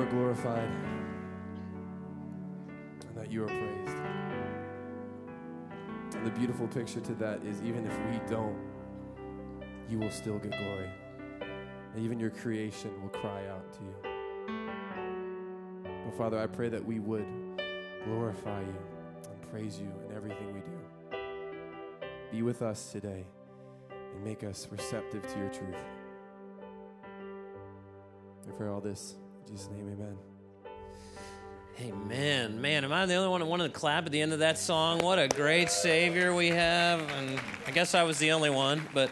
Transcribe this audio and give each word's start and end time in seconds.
you 0.00 0.06
are 0.06 0.10
glorified 0.12 0.70
and 3.06 3.16
that 3.16 3.30
you 3.30 3.44
are 3.44 3.48
praised. 3.48 3.96
And 6.16 6.26
the 6.26 6.30
beautiful 6.30 6.66
picture 6.68 7.00
to 7.00 7.14
that 7.14 7.44
is 7.44 7.60
even 7.62 7.84
if 7.86 7.92
we 8.10 8.18
don't, 8.30 8.56
you 9.90 9.98
will 9.98 10.10
still 10.10 10.38
get 10.38 10.52
glory. 10.52 10.88
And 11.42 12.02
even 12.02 12.18
your 12.18 12.30
creation 12.30 12.90
will 13.02 13.10
cry 13.10 13.46
out 13.48 13.72
to 13.74 13.80
you. 13.80 13.94
But 16.06 16.16
Father, 16.16 16.38
I 16.38 16.46
pray 16.46 16.70
that 16.70 16.82
we 16.82 16.98
would 16.98 17.26
glorify 18.04 18.60
you 18.60 18.78
and 19.30 19.50
praise 19.50 19.78
you 19.78 19.92
in 20.08 20.16
everything 20.16 20.54
we 20.54 20.60
do. 20.60 20.78
Be 22.30 22.42
with 22.42 22.62
us 22.62 22.90
today 22.90 23.26
and 23.90 24.24
make 24.24 24.44
us 24.44 24.66
receptive 24.70 25.26
to 25.26 25.38
your 25.38 25.50
truth. 25.50 25.84
I 28.48 28.52
pray 28.52 28.68
all 28.68 28.80
this 28.80 29.16
in 29.46 29.52
Jesus' 29.52 29.68
name, 29.70 29.88
amen. 29.92 30.16
Amen. 31.80 32.60
Man, 32.60 32.84
am 32.84 32.92
I 32.92 33.06
the 33.06 33.14
only 33.14 33.30
one 33.30 33.40
that 33.40 33.46
wanted 33.46 33.72
to 33.72 33.78
clap 33.78 34.04
at 34.04 34.12
the 34.12 34.20
end 34.20 34.34
of 34.34 34.40
that 34.40 34.58
song? 34.58 34.98
What 34.98 35.18
a 35.18 35.28
great 35.28 35.70
Savior 35.70 36.34
we 36.34 36.48
have. 36.48 37.00
And 37.12 37.40
I 37.66 37.70
guess 37.70 37.94
I 37.94 38.02
was 38.02 38.18
the 38.18 38.32
only 38.32 38.50
one, 38.50 38.82
but 38.92 39.10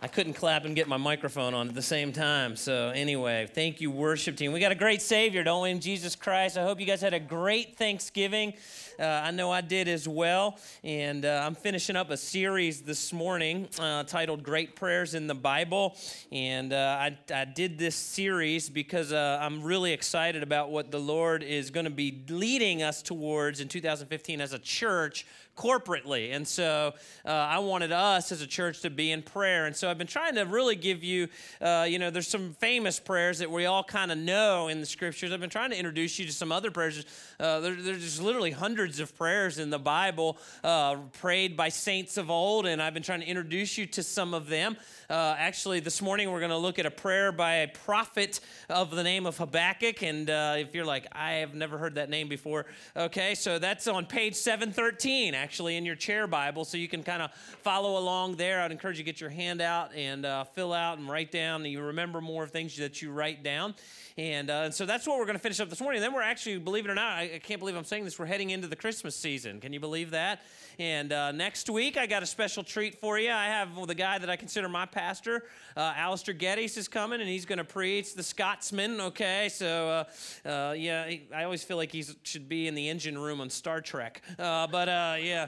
I 0.00 0.06
couldn't 0.06 0.34
clap 0.34 0.64
and 0.64 0.76
get 0.76 0.86
my 0.86 0.96
microphone 0.96 1.54
on 1.54 1.68
at 1.68 1.74
the 1.74 1.82
same 1.82 2.12
time. 2.12 2.54
So, 2.54 2.90
anyway, 2.90 3.48
thank 3.52 3.80
you, 3.80 3.90
worship 3.90 4.36
team. 4.36 4.52
We 4.52 4.60
got 4.60 4.70
a 4.70 4.76
great 4.76 5.02
Savior, 5.02 5.42
don't 5.42 5.64
we, 5.64 5.70
in 5.70 5.80
Jesus 5.80 6.14
Christ? 6.14 6.56
I 6.56 6.62
hope 6.62 6.78
you 6.78 6.86
guys 6.86 7.00
had 7.00 7.14
a 7.14 7.20
great 7.20 7.76
Thanksgiving. 7.76 8.54
Uh, 8.96 9.04
I 9.04 9.32
know 9.32 9.50
I 9.50 9.60
did 9.60 9.88
as 9.88 10.06
well. 10.06 10.56
And 10.84 11.24
uh, 11.24 11.42
I'm 11.44 11.56
finishing 11.56 11.96
up 11.96 12.10
a 12.10 12.16
series 12.16 12.82
this 12.82 13.12
morning 13.12 13.68
uh, 13.80 14.04
titled 14.04 14.44
Great 14.44 14.76
Prayers 14.76 15.14
in 15.14 15.26
the 15.26 15.34
Bible. 15.34 15.96
And 16.30 16.72
uh, 16.72 16.96
I, 17.00 17.18
I, 17.34 17.44
did 17.44 17.76
this 17.76 17.96
series 17.96 18.70
because 18.70 19.12
uh, 19.12 19.38
I'm 19.40 19.64
really 19.64 19.92
excited 19.92 20.44
about 20.44 20.70
what 20.70 20.92
the 20.92 21.00
Lord 21.00 21.42
is 21.42 21.70
going 21.70 21.84
to 21.84 21.90
be 21.90 22.22
leading 22.28 22.84
us 22.84 23.02
towards 23.02 23.60
in 23.60 23.66
2015 23.66 24.40
as 24.40 24.52
a 24.52 24.60
church 24.60 25.26
corporately. 25.58 26.32
And 26.34 26.46
so 26.46 26.94
uh, 27.26 27.28
I 27.28 27.58
wanted 27.58 27.90
us 27.90 28.30
as 28.30 28.40
a 28.40 28.46
church 28.46 28.80
to 28.82 28.90
be 28.90 29.10
in 29.10 29.22
prayer. 29.22 29.66
And 29.66 29.74
so 29.74 29.90
I've 29.90 29.98
been 29.98 30.06
trying 30.06 30.36
to 30.36 30.42
really 30.42 30.76
give 30.76 31.02
you, 31.02 31.28
uh, 31.60 31.86
you 31.88 31.98
know, 31.98 32.10
there's 32.10 32.28
some 32.28 32.54
famous 32.54 33.00
prayers 33.00 33.40
that 33.40 33.50
we 33.50 33.66
all 33.66 33.82
kind 33.82 34.12
of 34.12 34.18
know 34.18 34.68
in 34.68 34.78
the 34.78 34.86
scriptures. 34.86 35.32
I've 35.32 35.40
been 35.40 35.50
trying 35.50 35.70
to 35.70 35.76
introduce 35.76 36.18
you 36.18 36.26
to 36.26 36.32
some 36.32 36.52
other 36.52 36.70
prayers. 36.70 37.04
Uh, 37.40 37.58
there, 37.58 37.74
there's 37.74 38.22
literally 38.22 38.52
hundreds 38.52 39.00
of 39.00 39.16
prayers 39.16 39.58
in 39.58 39.70
the 39.70 39.78
Bible 39.80 40.38
uh, 40.62 40.96
prayed 41.20 41.56
by 41.56 41.68
saints 41.70 42.16
of 42.16 42.30
old, 42.30 42.66
and 42.66 42.80
I've 42.80 42.94
been 42.94 43.02
trying 43.02 43.20
to 43.20 43.26
introduce 43.26 43.76
you 43.76 43.86
to 43.86 44.02
some 44.04 44.34
of 44.34 44.48
them. 44.48 44.76
Uh, 45.10 45.34
actually, 45.38 45.80
this 45.80 46.00
morning 46.00 46.30
we're 46.30 46.38
going 46.38 46.50
to 46.50 46.56
look 46.56 46.78
at 46.78 46.86
a 46.86 46.90
prayer 46.90 47.32
by 47.32 47.54
a 47.54 47.68
prophet 47.68 48.40
of 48.68 48.90
the 48.90 49.02
name 49.02 49.26
of 49.26 49.38
Habakkuk. 49.38 50.02
And 50.02 50.30
uh, 50.30 50.54
if 50.58 50.74
you're 50.74 50.84
like, 50.84 51.06
I 51.12 51.32
have 51.32 51.54
never 51.54 51.78
heard 51.78 51.96
that 51.96 52.10
name 52.10 52.28
before, 52.28 52.66
okay, 52.96 53.34
so 53.34 53.58
that's 53.58 53.88
on 53.88 54.06
page 54.06 54.34
713, 54.34 55.34
actually, 55.34 55.47
in 55.76 55.84
your 55.84 55.96
chair 55.96 56.26
Bible. 56.26 56.64
So 56.64 56.76
you 56.76 56.88
can 56.88 57.02
kind 57.02 57.22
of 57.22 57.32
follow 57.62 57.98
along 57.98 58.36
there. 58.36 58.60
I'd 58.60 58.70
encourage 58.70 58.98
you 58.98 59.04
to 59.04 59.10
get 59.10 59.20
your 59.20 59.30
hand 59.30 59.60
out 59.60 59.94
and 59.94 60.24
uh, 60.24 60.44
fill 60.44 60.72
out 60.72 60.98
and 60.98 61.08
write 61.08 61.32
down. 61.32 61.62
And 61.62 61.72
you 61.72 61.80
remember 61.80 62.20
more 62.20 62.46
things 62.46 62.76
that 62.76 63.00
you 63.00 63.10
write 63.10 63.42
down. 63.42 63.74
And, 64.18 64.50
uh, 64.50 64.70
so 64.72 64.84
that's 64.84 65.06
what 65.06 65.16
we're 65.16 65.26
going 65.26 65.36
to 65.36 65.42
finish 65.42 65.60
up 65.60 65.70
this 65.70 65.80
morning. 65.80 66.02
And 66.02 66.04
then 66.04 66.12
we're 66.12 66.22
actually, 66.22 66.58
believe 66.58 66.84
it 66.84 66.90
or 66.90 66.94
not, 66.96 67.12
I, 67.12 67.30
I, 67.36 67.38
can't 67.38 67.60
believe 67.60 67.76
I'm 67.76 67.84
saying 67.84 68.04
this, 68.04 68.18
we're 68.18 68.26
heading 68.26 68.50
into 68.50 68.66
the 68.66 68.74
Christmas 68.74 69.14
season. 69.14 69.60
Can 69.60 69.72
you 69.72 69.78
believe 69.78 70.10
that? 70.10 70.42
And 70.80 71.12
uh, 71.12 71.30
next 71.30 71.70
week, 71.70 71.96
I 71.96 72.06
got 72.06 72.24
a 72.24 72.26
special 72.26 72.64
treat 72.64 73.00
for 73.00 73.16
you. 73.16 73.30
I 73.30 73.44
have 73.44 73.86
the 73.86 73.94
guy 73.94 74.18
that 74.18 74.28
I 74.28 74.34
consider 74.34 74.68
my 74.68 74.86
pastor, 74.86 75.44
uh, 75.76 75.92
Alistair 75.94 76.34
Geddes, 76.34 76.76
is 76.76 76.88
coming, 76.88 77.20
and 77.20 77.30
he's 77.30 77.46
going 77.46 77.58
to 77.58 77.64
preach 77.64 78.14
the 78.14 78.24
Scotsman. 78.24 79.00
Okay, 79.00 79.48
so 79.52 80.04
uh, 80.44 80.48
uh, 80.48 80.72
yeah, 80.72 81.12
I 81.32 81.44
always 81.44 81.62
feel 81.62 81.76
like 81.76 81.92
he 81.92 82.04
should 82.24 82.48
be 82.48 82.66
in 82.66 82.74
the 82.74 82.88
engine 82.88 83.16
room 83.16 83.40
on 83.40 83.50
Star 83.50 83.80
Trek. 83.80 84.22
Uh, 84.36 84.66
but 84.66 84.88
uh, 84.88 85.16
yeah, 85.20 85.46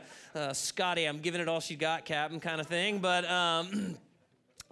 Scotty, 0.53 1.07
I'm 1.07 1.19
giving 1.19 1.41
it 1.41 1.49
all 1.49 1.61
she 1.61 1.75
got, 1.75 2.05
Captain, 2.05 2.39
kind 2.39 2.61
of 2.61 2.69
thing. 2.69 3.01
But 3.01 3.29
um, 3.29 3.97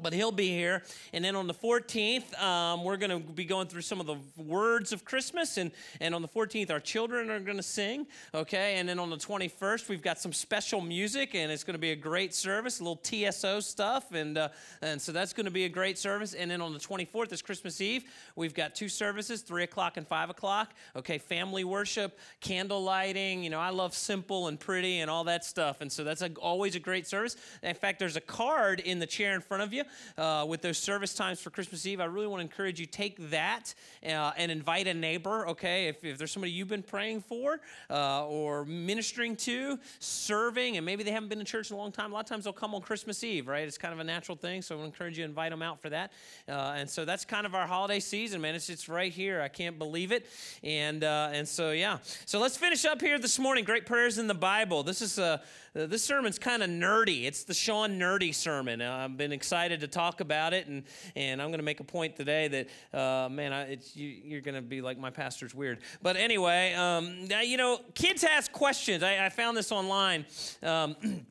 but 0.00 0.12
he'll 0.12 0.32
be 0.32 0.48
here. 0.48 0.82
And 1.12 1.24
then 1.24 1.34
on 1.34 1.46
the 1.46 1.54
14th, 1.54 2.40
um, 2.40 2.84
we're 2.84 2.96
going 2.96 3.10
to 3.10 3.18
be 3.18 3.44
going 3.44 3.66
through 3.66 3.82
some 3.82 4.00
of 4.00 4.06
the 4.06 4.16
words 4.36 4.92
of 4.92 5.04
Christmas. 5.04 5.56
And, 5.56 5.72
and 6.00 6.14
on 6.14 6.22
the 6.22 6.28
14th, 6.28 6.70
our 6.70 6.80
children 6.80 7.30
are 7.30 7.40
going 7.40 7.56
to 7.56 7.62
sing. 7.62 8.06
Okay. 8.34 8.76
And 8.76 8.88
then 8.88 8.98
on 8.98 9.10
the 9.10 9.16
21st, 9.16 9.88
we've 9.88 10.02
got 10.02 10.18
some 10.18 10.32
special 10.32 10.80
music, 10.80 11.34
and 11.34 11.50
it's 11.50 11.64
going 11.64 11.74
to 11.74 11.80
be 11.80 11.90
a 11.90 11.96
great 11.96 12.32
service, 12.32 12.80
a 12.80 12.84
little 12.84 12.96
TSO 13.02 13.60
stuff. 13.60 14.12
And, 14.12 14.38
uh, 14.38 14.48
and 14.82 15.00
so 15.00 15.10
that's 15.10 15.32
going 15.32 15.46
to 15.46 15.50
be 15.52 15.64
a 15.64 15.68
great 15.68 15.98
service. 15.98 16.34
And 16.34 16.50
then 16.50 16.60
on 16.60 16.72
the 16.72 16.78
24th 16.78 17.32
is 17.32 17.42
Christmas 17.42 17.80
Eve. 17.80 18.04
We've 18.36 18.54
got 18.54 18.74
two 18.74 18.88
services, 18.88 19.42
3 19.42 19.64
o'clock 19.64 19.96
and 19.96 20.06
5 20.06 20.30
o'clock. 20.30 20.74
Okay. 20.94 21.18
Family 21.18 21.64
worship, 21.64 22.18
candle 22.40 22.82
lighting. 22.82 23.42
You 23.42 23.50
know, 23.50 23.60
I 23.60 23.70
love 23.70 23.94
simple 23.94 24.46
and 24.46 24.60
pretty 24.60 25.00
and 25.00 25.10
all 25.10 25.24
that 25.24 25.44
stuff. 25.44 25.80
And 25.80 25.90
so 25.90 26.04
that's 26.04 26.22
a, 26.22 26.30
always 26.34 26.76
a 26.76 26.80
great 26.80 27.06
service. 27.06 27.36
In 27.64 27.74
fact, 27.74 27.98
there's 27.98 28.16
a 28.16 28.20
card 28.20 28.78
in 28.80 29.00
the 29.00 29.06
chair 29.06 29.34
in 29.34 29.40
front 29.40 29.64
of 29.64 29.72
you 29.72 29.82
uh, 30.16 30.44
with 30.48 30.62
those 30.62 30.78
service 30.78 31.14
times 31.14 31.40
for 31.40 31.50
Christmas 31.50 31.86
Eve, 31.86 32.00
I 32.00 32.04
really 32.04 32.26
want 32.26 32.40
to 32.40 32.44
encourage 32.44 32.80
you 32.80 32.86
take 32.86 33.30
that 33.30 33.74
uh, 34.04 34.32
and 34.36 34.50
invite 34.50 34.86
a 34.86 34.94
neighbor. 34.94 35.46
Okay, 35.48 35.88
if, 35.88 36.04
if 36.04 36.18
there's 36.18 36.32
somebody 36.32 36.52
you've 36.52 36.68
been 36.68 36.82
praying 36.82 37.22
for 37.22 37.60
uh, 37.90 38.26
or 38.26 38.64
ministering 38.64 39.36
to, 39.36 39.78
serving, 39.98 40.76
and 40.76 40.86
maybe 40.86 41.02
they 41.02 41.10
haven't 41.10 41.28
been 41.28 41.40
in 41.40 41.46
church 41.46 41.70
in 41.70 41.76
a 41.76 41.78
long 41.78 41.92
time. 41.92 42.10
A 42.10 42.14
lot 42.14 42.20
of 42.20 42.26
times 42.26 42.44
they'll 42.44 42.52
come 42.52 42.74
on 42.74 42.80
Christmas 42.80 43.22
Eve, 43.24 43.48
right? 43.48 43.66
It's 43.66 43.78
kind 43.78 43.92
of 43.94 44.00
a 44.00 44.04
natural 44.04 44.36
thing. 44.36 44.62
So 44.62 44.74
I 44.74 44.78
want 44.78 44.92
to 44.92 44.96
encourage 44.96 45.18
you 45.18 45.24
to 45.24 45.28
invite 45.28 45.50
them 45.50 45.62
out 45.62 45.80
for 45.80 45.90
that. 45.90 46.12
Uh, 46.48 46.74
and 46.76 46.88
so 46.88 47.04
that's 47.04 47.24
kind 47.24 47.46
of 47.46 47.54
our 47.54 47.66
holiday 47.66 48.00
season, 48.00 48.40
man. 48.40 48.54
It's 48.54 48.68
it's 48.68 48.88
right 48.88 49.12
here. 49.12 49.40
I 49.40 49.48
can't 49.48 49.78
believe 49.78 50.12
it. 50.12 50.26
And 50.62 51.04
uh, 51.04 51.30
and 51.32 51.46
so 51.46 51.70
yeah. 51.70 51.98
So 52.26 52.38
let's 52.38 52.56
finish 52.56 52.84
up 52.84 53.00
here 53.00 53.18
this 53.18 53.38
morning. 53.38 53.64
Great 53.64 53.86
prayers 53.86 54.18
in 54.18 54.26
the 54.26 54.34
Bible. 54.34 54.82
This 54.82 55.02
is 55.02 55.18
a 55.18 55.42
this 55.86 56.02
sermon's 56.02 56.38
kind 56.38 56.62
of 56.62 56.70
nerdy. 56.70 57.24
It's 57.24 57.44
the 57.44 57.54
Sean 57.54 57.98
Nerdy 57.98 58.34
sermon. 58.34 58.80
Uh, 58.80 59.04
I've 59.04 59.16
been 59.16 59.32
excited 59.32 59.80
to 59.80 59.86
talk 59.86 60.20
about 60.20 60.52
it, 60.52 60.66
and, 60.66 60.82
and 61.14 61.40
I'm 61.40 61.48
going 61.48 61.60
to 61.60 61.64
make 61.64 61.80
a 61.80 61.84
point 61.84 62.16
today 62.16 62.48
that, 62.48 62.98
uh, 62.98 63.28
man, 63.28 63.52
I, 63.52 63.78
you, 63.94 64.38
are 64.38 64.40
going 64.40 64.54
to 64.54 64.62
be 64.62 64.80
like, 64.80 64.98
my 64.98 65.10
pastor's 65.10 65.54
weird. 65.54 65.78
But 66.02 66.16
anyway, 66.16 66.74
um, 66.74 67.28
you 67.44 67.56
know, 67.56 67.80
kids 67.94 68.24
ask 68.24 68.50
questions. 68.50 69.02
I, 69.02 69.26
I 69.26 69.28
found 69.28 69.56
this 69.56 69.70
online. 69.70 70.26
Um, 70.62 70.96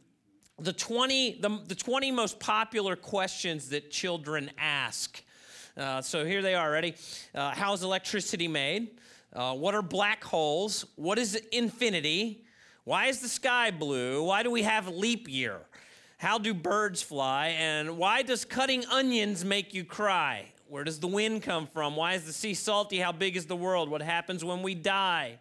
the 0.59 0.73
20, 0.73 1.39
the, 1.41 1.59
the 1.67 1.75
20 1.75 2.11
most 2.11 2.39
popular 2.39 2.95
questions 2.95 3.69
that 3.69 3.91
children 3.91 4.49
ask. 4.57 5.21
Uh, 5.75 6.01
so 6.01 6.25
here 6.25 6.41
they 6.41 6.55
are, 6.55 6.71
ready? 6.71 6.95
Uh, 7.35 7.51
how 7.51 7.73
is 7.73 7.83
electricity 7.83 8.47
made? 8.47 8.91
Uh, 9.33 9.53
what 9.53 9.75
are 9.75 9.81
black 9.81 10.23
holes? 10.23 10.85
What 10.95 11.19
is 11.19 11.35
infinity? 11.51 12.45
Why 12.87 13.07
is 13.07 13.19
the 13.19 13.27
sky 13.27 13.69
blue? 13.69 14.23
Why 14.23 14.43
do 14.43 14.49
we 14.49 14.61
have 14.61 14.87
leap 14.87 15.27
year? 15.27 15.59
How 16.17 16.37
do 16.37 16.53
birds 16.53 17.01
fly? 17.01 17.47
And 17.47 17.97
why 17.97 18.21
does 18.21 18.45
cutting 18.45 18.85
onions 18.85 19.43
make 19.43 19.73
you 19.73 19.83
cry? 19.83 20.45
Where 20.69 20.85
does 20.85 20.97
the 20.97 21.07
wind 21.07 21.43
come 21.43 21.67
from? 21.67 21.97
Why 21.97 22.13
is 22.13 22.23
the 22.23 22.31
sea 22.31 22.53
salty? 22.53 22.99
How 22.99 23.11
big 23.11 23.35
is 23.35 23.45
the 23.45 23.57
world? 23.57 23.89
What 23.89 24.01
happens 24.01 24.45
when 24.45 24.63
we 24.63 24.73
die? 24.73 25.37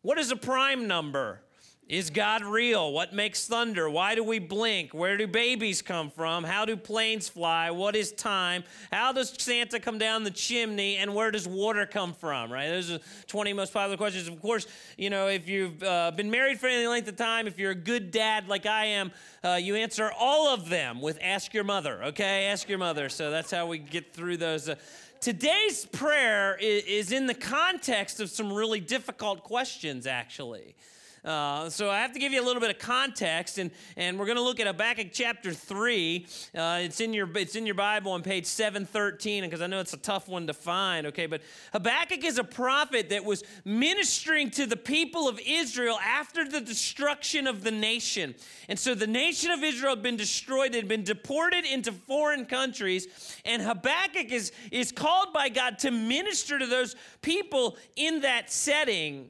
What 0.00 0.16
is 0.16 0.30
a 0.30 0.36
prime 0.36 0.88
number? 0.88 1.42
Is 1.90 2.08
God 2.08 2.44
real? 2.44 2.92
What 2.92 3.12
makes 3.12 3.48
thunder? 3.48 3.90
Why 3.90 4.14
do 4.14 4.22
we 4.22 4.38
blink? 4.38 4.94
Where 4.94 5.16
do 5.16 5.26
babies 5.26 5.82
come 5.82 6.08
from? 6.08 6.44
How 6.44 6.64
do 6.64 6.76
planes 6.76 7.28
fly? 7.28 7.72
What 7.72 7.96
is 7.96 8.12
time? 8.12 8.62
How 8.92 9.12
does 9.12 9.34
Santa 9.36 9.80
come 9.80 9.98
down 9.98 10.22
the 10.22 10.30
chimney? 10.30 10.98
And 10.98 11.16
where 11.16 11.32
does 11.32 11.48
water 11.48 11.86
come 11.86 12.14
from? 12.14 12.52
Right? 12.52 12.68
Those 12.68 12.92
are 12.92 13.00
20 13.26 13.54
most 13.54 13.72
popular 13.72 13.96
questions. 13.96 14.28
Of 14.28 14.40
course, 14.40 14.68
you 14.96 15.10
know, 15.10 15.26
if 15.26 15.48
you've 15.48 15.82
uh, 15.82 16.12
been 16.12 16.30
married 16.30 16.60
for 16.60 16.68
any 16.68 16.86
length 16.86 17.08
of 17.08 17.16
time, 17.16 17.48
if 17.48 17.58
you're 17.58 17.72
a 17.72 17.74
good 17.74 18.12
dad 18.12 18.46
like 18.46 18.66
I 18.66 18.84
am, 18.84 19.10
uh, 19.42 19.58
you 19.60 19.74
answer 19.74 20.12
all 20.16 20.54
of 20.54 20.68
them 20.68 21.00
with 21.00 21.18
ask 21.20 21.52
your 21.52 21.64
mother, 21.64 22.04
okay? 22.04 22.44
Ask 22.44 22.68
your 22.68 22.78
mother. 22.78 23.08
So 23.08 23.32
that's 23.32 23.50
how 23.50 23.66
we 23.66 23.78
get 23.78 24.14
through 24.14 24.36
those. 24.36 24.68
Uh, 24.68 24.76
today's 25.20 25.86
prayer 25.86 26.56
is, 26.60 26.84
is 26.84 27.10
in 27.10 27.26
the 27.26 27.34
context 27.34 28.20
of 28.20 28.30
some 28.30 28.52
really 28.52 28.78
difficult 28.78 29.42
questions, 29.42 30.06
actually. 30.06 30.76
Uh, 31.24 31.68
so 31.68 31.90
I 31.90 31.98
have 31.98 32.12
to 32.12 32.18
give 32.18 32.32
you 32.32 32.42
a 32.42 32.46
little 32.46 32.60
bit 32.60 32.70
of 32.70 32.78
context, 32.78 33.58
and, 33.58 33.70
and 33.96 34.18
we're 34.18 34.24
going 34.24 34.38
to 34.38 34.42
look 34.42 34.58
at 34.58 34.66
Habakkuk 34.66 35.08
chapter 35.12 35.52
3. 35.52 36.26
Uh, 36.56 36.78
it's, 36.82 37.00
in 37.00 37.12
your, 37.12 37.28
it's 37.36 37.56
in 37.56 37.66
your 37.66 37.74
Bible 37.74 38.12
on 38.12 38.22
page 38.22 38.46
713, 38.46 39.44
because 39.44 39.60
I 39.60 39.66
know 39.66 39.80
it's 39.80 39.92
a 39.92 39.98
tough 39.98 40.28
one 40.28 40.46
to 40.46 40.54
find, 40.54 41.06
okay? 41.08 41.26
But 41.26 41.42
Habakkuk 41.74 42.24
is 42.24 42.38
a 42.38 42.44
prophet 42.44 43.10
that 43.10 43.24
was 43.24 43.44
ministering 43.66 44.50
to 44.52 44.64
the 44.64 44.76
people 44.76 45.28
of 45.28 45.38
Israel 45.46 45.98
after 46.02 46.48
the 46.48 46.60
destruction 46.60 47.46
of 47.46 47.64
the 47.64 47.70
nation. 47.70 48.34
And 48.70 48.78
so 48.78 48.94
the 48.94 49.06
nation 49.06 49.50
of 49.50 49.62
Israel 49.62 49.96
had 49.96 50.02
been 50.02 50.16
destroyed, 50.16 50.74
had 50.74 50.88
been 50.88 51.04
deported 51.04 51.66
into 51.66 51.92
foreign 51.92 52.46
countries, 52.46 53.36
and 53.44 53.60
Habakkuk 53.60 54.32
is, 54.32 54.52
is 54.70 54.90
called 54.90 55.34
by 55.34 55.50
God 55.50 55.78
to 55.80 55.90
minister 55.90 56.58
to 56.58 56.66
those 56.66 56.96
people 57.20 57.76
in 57.94 58.22
that 58.22 58.50
setting. 58.50 59.28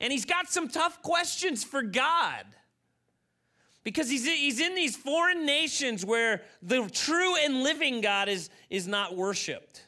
And 0.00 0.12
he's 0.12 0.24
got 0.24 0.48
some 0.48 0.68
tough 0.68 1.02
questions 1.02 1.64
for 1.64 1.82
God 1.82 2.44
because 3.86 4.10
he's, 4.10 4.26
he's 4.26 4.60
in 4.60 4.74
these 4.74 4.96
foreign 4.96 5.46
nations 5.46 6.04
where 6.04 6.42
the 6.60 6.88
true 6.90 7.36
and 7.36 7.62
living 7.62 8.00
God 8.00 8.28
is, 8.28 8.50
is 8.68 8.88
not 8.88 9.16
worshiped. 9.16 9.86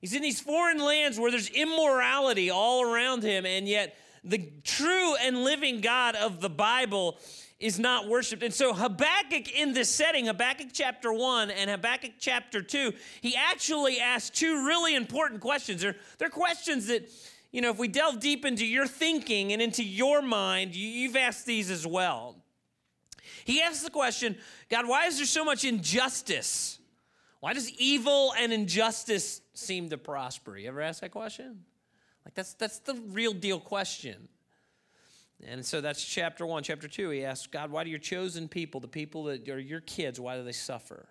He's 0.00 0.12
in 0.12 0.20
these 0.20 0.40
foreign 0.40 0.78
lands 0.78 1.18
where 1.18 1.30
there's 1.30 1.48
immorality 1.48 2.50
all 2.50 2.82
around 2.82 3.22
him, 3.22 3.46
and 3.46 3.66
yet 3.66 3.96
the 4.22 4.50
true 4.62 5.16
and 5.16 5.42
living 5.42 5.80
God 5.80 6.16
of 6.16 6.42
the 6.42 6.50
Bible 6.50 7.18
is 7.58 7.78
not 7.78 8.08
worshiped. 8.08 8.42
And 8.42 8.52
so 8.52 8.74
Habakkuk 8.74 9.50
in 9.58 9.72
this 9.72 9.88
setting, 9.88 10.26
Habakkuk 10.26 10.68
chapter 10.74 11.10
1 11.10 11.50
and 11.50 11.70
Habakkuk 11.70 12.12
chapter 12.18 12.60
2, 12.60 12.92
he 13.22 13.34
actually 13.34 14.00
asks 14.00 14.38
two 14.38 14.66
really 14.66 14.94
important 14.94 15.40
questions. 15.40 15.80
They're, 15.80 15.96
they're 16.18 16.28
questions 16.28 16.88
that, 16.88 17.08
you 17.54 17.60
know, 17.60 17.70
if 17.70 17.78
we 17.78 17.86
delve 17.86 18.18
deep 18.18 18.44
into 18.44 18.66
your 18.66 18.84
thinking 18.84 19.52
and 19.52 19.62
into 19.62 19.84
your 19.84 20.20
mind, 20.20 20.74
you've 20.74 21.14
asked 21.14 21.46
these 21.46 21.70
as 21.70 21.86
well. 21.86 22.34
He 23.44 23.62
asks 23.62 23.84
the 23.84 23.90
question 23.90 24.36
God, 24.68 24.88
why 24.88 25.06
is 25.06 25.18
there 25.18 25.26
so 25.26 25.44
much 25.44 25.64
injustice? 25.64 26.80
Why 27.38 27.52
does 27.52 27.70
evil 27.70 28.34
and 28.36 28.52
injustice 28.52 29.40
seem 29.52 29.88
to 29.90 29.98
prosper? 29.98 30.58
You 30.58 30.66
ever 30.66 30.80
ask 30.80 31.00
that 31.02 31.12
question? 31.12 31.60
Like 32.24 32.34
that's 32.34 32.54
that's 32.54 32.80
the 32.80 33.00
real 33.10 33.32
deal 33.32 33.60
question. 33.60 34.28
And 35.46 35.64
so 35.64 35.80
that's 35.80 36.04
chapter 36.04 36.44
one. 36.44 36.64
Chapter 36.64 36.88
two, 36.88 37.10
he 37.10 37.24
asks 37.24 37.46
God, 37.46 37.70
why 37.70 37.84
do 37.84 37.90
your 37.90 38.00
chosen 38.00 38.48
people, 38.48 38.80
the 38.80 38.88
people 38.88 39.22
that 39.24 39.48
are 39.48 39.60
your 39.60 39.80
kids, 39.80 40.18
why 40.18 40.36
do 40.36 40.42
they 40.42 40.50
suffer? 40.50 41.06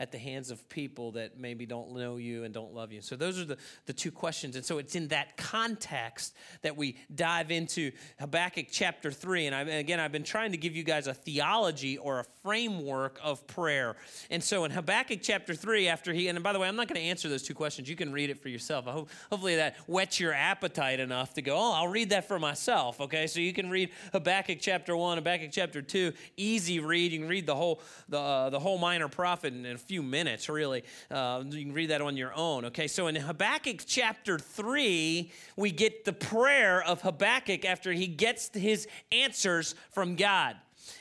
At 0.00 0.10
the 0.12 0.18
hands 0.18 0.50
of 0.50 0.66
people 0.70 1.12
that 1.12 1.38
maybe 1.38 1.66
don't 1.66 1.94
know 1.94 2.16
you 2.16 2.44
and 2.44 2.54
don't 2.54 2.72
love 2.72 2.90
you. 2.90 3.02
So 3.02 3.16
those 3.16 3.38
are 3.38 3.44
the, 3.44 3.58
the 3.84 3.92
two 3.92 4.10
questions. 4.10 4.56
And 4.56 4.64
so 4.64 4.78
it's 4.78 4.94
in 4.96 5.08
that 5.08 5.36
context 5.36 6.34
that 6.62 6.74
we 6.74 6.96
dive 7.14 7.50
into 7.50 7.92
Habakkuk 8.18 8.68
chapter 8.72 9.12
3. 9.12 9.48
And 9.48 9.54
I, 9.54 9.60
again, 9.60 10.00
I've 10.00 10.10
been 10.10 10.24
trying 10.24 10.52
to 10.52 10.56
give 10.56 10.74
you 10.74 10.84
guys 10.84 11.06
a 11.06 11.12
theology 11.12 11.98
or 11.98 12.20
a 12.20 12.24
framework 12.42 13.20
of 13.22 13.46
prayer. 13.46 13.94
And 14.30 14.42
so 14.42 14.64
in 14.64 14.70
Habakkuk 14.70 15.20
chapter 15.20 15.54
3, 15.54 15.88
after 15.88 16.14
he, 16.14 16.28
and 16.28 16.42
by 16.42 16.54
the 16.54 16.58
way, 16.58 16.66
I'm 16.66 16.76
not 16.76 16.88
going 16.88 16.98
to 17.00 17.06
answer 17.06 17.28
those 17.28 17.42
two 17.42 17.54
questions. 17.54 17.86
You 17.86 17.96
can 17.96 18.10
read 18.10 18.30
it 18.30 18.40
for 18.40 18.48
yourself. 18.48 18.88
I 18.88 18.92
hope, 18.92 19.10
hopefully 19.30 19.56
that 19.56 19.76
whets 19.86 20.18
your 20.18 20.32
appetite 20.32 20.98
enough 20.98 21.34
to 21.34 21.42
go, 21.42 21.58
oh, 21.58 21.74
I'll 21.74 21.88
read 21.88 22.08
that 22.08 22.26
for 22.26 22.38
myself. 22.38 23.02
Okay, 23.02 23.26
so 23.26 23.38
you 23.38 23.52
can 23.52 23.68
read 23.68 23.90
Habakkuk 24.14 24.60
chapter 24.62 24.96
1, 24.96 25.18
Habakkuk 25.18 25.50
chapter 25.52 25.82
2, 25.82 26.14
easy 26.38 26.80
read. 26.80 27.12
You 27.12 27.18
can 27.18 27.28
read 27.28 27.44
the 27.44 27.54
whole, 27.54 27.82
the, 28.08 28.18
uh, 28.18 28.48
the 28.48 28.58
whole 28.58 28.78
minor 28.78 29.08
prophet 29.08 29.52
in 29.52 29.66
few 29.90 30.02
minutes, 30.04 30.48
really. 30.48 30.84
Uh, 31.10 31.42
you 31.44 31.64
can 31.64 31.72
read 31.72 31.90
that 31.90 32.00
on 32.00 32.16
your 32.16 32.32
own, 32.36 32.66
okay? 32.66 32.86
So 32.86 33.08
in 33.08 33.16
Habakkuk 33.16 33.82
chapter 33.86 34.38
3, 34.38 35.32
we 35.56 35.72
get 35.72 36.04
the 36.04 36.12
prayer 36.12 36.80
of 36.80 37.00
Habakkuk 37.00 37.64
after 37.64 37.92
he 37.92 38.06
gets 38.06 38.50
his 38.54 38.86
answers 39.10 39.74
from 39.90 40.14
God. 40.14 40.54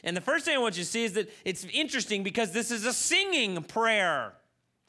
And 0.04 0.18
the 0.18 0.22
first 0.22 0.44
thing 0.44 0.56
I 0.56 0.60
want 0.60 0.76
you 0.76 0.84
to 0.84 0.90
see 0.90 1.04
is 1.04 1.14
that 1.14 1.32
it's 1.46 1.66
interesting 1.66 2.24
because 2.24 2.52
this 2.52 2.72
is 2.72 2.84
a 2.88 2.92
singing 2.92 3.62
prayer, 3.62 4.34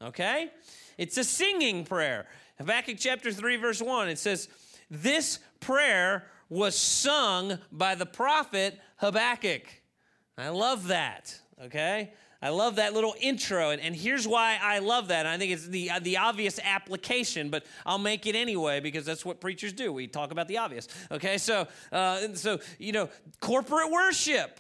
okay? 0.01 0.49
It's 0.97 1.19
a 1.19 1.25
singing 1.25 1.85
prayer. 1.85 2.25
Habakkuk 2.57 2.97
chapter 2.99 3.31
3, 3.31 3.57
verse 3.57 3.83
1, 3.83 4.09
it 4.09 4.19
says, 4.19 4.49
This 4.91 5.41
prayer 5.61 6.25
was 6.49 6.75
sung 6.75 7.59
by 7.71 7.97
the 7.97 8.07
prophet 8.07 8.81
Habakkuk. 8.97 9.65
I 10.39 10.49
love 10.49 10.87
that, 10.89 11.39
okay? 11.65 12.15
I 12.43 12.49
love 12.49 12.77
that 12.77 12.95
little 12.95 13.15
intro, 13.21 13.71
and, 13.71 13.83
and 13.83 13.95
here's 13.95 14.27
why 14.27 14.59
I 14.63 14.79
love 14.79 15.09
that. 15.09 15.27
And 15.27 15.29
I 15.29 15.37
think 15.37 15.53
it's 15.53 15.67
the, 15.67 15.91
uh, 15.91 15.99
the 15.99 16.17
obvious 16.17 16.59
application, 16.63 17.51
but 17.51 17.67
I'll 17.85 17.99
make 17.99 18.25
it 18.27 18.35
anyway 18.35 18.81
because 18.81 19.05
that's 19.05 19.25
what 19.25 19.41
preachers 19.41 19.75
do. 19.75 19.93
We 19.93 20.07
talk 20.07 20.33
about 20.33 20.49
the 20.49 20.57
obvious. 20.57 20.89
Okay, 21.11 21.37
so, 21.37 21.69
uh, 21.93 22.35
so 22.35 22.61
you 22.79 22.93
know, 22.93 23.11
corporate 23.41 23.91
worship. 23.91 24.59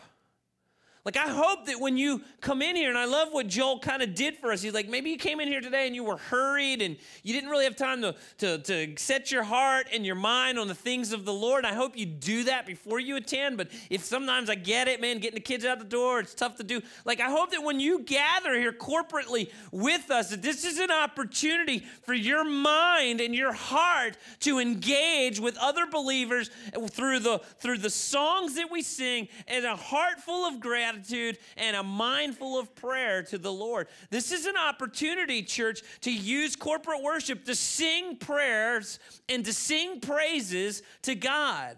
Like, 1.02 1.17
I 1.17 1.29
hope 1.29 1.64
that 1.67 1.81
when 1.81 1.97
you 1.97 2.20
come 2.43 2.61
in 2.61 2.76
here, 2.76 2.91
and 2.91 2.99
I 2.99 3.06
love 3.06 3.29
what 3.32 3.47
Joel 3.47 3.79
kind 3.79 4.02
of 4.02 4.14
did 4.14 4.37
for 4.37 4.52
us. 4.52 4.61
He's 4.61 4.75
like, 4.75 4.87
maybe 4.87 5.08
you 5.08 5.17
came 5.17 5.41
in 5.41 5.49
here 5.49 5.62
today 5.62 5.87
and 5.87 5.97
you 5.97 6.05
were 6.05 6.19
hurried 6.19 6.82
and 6.82 6.99
you 7.23 7.32
didn't 7.32 7.49
really 7.49 7.64
have 7.64 7.76
time 7.76 8.02
to, 8.02 8.14
to, 8.38 8.58
to 8.58 8.94
set 8.99 9.32
your 9.32 9.43
heart 9.43 9.87
and 9.94 10.05
your 10.05 10.14
mind 10.14 10.58
on 10.58 10.69
the 10.69 10.75
things 10.75 11.14
of 11.14 11.25
the 11.25 11.32
Lord. 11.32 11.64
I 11.64 11.73
hope 11.73 11.97
you 11.97 12.05
do 12.05 12.44
that 12.44 12.67
before 12.67 13.00
you 13.00 13.17
attend. 13.17 13.56
But 13.56 13.69
if 13.88 14.05
sometimes 14.05 14.50
I 14.50 14.56
get 14.56 14.88
it, 14.88 15.00
man, 15.00 15.20
getting 15.20 15.37
the 15.37 15.41
kids 15.41 15.64
out 15.64 15.79
the 15.79 15.87
door, 15.87 16.20
it's 16.20 16.35
tough 16.35 16.56
to 16.56 16.64
do. 16.64 16.82
Like, 17.06 17.20
I 17.20 17.31
hope 17.31 17.50
that 17.52 17.62
when 17.62 17.81
you 17.81 18.00
gather 18.00 18.55
here 18.58 18.73
corporately 18.73 19.50
with 19.73 20.11
us, 20.11 20.29
that 20.31 20.43
this 20.43 20.67
is 20.67 20.79
an 20.79 20.91
opportunity 20.91 21.79
for 22.02 22.12
your 22.12 22.44
mind 22.44 23.23
and 23.23 23.35
your 23.35 23.52
heart 23.52 24.19
to 24.41 24.58
engage 24.58 25.41
with 25.41 25.56
other 25.56 25.87
believers 25.87 26.50
through 26.91 27.20
the, 27.20 27.38
through 27.58 27.79
the 27.79 27.88
songs 27.88 28.56
that 28.56 28.70
we 28.70 28.82
sing 28.82 29.29
and 29.49 29.64
a 29.64 29.76
heart 29.76 30.20
full 30.20 30.44
of 30.47 30.61
gratitude 30.61 30.89
gratitude 30.90 31.38
and 31.56 31.76
a 31.76 31.82
mind 31.82 32.37
full 32.37 32.58
of 32.58 32.75
prayer 32.75 33.22
to 33.25 33.38
the 33.38 33.52
Lord. 33.52 33.88
This 34.10 34.32
is 34.32 34.46
an 34.46 34.56
opportunity, 34.56 35.42
church, 35.42 35.82
to 36.02 36.12
use 36.12 36.56
corporate 36.56 37.02
worship 37.02 37.44
to 37.44 37.54
sing 37.54 38.16
prayers 38.16 38.98
and 39.28 39.44
to 39.44 39.52
sing 39.52 40.00
praises 40.00 40.82
to 41.02 41.14
God. 41.14 41.76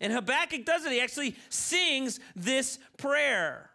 And 0.00 0.12
Habakkuk 0.12 0.64
does 0.64 0.84
it. 0.84 0.92
He 0.92 1.00
actually 1.00 1.36
sings 1.48 2.20
this 2.34 2.78
prayer. 2.98 3.70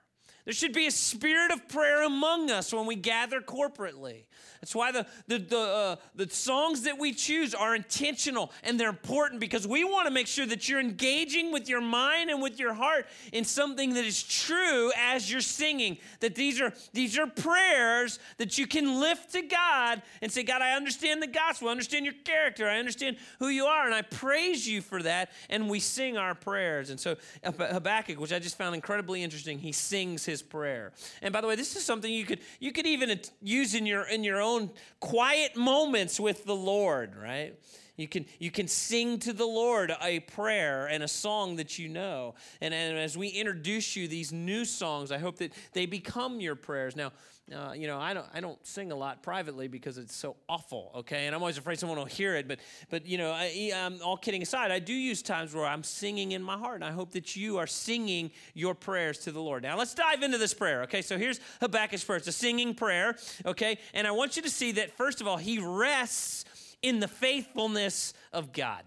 There 0.45 0.53
should 0.53 0.73
be 0.73 0.87
a 0.87 0.91
spirit 0.91 1.51
of 1.51 1.67
prayer 1.67 2.03
among 2.03 2.49
us 2.49 2.73
when 2.73 2.85
we 2.85 2.95
gather 2.95 3.41
corporately. 3.41 4.25
That's 4.61 4.75
why 4.75 4.91
the, 4.91 5.07
the, 5.27 5.39
the, 5.39 5.59
uh, 5.59 5.95
the 6.15 6.29
songs 6.29 6.83
that 6.83 6.99
we 6.99 7.13
choose 7.13 7.55
are 7.55 7.75
intentional 7.75 8.51
and 8.63 8.79
they're 8.79 8.89
important 8.89 9.39
because 9.39 9.67
we 9.67 9.83
want 9.83 10.05
to 10.05 10.13
make 10.13 10.27
sure 10.27 10.45
that 10.45 10.69
you're 10.69 10.79
engaging 10.79 11.51
with 11.51 11.67
your 11.67 11.81
mind 11.81 12.29
and 12.29 12.43
with 12.43 12.59
your 12.59 12.75
heart 12.75 13.07
in 13.33 13.43
something 13.43 13.95
that 13.95 14.05
is 14.05 14.21
true 14.21 14.91
as 14.95 15.31
you're 15.31 15.41
singing. 15.41 15.97
That 16.19 16.35
these 16.35 16.61
are, 16.61 16.73
these 16.93 17.17
are 17.17 17.25
prayers 17.25 18.19
that 18.37 18.59
you 18.59 18.67
can 18.67 18.99
lift 18.99 19.31
to 19.31 19.41
God 19.41 20.03
and 20.21 20.31
say, 20.31 20.43
God, 20.43 20.61
I 20.61 20.73
understand 20.73 21.23
the 21.23 21.27
gospel, 21.27 21.69
I 21.69 21.71
understand 21.71 22.05
your 22.05 22.13
character, 22.23 22.69
I 22.69 22.77
understand 22.77 23.17
who 23.39 23.47
you 23.47 23.65
are, 23.65 23.87
and 23.87 23.95
I 23.95 24.03
praise 24.03 24.67
you 24.67 24.81
for 24.81 25.01
that. 25.01 25.31
And 25.49 25.71
we 25.71 25.79
sing 25.79 26.17
our 26.17 26.35
prayers. 26.35 26.91
And 26.91 26.99
so 26.99 27.17
Habakkuk, 27.43 28.19
which 28.19 28.31
I 28.31 28.37
just 28.37 28.59
found 28.59 28.75
incredibly 28.75 29.23
interesting, 29.23 29.57
he 29.57 29.71
sings 29.71 30.23
his 30.23 30.43
prayer. 30.43 30.91
And 31.23 31.33
by 31.33 31.41
the 31.41 31.47
way, 31.47 31.55
this 31.55 31.75
is 31.75 31.83
something 31.83 32.13
you 32.13 32.25
could 32.25 32.41
you 32.59 32.71
could 32.71 32.85
even 32.85 33.19
use 33.41 33.73
in 33.73 33.87
your 33.87 34.03
in 34.03 34.23
your 34.23 34.39
own 34.39 34.50
own 34.51 34.69
quiet 34.99 35.55
moments 35.55 36.19
with 36.19 36.45
the 36.45 36.55
Lord, 36.55 37.15
right? 37.15 37.55
You 37.97 38.07
can, 38.07 38.25
you 38.39 38.51
can 38.51 38.67
sing 38.67 39.19
to 39.19 39.33
the 39.33 39.45
Lord 39.45 39.93
a 40.01 40.21
prayer 40.21 40.87
and 40.87 41.03
a 41.03 41.07
song 41.07 41.57
that 41.57 41.77
you 41.77 41.89
know. 41.89 42.35
And, 42.61 42.73
and 42.73 42.97
as 42.97 43.17
we 43.17 43.27
introduce 43.27 43.95
you 43.95 44.07
these 44.07 44.31
new 44.31 44.65
songs, 44.65 45.11
I 45.11 45.17
hope 45.17 45.37
that 45.37 45.53
they 45.73 45.85
become 45.85 46.39
your 46.39 46.55
prayers. 46.55 46.95
Now, 46.95 47.11
uh, 47.53 47.73
you 47.73 47.85
know, 47.85 47.99
I 47.99 48.13
don't, 48.13 48.25
I 48.33 48.39
don't 48.39 48.65
sing 48.65 48.91
a 48.91 48.95
lot 48.95 49.23
privately 49.23 49.67
because 49.67 49.97
it's 49.97 50.15
so 50.15 50.37
awful, 50.47 50.91
okay? 50.95 51.25
And 51.25 51.35
I'm 51.35 51.41
always 51.41 51.57
afraid 51.57 51.79
someone 51.79 51.97
will 51.97 52.05
hear 52.05 52.35
it. 52.35 52.47
But, 52.47 52.59
but 52.89 53.05
you 53.05 53.17
know, 53.17 53.31
I, 53.31 53.71
um, 53.75 53.99
all 54.03 54.15
kidding 54.15 54.41
aside, 54.41 54.71
I 54.71 54.79
do 54.79 54.93
use 54.93 55.21
times 55.21 55.53
where 55.53 55.65
I'm 55.65 55.83
singing 55.83 56.31
in 56.31 56.41
my 56.41 56.57
heart. 56.57 56.75
And 56.75 56.85
I 56.85 56.91
hope 56.91 57.11
that 57.11 57.35
you 57.35 57.57
are 57.57 57.67
singing 57.67 58.31
your 58.53 58.73
prayers 58.73 59.17
to 59.19 59.31
the 59.31 59.41
Lord. 59.41 59.63
Now, 59.63 59.77
let's 59.77 59.93
dive 59.93 60.23
into 60.23 60.37
this 60.37 60.53
prayer, 60.53 60.83
okay? 60.83 61.01
So 61.01 61.17
here's 61.17 61.39
Habakkuk's 61.61 62.05
prayer. 62.05 62.17
It's 62.17 62.27
a 62.27 62.31
singing 62.31 62.73
prayer, 62.73 63.17
okay? 63.45 63.79
And 63.93 64.07
I 64.07 64.11
want 64.11 64.37
you 64.37 64.43
to 64.43 64.49
see 64.49 64.71
that, 64.73 64.95
first 64.95 65.19
of 65.19 65.27
all, 65.27 65.37
he 65.37 65.59
rests 65.59 66.45
in 66.81 66.99
the 66.99 67.07
faithfulness 67.07 68.13
of 68.33 68.53
God. 68.53 68.83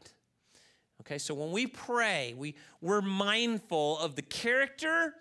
Okay, 1.00 1.18
so 1.18 1.34
when 1.34 1.52
we 1.52 1.66
pray, 1.66 2.34
we, 2.36 2.54
we're 2.80 3.02
mindful 3.02 3.98
of 3.98 4.16
the 4.16 4.22
character 4.22 5.14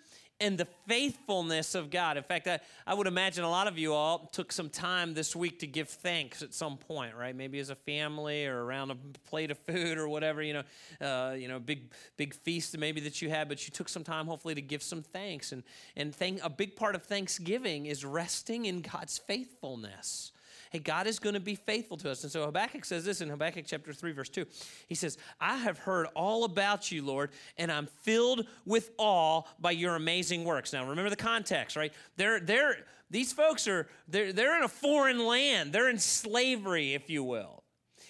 and 0.43 0.57
the 0.57 0.67
faithfulness 0.87 1.73
of 1.73 1.89
God. 1.89 2.17
In 2.17 2.23
fact, 2.23 2.47
I, 2.47 2.59
I 2.85 2.93
would 2.93 3.07
imagine 3.07 3.45
a 3.45 3.49
lot 3.49 3.67
of 3.67 3.77
you 3.77 3.93
all 3.93 4.29
took 4.33 4.51
some 4.51 4.69
time 4.69 5.13
this 5.13 5.35
week 5.35 5.59
to 5.59 5.67
give 5.67 5.87
thanks 5.87 6.41
at 6.41 6.53
some 6.53 6.75
point, 6.75 7.15
right? 7.15 7.33
Maybe 7.33 7.59
as 7.59 7.69
a 7.69 7.75
family 7.75 8.45
or 8.45 8.65
around 8.65 8.91
a 8.91 8.95
plate 9.29 9.51
of 9.51 9.57
food 9.59 9.97
or 9.97 10.09
whatever, 10.09 10.43
you 10.43 10.53
know, 10.53 10.63
uh, 10.99 11.33
you 11.33 11.47
know, 11.47 11.59
big 11.59 11.93
big 12.17 12.33
feast 12.33 12.77
maybe 12.77 12.99
that 13.01 13.21
you 13.21 13.29
had, 13.29 13.47
but 13.47 13.65
you 13.65 13.71
took 13.71 13.87
some 13.87 14.03
time 14.03 14.27
hopefully 14.27 14.53
to 14.53 14.61
give 14.61 14.83
some 14.83 15.01
thanks. 15.01 15.53
And 15.53 15.63
and 15.95 16.13
thank, 16.13 16.43
a 16.43 16.49
big 16.49 16.75
part 16.75 16.95
of 16.95 17.03
Thanksgiving 17.03 17.85
is 17.85 18.03
resting 18.03 18.65
in 18.65 18.81
God's 18.81 19.19
faithfulness. 19.19 20.32
Hey, 20.73 20.79
God 20.79 21.05
is 21.05 21.19
going 21.19 21.35
to 21.35 21.39
be 21.39 21.53
faithful 21.53 21.97
to 21.97 22.09
us. 22.09 22.23
And 22.23 22.31
so 22.31 22.45
Habakkuk 22.45 22.83
says 22.83 23.05
this 23.05 23.21
in 23.21 23.29
Habakkuk 23.29 23.65
chapter 23.67 23.93
3, 23.93 24.11
verse 24.11 24.29
2. 24.29 24.43
He 24.87 24.95
says, 24.95 25.19
I 25.39 25.57
have 25.57 25.77
heard 25.77 26.07
all 26.15 26.45
about 26.45 26.91
you, 26.91 27.05
Lord, 27.05 27.29
and 27.59 27.71
I'm 27.71 27.85
filled 28.01 28.47
with 28.65 28.89
awe 28.97 29.43
by 29.59 29.69
your 29.69 29.95
amazing 29.95 30.45
works. 30.45 30.73
Now, 30.73 30.89
remember 30.89 31.11
the 31.11 31.15
context, 31.15 31.75
right? 31.75 31.93
They're, 32.17 32.39
they're, 32.39 32.77
these 33.11 33.31
folks 33.31 33.67
are, 33.67 33.87
they're, 34.07 34.33
they're 34.33 34.57
in 34.57 34.63
a 34.63 34.67
foreign 34.67 35.23
land. 35.27 35.73
They're 35.73 35.91
in 35.91 35.99
slavery, 35.99 36.95
if 36.95 37.07
you 37.07 37.23
will. 37.23 37.61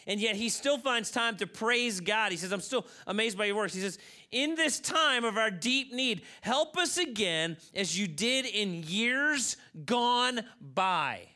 And 0.07 0.21
yet 0.21 0.37
he 0.37 0.47
still 0.47 0.77
finds 0.77 1.11
time 1.11 1.35
to 1.37 1.47
praise 1.47 1.99
God. 1.99 2.31
He 2.31 2.37
says, 2.37 2.53
I'm 2.53 2.61
still 2.61 2.87
amazed 3.05 3.37
by 3.37 3.43
your 3.43 3.57
works. 3.57 3.73
He 3.73 3.81
says, 3.81 3.99
In 4.31 4.55
this 4.55 4.79
time 4.79 5.25
of 5.25 5.37
our 5.37 5.51
deep 5.51 5.93
need, 5.93 6.21
help 6.39 6.77
us 6.77 6.97
again 6.97 7.57
as 7.75 7.99
you 7.99 8.07
did 8.07 8.45
in 8.45 8.83
years 8.83 9.57
gone 9.85 10.45
by. 10.61 11.27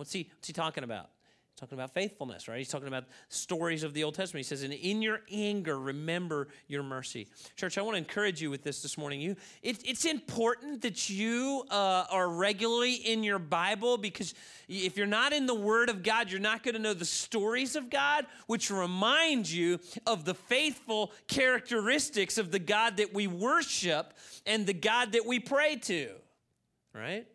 What's 0.00 0.14
he, 0.14 0.30
what's 0.34 0.46
he 0.46 0.54
talking 0.54 0.82
about? 0.82 1.10
He's 1.50 1.60
talking 1.60 1.76
about 1.76 1.92
faithfulness, 1.92 2.48
right? 2.48 2.56
He's 2.56 2.70
talking 2.70 2.88
about 2.88 3.04
stories 3.28 3.82
of 3.82 3.92
the 3.92 4.02
Old 4.02 4.14
Testament. 4.14 4.46
He 4.46 4.48
says, 4.48 4.62
"And 4.62 4.72
in 4.72 5.02
your 5.02 5.20
anger, 5.30 5.78
remember 5.78 6.48
your 6.68 6.82
mercy." 6.82 7.28
Church, 7.54 7.76
I 7.76 7.82
want 7.82 7.96
to 7.96 7.98
encourage 7.98 8.40
you 8.40 8.48
with 8.48 8.64
this 8.64 8.80
this 8.80 8.96
morning. 8.96 9.20
You, 9.20 9.36
it, 9.62 9.86
it's 9.86 10.06
important 10.06 10.80
that 10.80 11.10
you 11.10 11.64
uh, 11.70 12.06
are 12.10 12.30
regularly 12.30 12.94
in 12.94 13.22
your 13.22 13.38
Bible 13.38 13.98
because 13.98 14.32
if 14.68 14.96
you're 14.96 15.06
not 15.06 15.34
in 15.34 15.44
the 15.44 15.54
Word 15.54 15.90
of 15.90 16.02
God, 16.02 16.30
you're 16.30 16.40
not 16.40 16.62
going 16.62 16.76
to 16.76 16.80
know 16.80 16.94
the 16.94 17.04
stories 17.04 17.76
of 17.76 17.90
God, 17.90 18.24
which 18.46 18.70
remind 18.70 19.50
you 19.50 19.80
of 20.06 20.24
the 20.24 20.32
faithful 20.34 21.12
characteristics 21.28 22.38
of 22.38 22.52
the 22.52 22.58
God 22.58 22.96
that 22.96 23.12
we 23.12 23.26
worship 23.26 24.14
and 24.46 24.66
the 24.66 24.72
God 24.72 25.12
that 25.12 25.26
we 25.26 25.40
pray 25.40 25.76
to, 25.76 26.08
right? 26.94 27.26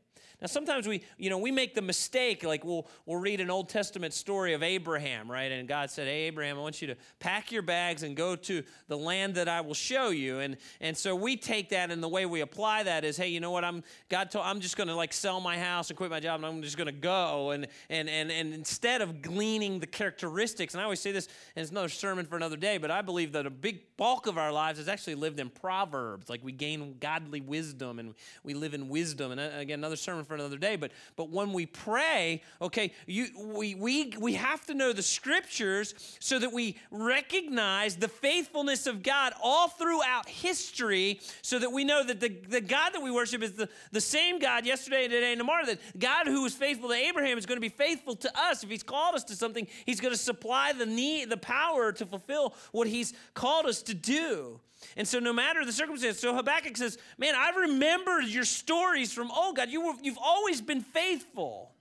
Now, 0.46 0.50
sometimes 0.50 0.88
we, 0.88 1.02
you 1.18 1.32
know, 1.32 1.40
we 1.40 1.50
make 1.50 1.74
the 1.74 1.82
mistake, 1.82 2.44
like 2.44 2.64
we'll, 2.64 2.88
we'll 3.08 3.18
read 3.18 3.42
an 3.42 3.50
Old 3.50 3.68
Testament 3.68 4.14
story 4.14 4.54
of 4.54 4.62
Abraham, 4.62 5.32
right? 5.32 5.52
And 5.52 5.68
God 5.68 5.90
said, 5.90 6.06
hey, 6.06 6.26
Abraham, 6.26 6.60
I 6.60 6.62
want 6.62 6.84
you 6.84 6.88
to 6.90 6.96
pack 7.18 7.52
your 7.52 7.64
bags 7.64 8.04
and 8.04 8.16
go 8.16 8.36
to 8.36 8.62
the 8.88 8.96
land 8.96 9.34
that 9.36 9.50
I 9.50 9.62
will 9.62 9.74
show 9.74 10.10
you. 10.10 10.42
And, 10.42 10.58
and 10.80 10.96
so 10.96 11.16
we 11.16 11.36
take 11.36 11.70
that 11.70 11.90
and 11.90 12.04
the 12.04 12.08
way 12.08 12.28
we 12.28 12.42
apply 12.42 12.84
that 12.84 13.04
is, 13.04 13.18
hey, 13.18 13.30
you 13.30 13.40
know 13.40 13.50
what? 13.50 13.64
I'm, 13.64 13.84
God 14.08 14.30
told, 14.30 14.46
I'm 14.46 14.60
just 14.60 14.78
going 14.78 14.88
to 14.88 14.94
like 14.94 15.14
sell 15.14 15.42
my 15.42 15.58
house 15.58 15.90
and 15.90 15.98
quit 15.98 16.12
my 16.12 16.20
job 16.20 16.36
and 16.36 16.46
I'm 16.46 16.62
just 16.62 16.78
going 16.78 16.86
to 16.86 16.92
go. 16.92 17.50
And, 17.50 17.66
and, 17.90 18.08
and, 18.08 18.32
and 18.32 18.54
instead 18.54 19.02
of 19.02 19.24
gleaning 19.24 19.80
the 19.80 19.88
characteristics, 19.88 20.76
and 20.76 20.82
I 20.82 20.84
always 20.84 21.00
say 21.00 21.12
this, 21.12 21.28
and 21.56 21.64
it's 21.64 21.72
another 21.72 21.90
sermon 21.90 22.28
for 22.28 22.36
another 22.36 22.58
day, 22.58 22.78
but 22.78 22.92
I 22.92 23.02
believe 23.02 23.32
that 23.32 23.48
a 23.48 23.50
big 23.50 23.98
bulk 23.98 24.28
of 24.28 24.38
our 24.38 24.52
lives 24.52 24.78
is 24.78 24.88
actually 24.88 25.16
lived 25.16 25.40
in 25.40 25.50
Proverbs. 25.50 26.30
Like 26.30 26.44
we 26.44 26.52
gain 26.52 26.98
godly 27.00 27.42
wisdom 27.42 27.98
and 27.98 28.14
we 28.44 28.54
live 28.54 28.76
in 28.76 28.90
wisdom. 28.90 29.32
And 29.32 29.42
uh, 29.42 29.50
again, 29.56 29.80
another 29.80 29.96
sermon 29.96 30.24
for 30.24 30.35
another 30.36 30.58
day, 30.58 30.76
but 30.76 30.92
but 31.16 31.30
when 31.30 31.54
we 31.54 31.66
pray, 31.66 32.42
okay, 32.62 32.92
you 33.08 33.28
we 33.56 33.76
we 33.76 34.14
we 34.20 34.34
have 34.36 34.66
to 34.68 34.74
know 34.74 34.94
the 34.94 35.02
scriptures 35.02 35.96
so 36.20 36.38
that 36.40 36.54
we 36.54 36.78
recognize 36.92 37.96
the 37.96 38.08
faithfulness 38.08 38.88
of 38.88 39.02
God 39.02 39.34
all 39.42 39.68
throughout 39.68 40.30
history, 40.30 41.20
so 41.42 41.60
that 41.60 41.72
we 41.72 41.84
know 41.84 42.04
that 42.04 42.20
the, 42.20 42.30
the 42.30 42.62
God 42.62 42.92
that 42.94 43.02
we 43.02 43.12
worship 43.12 43.42
is 43.42 43.54
the, 43.54 43.70
the 43.92 44.02
same 44.02 44.40
God 44.40 44.66
yesterday, 44.66 45.08
today, 45.08 45.32
and 45.32 45.40
tomorrow. 45.40 45.66
That 45.66 45.80
God 45.98 46.28
who 46.28 46.44
was 46.44 46.54
faithful 46.54 46.90
to 46.90 46.96
Abraham 46.96 47.38
is 47.38 47.46
going 47.46 47.58
to 47.58 47.62
be 47.62 47.70
faithful 47.70 48.16
to 48.18 48.40
us. 48.40 48.64
If 48.64 48.70
he's 48.70 48.84
called 48.84 49.16
us 49.16 49.24
to 49.26 49.36
something, 49.36 49.68
he's 49.86 50.00
going 50.00 50.14
to 50.14 50.20
supply 50.20 50.74
the 50.74 50.86
need, 50.86 51.30
the 51.30 51.38
power 51.38 51.92
to 51.92 52.06
fulfill 52.06 52.54
what 52.72 52.88
he's 52.88 53.14
called 53.34 53.66
us 53.66 53.82
to 53.84 53.94
do. 53.94 54.60
And 54.98 55.08
so, 55.08 55.20
no 55.20 55.34
matter 55.34 55.66
the 55.66 55.72
circumstance, 55.72 56.20
so 56.20 56.36
Habakkuk 56.36 56.78
says, 56.78 56.98
Man, 57.18 57.36
I 57.36 57.52
remember 57.62 58.22
your 58.22 58.46
stories 58.46 59.14
from 59.14 59.32
oh 59.34 59.54
God. 59.54 59.70
You 59.70 59.82
were, 59.82 59.94
you've 60.02 60.18
always 60.22 60.62
been 60.62 60.82
faithful. 60.82 61.72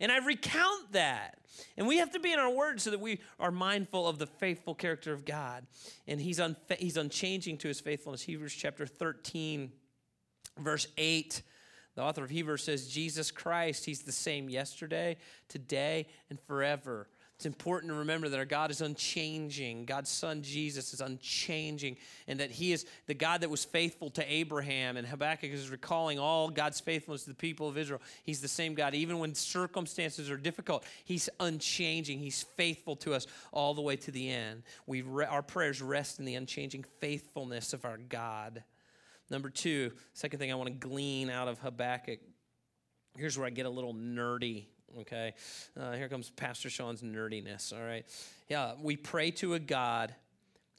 And 0.00 0.10
I 0.10 0.18
recount 0.18 0.92
that. 0.92 1.38
And 1.76 1.86
we 1.86 1.98
have 1.98 2.12
to 2.12 2.20
be 2.20 2.32
in 2.32 2.38
our 2.38 2.50
word 2.50 2.80
so 2.80 2.90
that 2.90 3.00
we 3.00 3.20
are 3.38 3.50
mindful 3.50 4.08
of 4.08 4.18
the 4.18 4.26
faithful 4.26 4.74
character 4.74 5.12
of 5.12 5.26
God. 5.26 5.66
And 6.08 6.20
he's, 6.20 6.38
unfa- 6.38 6.78
he's 6.78 6.96
unchanging 6.96 7.58
to 7.58 7.68
his 7.68 7.80
faithfulness. 7.80 8.22
Hebrews 8.22 8.54
chapter 8.54 8.86
13, 8.86 9.70
verse 10.58 10.86
8. 10.96 11.42
The 11.96 12.02
author 12.02 12.24
of 12.24 12.30
Hebrews 12.30 12.62
says, 12.62 12.88
Jesus 12.88 13.30
Christ, 13.30 13.84
he's 13.84 14.02
the 14.02 14.12
same 14.12 14.48
yesterday, 14.48 15.18
today, 15.48 16.06
and 16.30 16.40
forever. 16.40 17.08
It's 17.40 17.46
important 17.46 17.90
to 17.90 18.00
remember 18.00 18.28
that 18.28 18.38
our 18.38 18.44
God 18.44 18.70
is 18.70 18.82
unchanging. 18.82 19.86
God's 19.86 20.10
son 20.10 20.42
Jesus 20.42 20.92
is 20.92 21.00
unchanging, 21.00 21.96
and 22.28 22.38
that 22.38 22.50
he 22.50 22.70
is 22.70 22.84
the 23.06 23.14
God 23.14 23.40
that 23.40 23.48
was 23.48 23.64
faithful 23.64 24.10
to 24.10 24.30
Abraham. 24.30 24.98
And 24.98 25.06
Habakkuk 25.06 25.50
is 25.50 25.70
recalling 25.70 26.18
all 26.18 26.50
God's 26.50 26.80
faithfulness 26.80 27.22
to 27.22 27.30
the 27.30 27.34
people 27.34 27.66
of 27.66 27.78
Israel. 27.78 28.02
He's 28.24 28.42
the 28.42 28.46
same 28.46 28.74
God. 28.74 28.94
Even 28.94 29.18
when 29.20 29.34
circumstances 29.34 30.30
are 30.30 30.36
difficult, 30.36 30.84
he's 31.06 31.30
unchanging. 31.40 32.18
He's 32.18 32.42
faithful 32.42 32.94
to 32.96 33.14
us 33.14 33.26
all 33.52 33.72
the 33.72 33.80
way 33.80 33.96
to 33.96 34.10
the 34.10 34.28
end. 34.28 34.62
We 34.86 35.00
re- 35.00 35.24
our 35.24 35.40
prayers 35.40 35.80
rest 35.80 36.18
in 36.18 36.26
the 36.26 36.34
unchanging 36.34 36.84
faithfulness 36.98 37.72
of 37.72 37.86
our 37.86 37.96
God. 37.96 38.62
Number 39.30 39.48
two, 39.48 39.92
second 40.12 40.40
thing 40.40 40.52
I 40.52 40.56
want 40.56 40.66
to 40.66 40.88
glean 40.88 41.30
out 41.30 41.48
of 41.48 41.58
Habakkuk. 41.60 42.18
Here's 43.16 43.38
where 43.38 43.46
I 43.46 43.50
get 43.50 43.64
a 43.64 43.70
little 43.70 43.94
nerdy 43.94 44.66
okay? 44.98 45.34
Uh, 45.78 45.92
here 45.92 46.08
comes 46.08 46.30
Pastor 46.30 46.68
Sean's 46.68 47.02
nerdiness, 47.02 47.72
all 47.72 47.84
right? 47.84 48.04
Yeah, 48.48 48.72
we 48.80 48.96
pray 48.96 49.30
to 49.32 49.54
a 49.54 49.58
God 49.58 50.14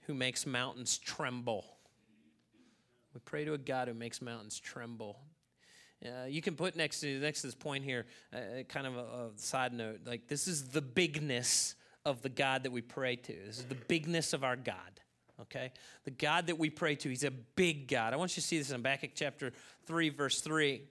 who 0.04 0.14
makes 0.14 0.46
mountains 0.46 0.98
tremble. 0.98 1.66
We 3.14 3.22
pray 3.24 3.46
to 3.46 3.54
a 3.54 3.58
God 3.58 3.88
who 3.88 3.94
makes 3.94 4.22
mountains 4.22 4.60
tremble. 4.60 5.20
Uh, 6.04 6.26
you 6.26 6.42
can 6.42 6.56
put 6.56 6.76
next 6.76 7.02
to 7.02 7.20
next 7.20 7.42
to 7.42 7.48
this 7.48 7.56
point 7.56 7.84
here, 7.84 8.08
uh, 8.34 8.64
kind 8.68 8.88
of 8.88 8.96
a, 8.98 9.00
a 9.00 9.30
side 9.36 9.72
note. 9.72 10.00
Like 10.06 10.28
this 10.28 10.48
is 10.48 10.70
the 10.70 10.82
bigness 10.82 11.76
of 12.06 12.22
the 12.24 12.30
God 12.30 12.64
that 12.64 12.72
we 12.72 12.82
pray 12.82 13.18
to. 13.18 13.34
This 13.46 13.60
is 13.60 13.66
the 13.66 13.76
bigness 13.76 14.34
of 14.34 14.44
our 14.44 14.56
God. 14.56 14.76
Okay, 15.40 15.72
the 16.04 16.12
God 16.12 16.48
that 16.48 16.58
we 16.58 16.70
pray 16.70 16.96
to. 16.96 17.10
He's 17.10 17.24
a 17.24 17.32
big 17.32 17.88
God. 17.88 18.14
I 18.14 18.16
want 18.16 18.32
you 18.32 18.42
to 18.42 18.48
see 18.48 18.58
this 18.58 18.70
in 18.70 18.78
Habakkuk 18.78 19.12
chapter 19.16 19.52
three, 19.86 20.10
verse 20.10 20.42
three. 20.42 20.84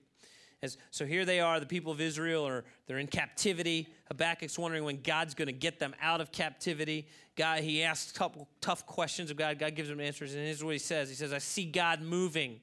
As, 0.63 0.77
so 0.91 1.07
here 1.07 1.25
they 1.25 1.41
are, 1.41 1.59
the 1.59 1.65
people 1.65 1.91
of 1.91 2.01
Israel 2.03 2.47
are 2.47 2.65
they're 2.87 2.99
in 2.99 3.07
captivity. 3.07 3.89
Habakkuk's 4.11 4.59
wondering 4.59 4.85
when 4.85 5.01
God's 5.01 5.35
going 5.35 5.47
to 5.47 5.53
get 5.53 5.79
them 5.79 5.95
out 6.03 6.21
of 6.21 6.33
captivity. 6.33 7.09
God, 7.35 7.63
he 7.63 7.83
asks 7.83 8.11
a 8.11 8.15
couple 8.15 8.47
tough 8.61 8.85
questions 8.85 9.31
of 9.31 9.39
God. 9.39 9.59
God 9.59 9.75
gives 9.75 9.89
him 9.89 10.01
answers, 10.01 10.35
and 10.35 10.45
here's 10.45 10.63
what 10.63 10.73
he 10.73 10.79
says. 10.79 11.09
He 11.09 11.15
says, 11.15 11.33
I 11.33 11.39
see 11.39 11.65
God 11.65 12.03
moving 12.03 12.61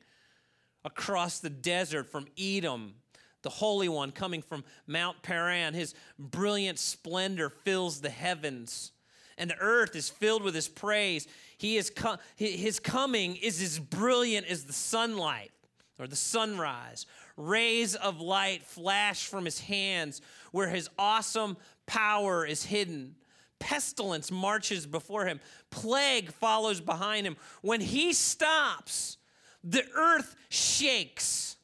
across 0.86 1.40
the 1.40 1.50
desert 1.50 2.08
from 2.12 2.28
Edom, 2.40 2.94
the 3.42 3.50
Holy 3.50 3.90
One 3.90 4.12
coming 4.12 4.44
from 4.44 4.64
Mount 4.86 5.24
Paran. 5.24 5.74
His 5.74 5.96
brilliant 6.20 6.78
splendor 6.78 7.50
fills 7.50 8.02
the 8.02 8.12
heavens, 8.12 8.92
and 9.40 9.50
the 9.50 9.58
earth 9.60 9.96
is 9.96 10.08
filled 10.08 10.44
with 10.44 10.54
his 10.54 10.68
praise. 10.68 11.28
He 11.58 11.78
is 11.78 11.92
his 12.36 12.80
coming 12.80 13.38
is 13.38 13.60
as 13.60 13.80
brilliant 13.80 14.46
as 14.46 14.66
the 14.66 14.74
sunlight 14.74 15.50
or 15.98 16.06
the 16.06 16.16
sunrise. 16.16 17.08
Rays 17.38 17.96
of 17.96 18.20
light 18.20 18.64
flash 18.64 19.28
from 19.28 19.46
his 19.46 19.60
hands 19.60 20.22
where 20.52 20.68
his 20.68 20.90
awesome 20.98 21.56
power 21.86 22.46
is 22.46 22.66
hidden. 22.66 23.16
Pestilence 23.60 24.32
marches 24.32 24.86
before 24.86 25.26
him, 25.26 25.40
plague 25.70 26.32
follows 26.32 26.82
behind 26.82 27.26
him. 27.26 27.38
When 27.62 27.80
he 27.80 28.14
stops, 28.14 29.18
the 29.64 29.84
earth 29.96 30.36
shakes. 30.50 31.56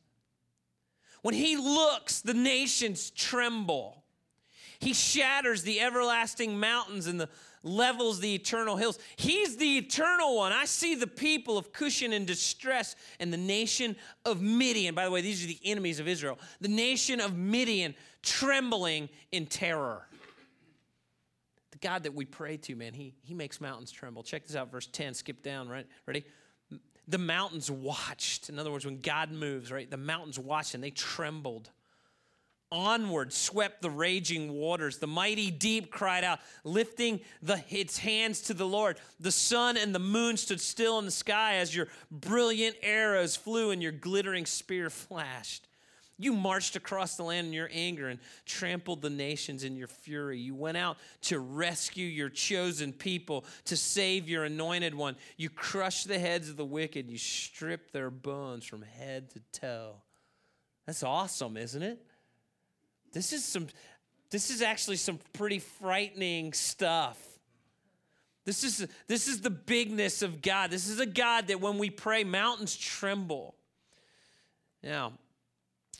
When 1.21 1.33
he 1.33 1.55
looks, 1.55 2.21
the 2.21 2.33
nations 2.33 3.09
tremble. 3.09 4.03
He 4.79 4.93
shatters 4.93 5.63
the 5.63 5.79
everlasting 5.79 6.59
mountains 6.59 7.07
and 7.07 7.19
the 7.19 7.29
levels 7.63 8.19
the 8.19 8.35
eternal 8.35 8.75
hills. 8.75 8.99
He's 9.15 9.57
the 9.57 9.77
eternal 9.77 10.37
one. 10.37 10.51
I 10.51 10.65
see 10.65 10.95
the 10.95 11.07
people 11.07 11.57
of 11.57 11.71
Cushan 11.71 12.13
in 12.13 12.25
distress 12.25 12.95
and 13.19 13.31
the 13.31 13.37
nation 13.37 13.95
of 14.25 14.41
Midian. 14.41 14.93
By 14.93 15.05
the 15.05 15.11
way, 15.11 15.21
these 15.21 15.43
are 15.43 15.47
the 15.47 15.59
enemies 15.63 15.99
of 15.99 16.07
Israel. 16.07 16.37
The 16.61 16.67
nation 16.67 17.19
of 17.19 17.35
Midian 17.37 17.95
trembling 18.21 19.09
in 19.31 19.45
terror. 19.45 20.05
The 21.71 21.77
God 21.77 22.03
that 22.03 22.13
we 22.13 22.25
pray 22.25 22.57
to, 22.57 22.75
man, 22.75 22.93
he, 22.93 23.15
he 23.23 23.33
makes 23.33 23.61
mountains 23.61 23.91
tremble. 23.91 24.23
Check 24.23 24.45
this 24.45 24.55
out, 24.55 24.71
verse 24.71 24.87
10. 24.87 25.13
Skip 25.13 25.41
down, 25.41 25.69
right? 25.69 25.87
Ready? 26.05 26.25
The 27.07 27.17
mountains 27.17 27.69
watched. 27.71 28.49
In 28.49 28.59
other 28.59 28.71
words, 28.71 28.85
when 28.85 29.01
God 29.01 29.31
moves, 29.31 29.71
right? 29.71 29.89
The 29.89 29.97
mountains 29.97 30.37
watched 30.37 30.73
and 30.73 30.83
they 30.83 30.91
trembled. 30.91 31.69
Onward 32.73 33.31
swept 33.31 33.83
the 33.83 33.89
raging 33.89 34.51
waters. 34.51 34.97
The 34.97 35.07
mighty 35.07 35.51
deep 35.51 35.91
cried 35.91 36.23
out, 36.23 36.39
lifting 36.63 37.21
the, 37.43 37.63
its 37.69 37.99
hands 37.99 38.41
to 38.43 38.55
the 38.55 38.65
Lord. 38.65 38.97
The 39.19 39.31
sun 39.31 39.77
and 39.77 39.93
the 39.93 39.99
moon 39.99 40.37
stood 40.37 40.59
still 40.59 40.97
in 40.97 41.05
the 41.05 41.11
sky 41.11 41.57
as 41.57 41.75
your 41.75 41.87
brilliant 42.09 42.75
arrows 42.81 43.35
flew 43.35 43.69
and 43.69 43.81
your 43.81 43.91
glittering 43.91 44.47
spear 44.47 44.89
flashed. 44.89 45.67
You 46.17 46.33
marched 46.33 46.75
across 46.75 47.15
the 47.15 47.23
land 47.23 47.47
in 47.47 47.53
your 47.53 47.69
anger 47.71 48.09
and 48.09 48.19
trampled 48.45 49.01
the 49.01 49.09
nations 49.09 49.63
in 49.63 49.75
your 49.75 49.87
fury. 49.87 50.39
You 50.39 50.55
went 50.55 50.77
out 50.77 50.97
to 51.23 51.39
rescue 51.39 52.07
your 52.07 52.29
chosen 52.29 52.91
people, 52.91 53.45
to 53.65 53.77
save 53.77 54.27
your 54.27 54.45
anointed 54.45 54.95
one. 54.95 55.15
You 55.37 55.49
crushed 55.49 56.07
the 56.07 56.19
heads 56.19 56.49
of 56.49 56.57
the 56.57 56.65
wicked. 56.65 57.09
You 57.09 57.17
stripped 57.17 57.93
their 57.93 58.09
bones 58.09 58.65
from 58.65 58.81
head 58.81 59.29
to 59.31 59.41
toe. 59.51 59.95
That's 60.87 61.03
awesome, 61.03 61.55
isn't 61.55 61.83
it? 61.83 62.03
This 63.13 63.31
is 63.31 63.45
some 63.45 63.67
this 64.29 64.49
is 64.49 64.61
actually 64.61 64.97
some 64.97 65.19
pretty 65.31 65.59
frightening 65.59 66.53
stuff. 66.53 67.19
This 68.45 68.63
is 68.63 68.87
this 69.07 69.27
is 69.27 69.41
the 69.41 69.49
bigness 69.49 70.21
of 70.21 70.41
God. 70.41 70.71
This 70.71 70.89
is 70.89 70.99
a 70.99 71.05
God 71.05 71.47
that 71.47 71.61
when 71.61 71.77
we 71.77 71.89
pray 71.89 72.23
mountains 72.23 72.75
tremble. 72.75 73.55
Now, 74.83 75.13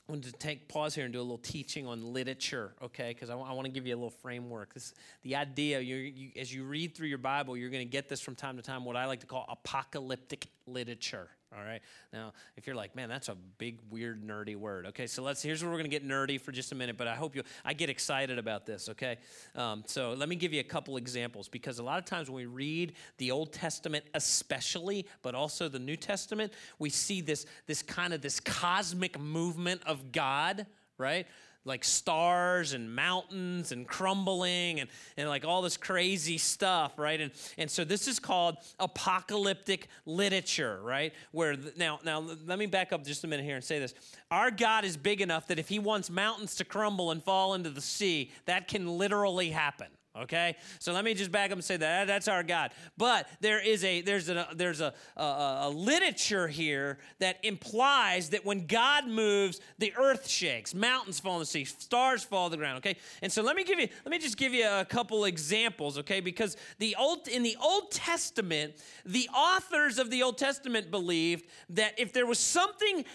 I 0.07 0.11
want 0.11 0.25
to 0.25 0.33
take 0.33 0.67
pause 0.67 0.93
here 0.93 1.05
and 1.05 1.13
do 1.13 1.19
a 1.19 1.21
little 1.21 1.37
teaching 1.37 1.87
on 1.87 2.11
literature, 2.11 2.73
okay? 2.81 3.13
Because 3.13 3.29
I, 3.29 3.33
w- 3.33 3.49
I 3.49 3.53
want 3.53 3.65
to 3.67 3.71
give 3.71 3.87
you 3.87 3.93
a 3.93 3.95
little 3.95 4.09
framework. 4.09 4.73
This, 4.73 4.93
the 5.21 5.37
idea, 5.37 5.79
you, 5.79 6.31
as 6.37 6.53
you 6.53 6.65
read 6.65 6.93
through 6.93 7.07
your 7.07 7.19
Bible, 7.19 7.55
you're 7.55 7.69
going 7.69 7.87
to 7.87 7.89
get 7.89 8.09
this 8.09 8.19
from 8.19 8.35
time 8.35 8.57
to 8.57 8.61
time, 8.61 8.83
what 8.83 8.97
I 8.97 9.05
like 9.05 9.21
to 9.21 9.25
call 9.25 9.45
apocalyptic 9.47 10.47
literature, 10.67 11.29
All 11.55 11.63
right. 11.63 11.81
Now, 12.11 12.33
if 12.57 12.65
you're 12.65 12.75
like, 12.75 12.95
man, 12.95 13.09
that's 13.09 13.29
a 13.29 13.35
big, 13.57 13.79
weird, 13.89 14.25
nerdy 14.25 14.55
word. 14.55 14.87
Okay, 14.87 15.07
so 15.07 15.21
let's. 15.21 15.41
Here's 15.41 15.61
where 15.61 15.71
we're 15.71 15.77
gonna 15.77 15.89
get 15.89 16.07
nerdy 16.07 16.39
for 16.39 16.51
just 16.51 16.71
a 16.71 16.75
minute. 16.75 16.97
But 16.97 17.07
I 17.07 17.15
hope 17.15 17.35
you. 17.35 17.43
I 17.63 17.73
get 17.73 17.89
excited 17.89 18.39
about 18.39 18.65
this. 18.65 18.89
Okay. 18.89 19.17
Um, 19.55 19.83
so 19.85 20.13
let 20.13 20.29
me 20.29 20.35
give 20.35 20.53
you 20.53 20.59
a 20.59 20.65
couple 20.65 20.97
examples 20.97 21.47
because 21.47 21.79
a 21.79 21.83
lot 21.83 21.99
of 21.99 22.05
times 22.05 22.29
when 22.29 22.37
we 22.37 22.45
read 22.45 22.93
the 23.17 23.31
Old 23.31 23.53
Testament, 23.53 24.05
especially, 24.13 25.05
but 25.21 25.35
also 25.35 25.69
the 25.69 25.79
New 25.79 25.97
Testament, 25.97 26.53
we 26.79 26.89
see 26.89 27.21
this 27.21 27.45
this 27.67 27.81
kind 27.81 28.13
of 28.13 28.21
this 28.21 28.39
cosmic 28.39 29.19
movement 29.19 29.81
of 29.85 30.11
God. 30.11 30.65
Right 30.97 31.27
like 31.65 31.83
stars 31.83 32.73
and 32.73 32.93
mountains 32.93 33.71
and 33.71 33.87
crumbling 33.87 34.79
and, 34.79 34.89
and 35.17 35.29
like 35.29 35.45
all 35.45 35.61
this 35.61 35.77
crazy 35.77 36.37
stuff, 36.37 36.97
right? 36.97 37.19
And, 37.21 37.31
and 37.57 37.69
so 37.69 37.83
this 37.83 38.07
is 38.07 38.19
called 38.19 38.57
apocalyptic 38.79 39.87
literature, 40.05 40.79
right? 40.83 41.13
Where 41.31 41.55
now, 41.77 41.99
now 42.03 42.19
let 42.45 42.59
me 42.59 42.65
back 42.65 42.91
up 42.91 43.03
just 43.03 43.23
a 43.23 43.27
minute 43.27 43.45
here 43.45 43.55
and 43.55 43.63
say 43.63 43.79
this. 43.79 43.93
Our 44.31 44.51
God 44.51 44.83
is 44.85 44.97
big 44.97 45.21
enough 45.21 45.47
that 45.47 45.59
if 45.59 45.69
he 45.69 45.79
wants 45.79 46.09
mountains 46.09 46.55
to 46.55 46.65
crumble 46.65 47.11
and 47.11 47.23
fall 47.23 47.53
into 47.53 47.69
the 47.69 47.81
sea, 47.81 48.31
that 48.45 48.67
can 48.67 48.97
literally 48.97 49.49
happen 49.49 49.87
okay? 50.21 50.55
So 50.79 50.93
let 50.93 51.03
me 51.03 51.13
just 51.13 51.31
back 51.31 51.51
up 51.51 51.57
and 51.57 51.63
say 51.63 51.77
that 51.77 52.07
that's 52.07 52.27
our 52.27 52.43
god. 52.43 52.71
But 52.97 53.27
there 53.41 53.59
is 53.59 53.83
a 53.83 54.01
there's 54.01 54.29
a 54.29 54.47
there's 54.55 54.81
a, 54.81 54.93
a, 55.17 55.23
a, 55.23 55.69
literature 55.69 56.47
here 56.47 56.99
that 57.19 57.37
implies 57.43 58.29
that 58.29 58.45
when 58.45 58.67
god 58.67 59.07
moves 59.07 59.59
the 59.79 59.93
earth 59.97 60.27
shakes 60.27 60.73
mountains 60.73 61.19
fall 61.19 61.35
in 61.35 61.39
the 61.39 61.45
sea 61.45 61.65
stars 61.65 62.23
fall 62.23 62.49
to 62.49 62.51
the 62.51 62.57
ground 62.57 62.77
okay? 62.77 62.97
And 63.21 63.31
so 63.31 63.41
let 63.41 63.55
me 63.55 63.63
give 63.63 63.79
you 63.79 63.87
let 64.05 64.11
me 64.11 64.19
just 64.19 64.37
give 64.37 64.53
you 64.53 64.67
a 64.67 64.85
couple 64.85 65.25
examples 65.25 65.97
okay? 65.99 66.19
Because 66.19 66.57
the 66.79 66.95
old 66.97 67.27
in 67.27 67.43
the 67.43 67.57
old 67.61 67.91
testament 67.91 68.73
the 69.05 69.29
authors 69.35 69.97
of 69.97 70.09
the 70.09 70.23
old 70.23 70.37
testament 70.37 70.91
believed 70.91 71.45
that 71.69 71.97
if 71.97 72.13
there 72.13 72.25
was 72.25 72.39
something 72.39 73.05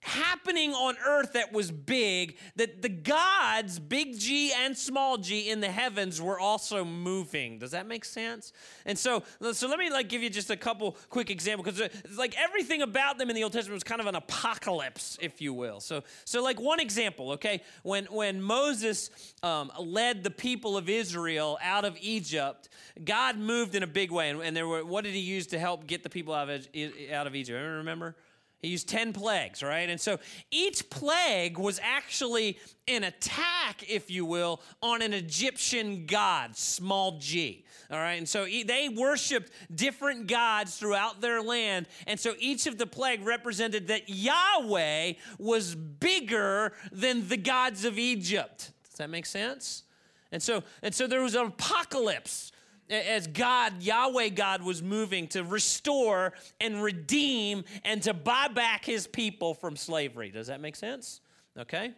happening 0.00 0.72
on 0.72 0.96
earth 1.04 1.32
that 1.32 1.52
was 1.52 1.70
big, 1.70 2.36
that 2.56 2.82
the 2.82 2.88
gods, 2.88 3.78
big 3.78 4.18
G 4.18 4.52
and 4.52 4.76
small 4.76 5.18
g, 5.18 5.50
in 5.50 5.60
the 5.60 5.70
heavens 5.70 6.20
were 6.20 6.38
also 6.38 6.84
moving. 6.84 7.58
Does 7.58 7.72
that 7.72 7.86
make 7.86 8.04
sense? 8.04 8.52
And 8.86 8.98
so, 8.98 9.22
so 9.52 9.68
let 9.68 9.78
me 9.78 9.90
like 9.90 10.08
give 10.08 10.22
you 10.22 10.30
just 10.30 10.50
a 10.50 10.56
couple 10.56 10.96
quick 11.10 11.30
examples 11.30 11.66
because 11.78 12.16
like 12.16 12.34
everything 12.38 12.82
about 12.82 13.18
them 13.18 13.28
in 13.28 13.36
the 13.36 13.42
Old 13.42 13.52
Testament 13.52 13.74
was 13.74 13.84
kind 13.84 14.00
of 14.00 14.06
an 14.06 14.14
apocalypse, 14.14 15.18
if 15.20 15.40
you 15.40 15.52
will. 15.52 15.80
So, 15.80 16.04
so 16.24 16.42
like 16.42 16.60
one 16.60 16.80
example, 16.80 17.32
okay, 17.32 17.62
when 17.82 18.04
when 18.06 18.40
Moses 18.40 19.10
um, 19.42 19.72
led 19.78 20.22
the 20.22 20.30
people 20.30 20.76
of 20.76 20.88
Israel 20.88 21.58
out 21.62 21.84
of 21.84 21.96
Egypt, 22.00 22.68
God 23.04 23.36
moved 23.36 23.74
in 23.74 23.82
a 23.82 23.86
big 23.86 24.10
way, 24.10 24.30
and, 24.30 24.40
and 24.42 24.56
there 24.56 24.66
were 24.66 24.84
what 24.84 25.04
did 25.04 25.14
He 25.14 25.20
use 25.20 25.48
to 25.48 25.58
help 25.58 25.86
get 25.86 26.02
the 26.02 26.10
people 26.10 26.34
out 26.34 26.48
of 26.48 26.66
out 27.12 27.26
of 27.26 27.34
Egypt? 27.34 27.60
Remember? 27.60 28.16
He 28.60 28.68
used 28.68 28.88
10 28.88 29.12
plagues, 29.12 29.62
right? 29.62 29.88
And 29.88 30.00
so 30.00 30.18
each 30.50 30.90
plague 30.90 31.58
was 31.58 31.78
actually 31.82 32.58
an 32.88 33.04
attack, 33.04 33.88
if 33.88 34.10
you 34.10 34.24
will, 34.24 34.60
on 34.82 35.00
an 35.00 35.12
Egyptian 35.12 36.06
god, 36.06 36.56
small 36.56 37.18
g. 37.18 37.64
All 37.90 37.98
right. 37.98 38.14
And 38.14 38.28
so 38.28 38.44
they 38.44 38.90
worshiped 38.94 39.52
different 39.74 40.26
gods 40.26 40.76
throughout 40.76 41.20
their 41.20 41.40
land. 41.40 41.86
And 42.06 42.18
so 42.18 42.34
each 42.38 42.66
of 42.66 42.78
the 42.78 42.86
plague 42.86 43.24
represented 43.24 43.88
that 43.88 44.08
Yahweh 44.08 45.14
was 45.38 45.74
bigger 45.74 46.72
than 46.92 47.28
the 47.28 47.36
gods 47.36 47.84
of 47.84 47.98
Egypt. 47.98 48.72
Does 48.90 48.98
that 48.98 49.08
make 49.08 49.24
sense? 49.24 49.84
And 50.32 50.42
so, 50.42 50.62
and 50.82 50.94
so 50.94 51.06
there 51.06 51.22
was 51.22 51.34
an 51.34 51.46
apocalypse 51.46 52.52
as 52.90 53.26
God, 53.26 53.82
Yahweh 53.82 54.30
God, 54.30 54.62
was 54.62 54.82
moving 54.82 55.28
to 55.28 55.44
restore 55.44 56.32
and 56.60 56.82
redeem 56.82 57.64
and 57.84 58.02
to 58.02 58.14
buy 58.14 58.48
back 58.48 58.84
his 58.84 59.06
people 59.06 59.54
from 59.54 59.76
slavery. 59.76 60.30
Does 60.30 60.46
that 60.46 60.60
make 60.60 60.76
sense? 60.76 61.20
Okay. 61.58 61.92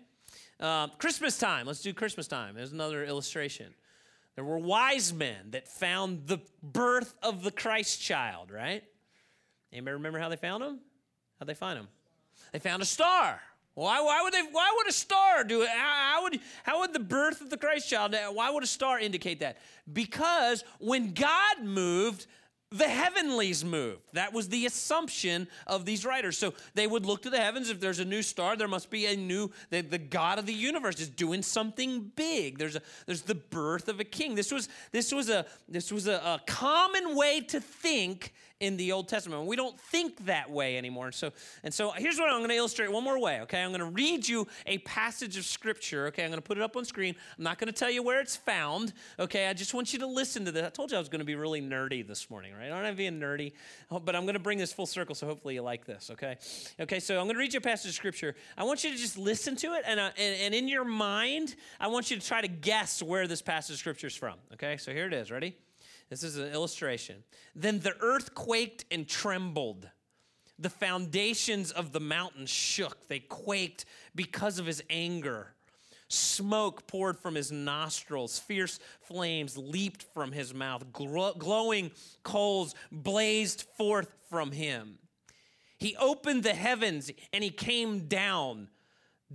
Uh, 0.58 0.88
Christmas 0.98 1.38
time. 1.38 1.66
Let's 1.66 1.82
do 1.82 1.92
Christmas 1.92 2.26
time. 2.26 2.54
There's 2.54 2.72
another 2.72 3.04
illustration. 3.04 3.74
There 4.34 4.44
were 4.44 4.58
wise 4.58 5.12
men 5.12 5.50
that 5.50 5.68
found 5.68 6.26
the 6.26 6.38
birth 6.62 7.14
of 7.22 7.42
the 7.42 7.50
Christ 7.50 8.00
child, 8.00 8.50
right? 8.50 8.82
Anybody 9.72 9.94
remember 9.94 10.18
how 10.18 10.28
they 10.28 10.36
found 10.36 10.62
him? 10.62 10.80
How'd 11.38 11.48
they 11.48 11.54
find 11.54 11.78
him? 11.78 11.88
They 12.52 12.58
found 12.58 12.82
a 12.82 12.86
star. 12.86 13.40
Why, 13.74 14.00
why 14.00 14.22
would 14.22 14.34
they? 14.34 14.42
Why 14.50 14.72
would 14.76 14.88
a 14.88 14.92
star 14.92 15.44
do 15.44 15.62
it? 15.62 15.68
How, 15.68 16.22
would 16.24 16.40
how 16.64 16.80
would 16.80 16.92
the 16.92 17.00
birth 17.00 17.40
of 17.40 17.50
the 17.50 17.56
Christ 17.56 17.88
child? 17.88 18.14
Why 18.32 18.50
would 18.50 18.64
a 18.64 18.66
star 18.66 18.98
indicate 18.98 19.40
that? 19.40 19.58
Because 19.92 20.64
when 20.78 21.14
God 21.14 21.62
moved, 21.62 22.26
the 22.72 22.88
heavenlies 22.88 23.64
moved. 23.64 24.02
That 24.12 24.32
was 24.32 24.48
the 24.48 24.64
assumption 24.64 25.48
of 25.66 25.84
these 25.84 26.04
writers. 26.04 26.38
So 26.38 26.54
they 26.74 26.86
would 26.86 27.04
look 27.04 27.22
to 27.22 27.30
the 27.30 27.40
heavens. 27.40 27.68
If 27.68 27.80
there's 27.80 27.98
a 27.98 28.04
new 28.04 28.22
star, 28.22 28.56
there 28.56 28.68
must 28.68 28.90
be 28.90 29.06
a 29.06 29.16
new. 29.16 29.50
The, 29.70 29.80
the 29.80 29.98
God 29.98 30.38
of 30.38 30.46
the 30.46 30.54
universe 30.54 31.00
is 31.00 31.08
doing 31.08 31.42
something 31.42 32.12
big. 32.14 32.58
There's 32.58 32.76
a 32.76 32.82
there's 33.06 33.22
the 33.22 33.34
birth 33.34 33.88
of 33.88 33.98
a 33.98 34.04
king. 34.04 34.36
This 34.36 34.52
was 34.52 34.68
this 34.92 35.12
was 35.12 35.28
a 35.28 35.46
this 35.68 35.90
was 35.90 36.06
a, 36.06 36.14
a 36.14 36.42
common 36.46 37.16
way 37.16 37.40
to 37.40 37.60
think 37.60 38.34
in 38.60 38.76
the 38.76 38.92
Old 38.92 39.08
Testament. 39.08 39.46
We 39.46 39.56
don't 39.56 39.78
think 39.80 40.26
that 40.26 40.50
way 40.50 40.76
anymore. 40.76 41.12
So, 41.12 41.32
and 41.64 41.72
so 41.72 41.90
here's 41.92 42.18
what 42.18 42.30
I'm 42.30 42.38
going 42.38 42.50
to 42.50 42.56
illustrate 42.56 42.92
one 42.92 43.02
more 43.02 43.18
way, 43.18 43.40
okay? 43.40 43.62
I'm 43.62 43.70
going 43.70 43.80
to 43.80 43.86
read 43.86 44.28
you 44.28 44.46
a 44.66 44.78
passage 44.78 45.38
of 45.38 45.46
scripture, 45.46 46.06
okay? 46.08 46.24
I'm 46.24 46.30
going 46.30 46.42
to 46.42 46.46
put 46.46 46.58
it 46.58 46.62
up 46.62 46.76
on 46.76 46.84
screen. 46.84 47.14
I'm 47.38 47.44
not 47.44 47.58
going 47.58 47.72
to 47.72 47.72
tell 47.72 47.90
you 47.90 48.02
where 48.02 48.20
it's 48.20 48.36
found, 48.36 48.92
okay? 49.18 49.46
I 49.46 49.54
just 49.54 49.72
want 49.72 49.94
you 49.94 49.98
to 50.00 50.06
listen 50.06 50.44
to 50.44 50.52
this. 50.52 50.66
I 50.66 50.68
told 50.68 50.90
you 50.90 50.98
I 50.98 51.00
was 51.00 51.08
going 51.08 51.20
to 51.20 51.24
be 51.24 51.34
really 51.34 51.62
nerdy 51.62 52.06
this 52.06 52.28
morning, 52.28 52.52
right? 52.54 52.70
I'm 52.70 52.82
not 52.82 52.96
being 52.96 53.18
nerdy, 53.18 53.52
but 53.90 54.14
I'm 54.14 54.24
going 54.24 54.34
to 54.34 54.40
bring 54.40 54.58
this 54.58 54.74
full 54.74 54.86
circle, 54.86 55.14
so 55.14 55.26
hopefully 55.26 55.54
you 55.54 55.62
like 55.62 55.86
this, 55.86 56.10
okay? 56.12 56.36
Okay, 56.78 57.00
so 57.00 57.18
I'm 57.18 57.24
going 57.24 57.36
to 57.36 57.40
read 57.40 57.54
you 57.54 57.58
a 57.58 57.62
passage 57.62 57.88
of 57.88 57.94
scripture. 57.94 58.34
I 58.58 58.64
want 58.64 58.84
you 58.84 58.90
to 58.90 58.96
just 58.96 59.16
listen 59.16 59.56
to 59.56 59.74
it, 59.74 59.84
and, 59.86 59.98
uh, 59.98 60.10
and, 60.18 60.40
and 60.40 60.54
in 60.54 60.68
your 60.68 60.84
mind, 60.84 61.54
I 61.80 61.88
want 61.88 62.10
you 62.10 62.18
to 62.18 62.26
try 62.26 62.42
to 62.42 62.48
guess 62.48 63.02
where 63.02 63.26
this 63.26 63.40
passage 63.40 63.74
of 63.74 63.78
scripture 63.78 64.08
is 64.08 64.16
from, 64.16 64.34
okay? 64.52 64.76
So 64.76 64.92
here 64.92 65.06
it 65.06 65.14
is. 65.14 65.30
Ready? 65.30 65.56
This 66.10 66.24
is 66.24 66.36
an 66.36 66.52
illustration. 66.52 67.22
Then 67.54 67.78
the 67.78 67.94
earth 68.00 68.34
quaked 68.34 68.84
and 68.90 69.08
trembled. 69.08 69.88
The 70.58 70.68
foundations 70.68 71.70
of 71.70 71.92
the 71.92 72.00
mountains 72.00 72.50
shook. 72.50 73.08
They 73.08 73.20
quaked 73.20 73.86
because 74.14 74.58
of 74.58 74.66
his 74.66 74.82
anger. 74.90 75.54
Smoke 76.08 76.88
poured 76.88 77.16
from 77.16 77.36
his 77.36 77.52
nostrils. 77.52 78.40
Fierce 78.40 78.80
flames 79.00 79.56
leaped 79.56 80.02
from 80.12 80.32
his 80.32 80.52
mouth. 80.52 80.92
glowing 80.92 81.92
coals 82.24 82.74
blazed 82.90 83.62
forth 83.78 84.12
from 84.28 84.50
him. 84.50 84.98
He 85.78 85.96
opened 85.96 86.42
the 86.42 86.54
heavens 86.54 87.10
and 87.32 87.44
he 87.44 87.50
came 87.50 88.08
down. 88.08 88.68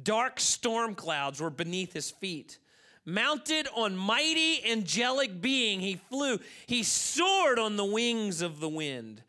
Dark 0.04 0.42
storm 0.42 0.94
clouds 0.94 1.40
were 1.40 1.50
beneath 1.50 1.94
his 1.94 2.12
feet. 2.12 2.60
Mounted 3.06 3.68
on 3.76 3.96
mighty 3.96 4.66
angelic 4.66 5.40
being, 5.40 5.80
he 5.80 5.96
flew. 6.10 6.40
He 6.66 6.82
soared 6.82 7.60
on 7.60 7.78
the 7.78 7.86
wings 7.86 8.42
of 8.42 8.60
the 8.60 8.70
wind. 8.70 9.22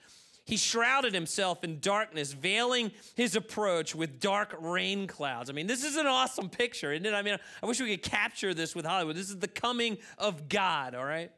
He 0.46 0.56
shrouded 0.56 1.12
himself 1.12 1.64
in 1.64 1.80
darkness, 1.80 2.32
veiling 2.32 2.92
his 3.16 3.34
approach 3.34 3.96
with 3.96 4.20
dark 4.20 4.54
rain 4.60 5.08
clouds. 5.08 5.50
I 5.50 5.52
mean, 5.52 5.66
this 5.66 5.82
is 5.82 5.96
an 5.96 6.06
awesome 6.06 6.48
picture, 6.48 6.92
isn't 6.92 7.04
it? 7.04 7.12
I 7.12 7.22
mean, 7.22 7.36
I 7.62 7.66
wish 7.66 7.80
we 7.80 7.90
could 7.90 8.08
capture 8.08 8.54
this 8.54 8.74
with 8.74 8.86
Hollywood. 8.86 9.16
This 9.16 9.28
is 9.28 9.38
the 9.40 9.48
coming 9.48 9.98
of 10.18 10.48
God, 10.48 10.94
all 10.94 11.04
right? 11.04 11.32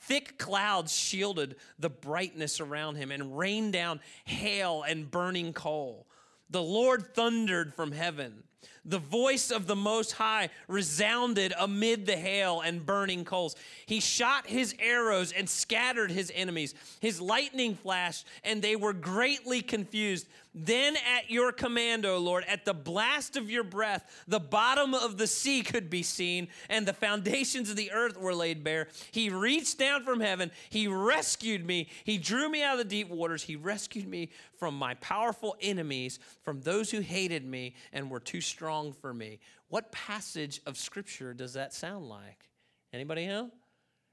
Thick 0.00 0.36
clouds 0.36 0.94
shielded 0.94 1.56
the 1.78 1.88
brightness 1.88 2.60
around 2.60 2.96
him 2.96 3.10
and 3.10 3.38
rained 3.38 3.72
down 3.72 4.00
hail 4.26 4.82
and 4.82 5.10
burning 5.10 5.54
coal. 5.54 6.06
The 6.50 6.62
Lord 6.62 7.14
thundered 7.14 7.72
from 7.72 7.92
heaven. 7.92 8.42
The 8.84 8.98
voice 8.98 9.52
of 9.52 9.68
the 9.68 9.76
Most 9.76 10.12
High 10.12 10.50
resounded 10.66 11.54
amid 11.56 12.04
the 12.04 12.16
hail 12.16 12.60
and 12.60 12.84
burning 12.84 13.24
coals. 13.24 13.54
He 13.86 14.00
shot 14.00 14.48
his 14.48 14.74
arrows 14.80 15.30
and 15.30 15.48
scattered 15.48 16.10
his 16.10 16.32
enemies. 16.34 16.74
His 17.00 17.20
lightning 17.20 17.76
flashed, 17.76 18.26
and 18.42 18.60
they 18.60 18.74
were 18.74 18.92
greatly 18.92 19.62
confused. 19.62 20.26
Then, 20.54 20.96
at 20.96 21.30
your 21.30 21.50
command, 21.50 22.04
O 22.04 22.18
Lord, 22.18 22.44
at 22.46 22.66
the 22.66 22.74
blast 22.74 23.38
of 23.38 23.50
your 23.50 23.64
breath, 23.64 24.24
the 24.28 24.38
bottom 24.38 24.92
of 24.92 25.16
the 25.16 25.26
sea 25.26 25.62
could 25.62 25.88
be 25.88 26.02
seen, 26.02 26.48
and 26.68 26.86
the 26.86 26.92
foundations 26.92 27.70
of 27.70 27.76
the 27.76 27.90
earth 27.90 28.18
were 28.18 28.34
laid 28.34 28.62
bare. 28.62 28.88
He 29.12 29.30
reached 29.30 29.78
down 29.78 30.04
from 30.04 30.20
heaven. 30.20 30.50
He 30.68 30.88
rescued 30.88 31.64
me. 31.66 31.88
He 32.04 32.18
drew 32.18 32.50
me 32.50 32.62
out 32.62 32.74
of 32.74 32.78
the 32.78 32.84
deep 32.84 33.08
waters. 33.08 33.42
He 33.42 33.56
rescued 33.56 34.06
me 34.06 34.28
from 34.58 34.74
my 34.74 34.92
powerful 34.94 35.56
enemies, 35.62 36.18
from 36.42 36.60
those 36.60 36.90
who 36.90 37.00
hated 37.00 37.46
me 37.46 37.74
and 37.92 38.10
were 38.10 38.20
too 38.20 38.42
strong 38.42 38.92
for 38.92 39.14
me. 39.14 39.40
What 39.68 39.90
passage 39.90 40.60
of 40.66 40.76
scripture 40.76 41.32
does 41.32 41.54
that 41.54 41.72
sound 41.72 42.10
like? 42.10 42.50
Anybody 42.92 43.26
know? 43.26 43.50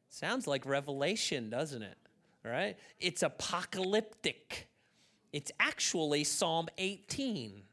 Sounds 0.07 0.47
like 0.47 0.65
Revelation, 0.65 1.49
doesn't 1.49 1.83
it? 1.83 1.97
All 2.45 2.51
right? 2.51 2.77
It's 2.97 3.23
apocalyptic. 3.23 4.69
It's 5.31 5.51
actually 5.59 6.23
Psalm 6.23 6.69
18. 6.77 7.63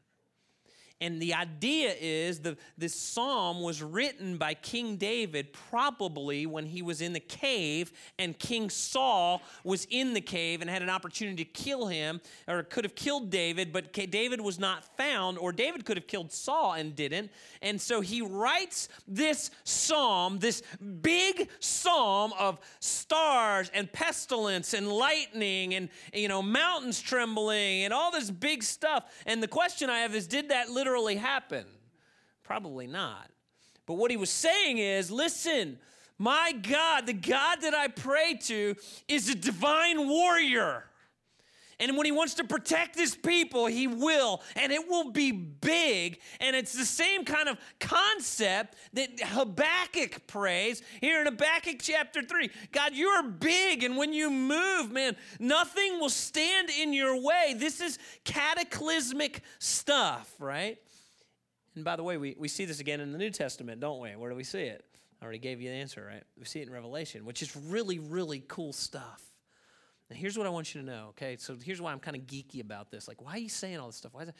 And 0.99 1.21
the 1.21 1.35
idea 1.35 1.93
is 1.99 2.39
the, 2.39 2.57
this 2.75 2.95
psalm 2.95 3.61
was 3.61 3.83
written 3.83 4.37
by 4.37 4.55
King 4.55 4.97
David 4.97 5.53
probably 5.69 6.47
when 6.47 6.65
he 6.65 6.81
was 6.81 7.01
in 7.01 7.13
the 7.13 7.19
cave 7.19 7.91
and 8.17 8.37
King 8.39 8.71
Saul 8.71 9.43
was 9.63 9.85
in 9.91 10.13
the 10.13 10.21
cave 10.21 10.61
and 10.61 10.69
had 10.69 10.81
an 10.81 10.89
opportunity 10.89 11.45
to 11.45 11.51
kill 11.51 11.85
him 11.85 12.19
or 12.47 12.63
could 12.63 12.83
have 12.83 12.95
killed 12.95 13.29
David, 13.29 13.71
but 13.71 13.93
David 13.93 14.41
was 14.41 14.57
not 14.57 14.85
found, 14.97 15.37
or 15.37 15.51
David 15.51 15.85
could 15.85 15.97
have 15.97 16.07
killed 16.07 16.31
Saul 16.31 16.73
and 16.73 16.95
didn't. 16.95 17.29
And 17.61 17.79
so 17.79 18.01
he 18.01 18.23
writes 18.23 18.89
this 19.07 19.51
psalm, 19.65 20.39
this 20.39 20.63
big 21.01 21.47
psalm 21.59 22.33
of 22.39 22.57
stars 22.79 23.69
and 23.73 23.91
pestilence 23.91 24.73
and 24.73 24.91
lightning 24.91 25.75
and, 25.75 25.89
you 26.11 26.27
know, 26.27 26.41
mountains 26.41 26.99
trembling 26.99 27.83
and 27.83 27.93
all 27.93 28.09
this 28.09 28.31
big 28.31 28.63
stuff. 28.63 29.03
And 29.27 29.43
the 29.43 29.47
question 29.47 29.91
I 29.91 29.99
have 29.99 30.15
is 30.15 30.25
did 30.25 30.49
that 30.49 30.69
literally 30.69 30.86
literally 30.87 31.17
happen? 31.17 31.65
Probably 32.43 32.87
not. 32.87 33.29
But 33.85 33.95
what 33.95 34.09
he 34.09 34.15
was 34.15 34.29
saying 34.29 34.77
is 34.77 35.11
listen, 35.11 35.77
my 36.17 36.53
God, 36.53 37.05
the 37.05 37.13
God 37.13 37.57
that 37.61 37.73
I 37.73 37.89
pray 37.89 38.35
to, 38.43 38.75
is 39.09 39.29
a 39.29 39.35
divine 39.35 40.07
warrior. 40.07 40.85
And 41.79 41.95
when 41.95 42.05
he 42.05 42.11
wants 42.11 42.33
to 42.35 42.43
protect 42.43 42.97
his 42.97 43.15
people, 43.15 43.67
he 43.67 43.85
will. 43.85 44.41
And 44.55 44.71
it 44.71 44.89
will 44.89 45.11
be 45.11 45.31
big. 45.31 46.19
And 46.39 46.55
it's 46.55 46.73
the 46.73 46.85
same 46.85 47.23
kind 47.23 47.47
of 47.47 47.57
concept 47.79 48.75
that 48.93 49.09
Habakkuk 49.21 50.25
prays 50.25 50.81
here 51.01 51.19
in 51.19 51.27
Habakkuk 51.27 51.77
chapter 51.79 52.23
3. 52.23 52.49
God, 52.71 52.93
you're 52.95 53.21
big. 53.21 53.83
And 53.83 53.95
when 53.95 54.11
you 54.11 54.31
move, 54.31 54.91
man, 54.91 55.15
nothing 55.39 55.99
will 55.99 56.09
stand 56.09 56.71
in 56.71 56.93
your 56.93 57.21
way. 57.21 57.53
This 57.55 57.79
is 57.79 57.99
cataclysmic 58.23 59.41
stuff, 59.59 60.33
right? 60.39 60.79
And 61.75 61.85
by 61.85 61.95
the 61.95 62.03
way, 62.03 62.17
we, 62.17 62.35
we 62.39 62.47
see 62.47 62.65
this 62.65 62.79
again 62.79 63.01
in 63.01 63.11
the 63.11 63.19
New 63.19 63.29
Testament, 63.29 63.79
don't 63.79 63.99
we? 63.99 64.15
Where 64.15 64.31
do 64.31 64.35
we 64.35 64.43
see 64.43 64.63
it? 64.63 64.83
I 65.21 65.25
already 65.25 65.37
gave 65.37 65.61
you 65.61 65.69
the 65.69 65.75
answer, 65.75 66.03
right? 66.11 66.23
We 66.39 66.45
see 66.45 66.59
it 66.59 66.67
in 66.67 66.73
Revelation, 66.73 67.23
which 67.23 67.43
is 67.43 67.55
really, 67.55 67.99
really 67.99 68.43
cool 68.47 68.73
stuff. 68.73 69.26
Now, 70.09 70.15
here's 70.15 70.37
what 70.37 70.47
I 70.47 70.49
want 70.49 70.73
you 70.73 70.81
to 70.81 70.87
know, 70.87 71.07
okay? 71.09 71.35
So 71.37 71.57
here's 71.61 71.81
why 71.81 71.91
I'm 71.91 71.99
kind 71.99 72.15
of 72.15 72.23
geeky 72.23 72.61
about 72.61 72.91
this. 72.91 73.07
Like, 73.07 73.21
why 73.21 73.33
are 73.33 73.39
you 73.39 73.49
saying 73.49 73.77
all 73.77 73.87
this 73.87 73.97
stuff? 73.97 74.13
Why 74.13 74.23
is 74.23 74.29
it? 74.29 74.35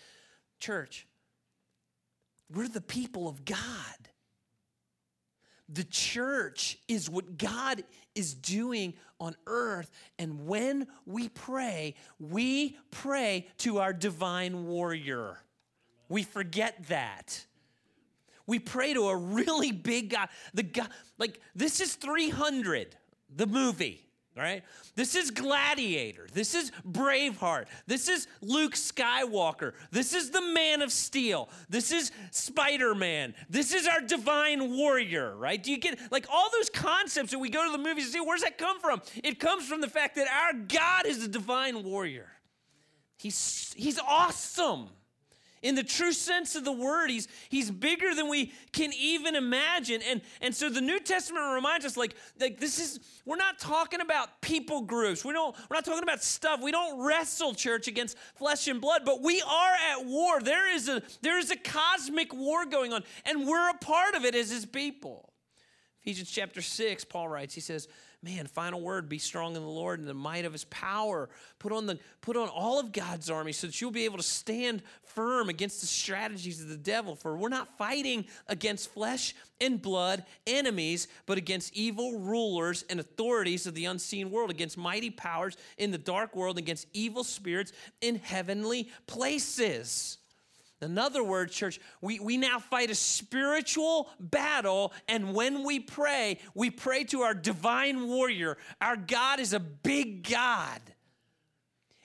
Church, 0.60 1.08
we're 2.54 2.68
the 2.68 2.82
people 2.82 3.28
of 3.28 3.44
God. 3.44 3.58
The 5.70 5.84
church 5.84 6.78
is 6.88 7.10
what 7.10 7.38
God 7.38 7.84
is 8.16 8.34
doing 8.34 8.94
on 9.20 9.36
earth. 9.46 9.92
And 10.18 10.48
when 10.48 10.88
we 11.06 11.28
pray, 11.28 11.96
we 12.20 12.78
pray 12.90 13.48
to 13.60 13.80
our 13.80 13.92
divine 13.92 14.66
warrior. 14.66 15.38
We 16.08 16.24
forget 16.24 16.88
that. 16.88 17.46
We 18.46 18.60
pray 18.60 18.94
to 18.94 19.10
a 19.10 19.16
really 19.18 19.74
big 19.74 20.12
God. 20.12 20.30
The 20.54 20.64
God, 20.64 20.88
like, 21.18 21.42
this 21.54 21.82
is 21.82 21.96
300, 21.96 22.96
the 23.36 23.46
movie 23.46 24.07
right? 24.38 24.64
This 24.96 25.16
is 25.16 25.32
Gladiator. 25.32 26.28
This 26.32 26.54
is 26.54 26.72
Braveheart. 26.90 27.66
This 27.88 28.08
is 28.08 28.28
Luke 28.42 28.74
Skywalker. 28.74 29.74
This 29.92 30.14
is 30.14 30.30
the 30.30 30.42
Man 30.42 30.82
of 30.82 30.92
Steel. 30.92 31.50
This 31.70 31.92
is 31.92 32.12
Spider 32.32 32.96
Man. 32.96 33.34
This 33.50 33.74
is 33.74 33.88
our 33.88 34.02
divine 34.02 34.78
warrior, 34.78 35.36
right? 35.36 35.62
Do 35.62 35.72
you 35.72 35.78
get 35.78 36.00
like 36.12 36.28
all 36.32 36.50
those 36.52 36.70
concepts 36.70 37.32
that 37.32 37.40
we 37.40 37.50
go 37.50 37.66
to 37.66 37.72
the 37.72 37.84
movies 37.84 38.06
and 38.06 38.14
see? 38.14 38.20
Where's 38.20 38.42
that 38.42 38.58
come 38.58 38.80
from? 38.80 39.02
It 39.24 39.40
comes 39.40 39.68
from 39.68 39.82
the 39.82 39.90
fact 39.90 40.16
that 40.16 40.28
our 40.28 40.54
God 40.54 41.06
is 41.06 41.24
a 41.24 41.28
divine 41.28 41.84
warrior. 41.84 42.28
He's, 43.18 43.74
he's 43.76 44.00
awesome 44.00 44.90
in 45.62 45.76
the 45.76 45.84
true 45.84 46.12
sense 46.12 46.56
of 46.56 46.64
the 46.64 46.72
word 46.72 47.10
he's 47.10 47.28
he's 47.50 47.72
bigger 47.72 48.14
than 48.14 48.30
we 48.30 48.52
can 48.72 48.92
even 48.94 49.36
imagine. 49.36 50.02
And 50.08 50.22
and 50.42 50.56
so 50.56 50.70
the 50.70 50.82
new 50.82 51.00
testament 51.00 51.46
reminds 51.54 51.86
us 51.86 51.98
like 51.98 52.16
like 52.40 52.60
this 52.60 52.80
is 52.80 53.00
we're 53.26 53.38
not 53.38 53.60
talking 53.60 54.02
about 54.02 54.42
people 54.42 54.82
groups. 54.82 55.26
We 55.26 55.34
don't 55.34 55.56
we're 55.70 55.76
not 55.76 55.86
talking 55.86 56.04
about 56.04 56.24
stuff. 56.24 56.62
We 56.62 56.72
don't 56.72 57.00
wrestle 57.06 57.54
church 57.54 57.88
against 57.88 58.18
flesh 58.36 58.68
and 58.68 58.80
blood 58.82 59.02
but 59.06 59.22
we 59.22 59.42
are 59.42 59.74
at 59.94 60.06
war. 60.06 60.42
There 60.42 60.74
is 60.74 60.90
a 60.90 61.02
there 61.22 61.40
is 61.40 61.52
a 61.52 61.58
cosmic 61.58 62.34
war 62.34 62.66
going 62.66 62.94
on 62.94 63.04
and 63.26 63.48
we're 63.48 63.70
a 63.70 63.78
part 63.78 64.16
of 64.16 64.26
it 64.26 64.36
as 64.36 64.50
his 64.50 64.66
people. 64.66 65.34
Ephesians 66.02 66.32
chapter 66.32 66.62
6 66.62 67.04
paul 67.06 67.28
writes 67.28 67.54
he 67.54 67.62
says 67.62 67.88
man, 68.28 68.46
final 68.46 68.82
word, 68.82 69.08
be 69.08 69.20
strong 69.20 69.56
in 69.56 69.62
the 69.62 69.68
Lord 69.68 70.00
and 70.00 70.08
the 70.08 70.14
might 70.14 70.44
of 70.44 70.52
his 70.52 70.66
power. 70.66 71.30
Put 71.60 71.72
on 71.72 71.86
the 71.86 71.98
put 72.20 72.36
on 72.36 72.50
all 72.50 72.78
of 72.78 72.92
God's 72.92 73.30
army 73.30 73.54
so 73.54 73.68
that 73.68 73.80
you'll 73.80 73.92
be 73.92 74.04
able 74.04 74.18
to 74.18 74.24
stand 74.24 74.82
firm 75.04 75.48
against 75.48 75.80
the 75.80 75.88
strategies 75.88 76.62
of 76.62 76.68
the 76.68 76.76
devil. 76.76 77.16
For 77.16 77.38
we're 77.38 77.48
not 77.48 77.78
fighting 77.78 78.26
against 78.48 78.94
flesh 78.94 79.34
and 79.62 79.82
blood 79.82 80.26
enemies, 80.46 81.08
but 81.26 81.38
against 81.38 81.74
evil 81.74 82.20
rulers 82.20 82.84
and 82.90 83.00
authorities 83.00 83.66
of 83.66 83.76
the 83.76 83.86
unseen 83.86 84.30
world, 84.30 84.52
against 84.52 84.78
mighty 84.78 85.10
powers 85.10 85.56
in 85.78 85.92
the 85.92 85.98
dark 85.98 86.36
world, 86.36 86.58
against 86.58 86.86
evil 86.94 87.24
spirits 87.24 87.72
in 88.02 88.16
heavenly 88.16 88.90
places. 89.08 90.18
In 90.82 90.98
other 90.98 91.24
words, 91.24 91.56
church, 91.56 91.80
we, 92.02 92.20
we 92.20 92.38
now 92.38 92.60
fight 92.60 92.92
a 92.92 92.96
spiritual 92.96 94.10
battle, 94.20 94.94
and 95.08 95.34
when 95.34 95.64
we 95.64 95.80
pray, 95.80 96.40
we 96.54 96.70
pray 96.70 97.04
to 97.06 97.22
our 97.22 97.34
divine 97.34 98.08
warrior. 98.08 98.58
Our 98.80 98.96
God 98.96 99.40
is 99.40 99.54
a 99.54 99.60
big 99.60 100.30
God 100.30 100.82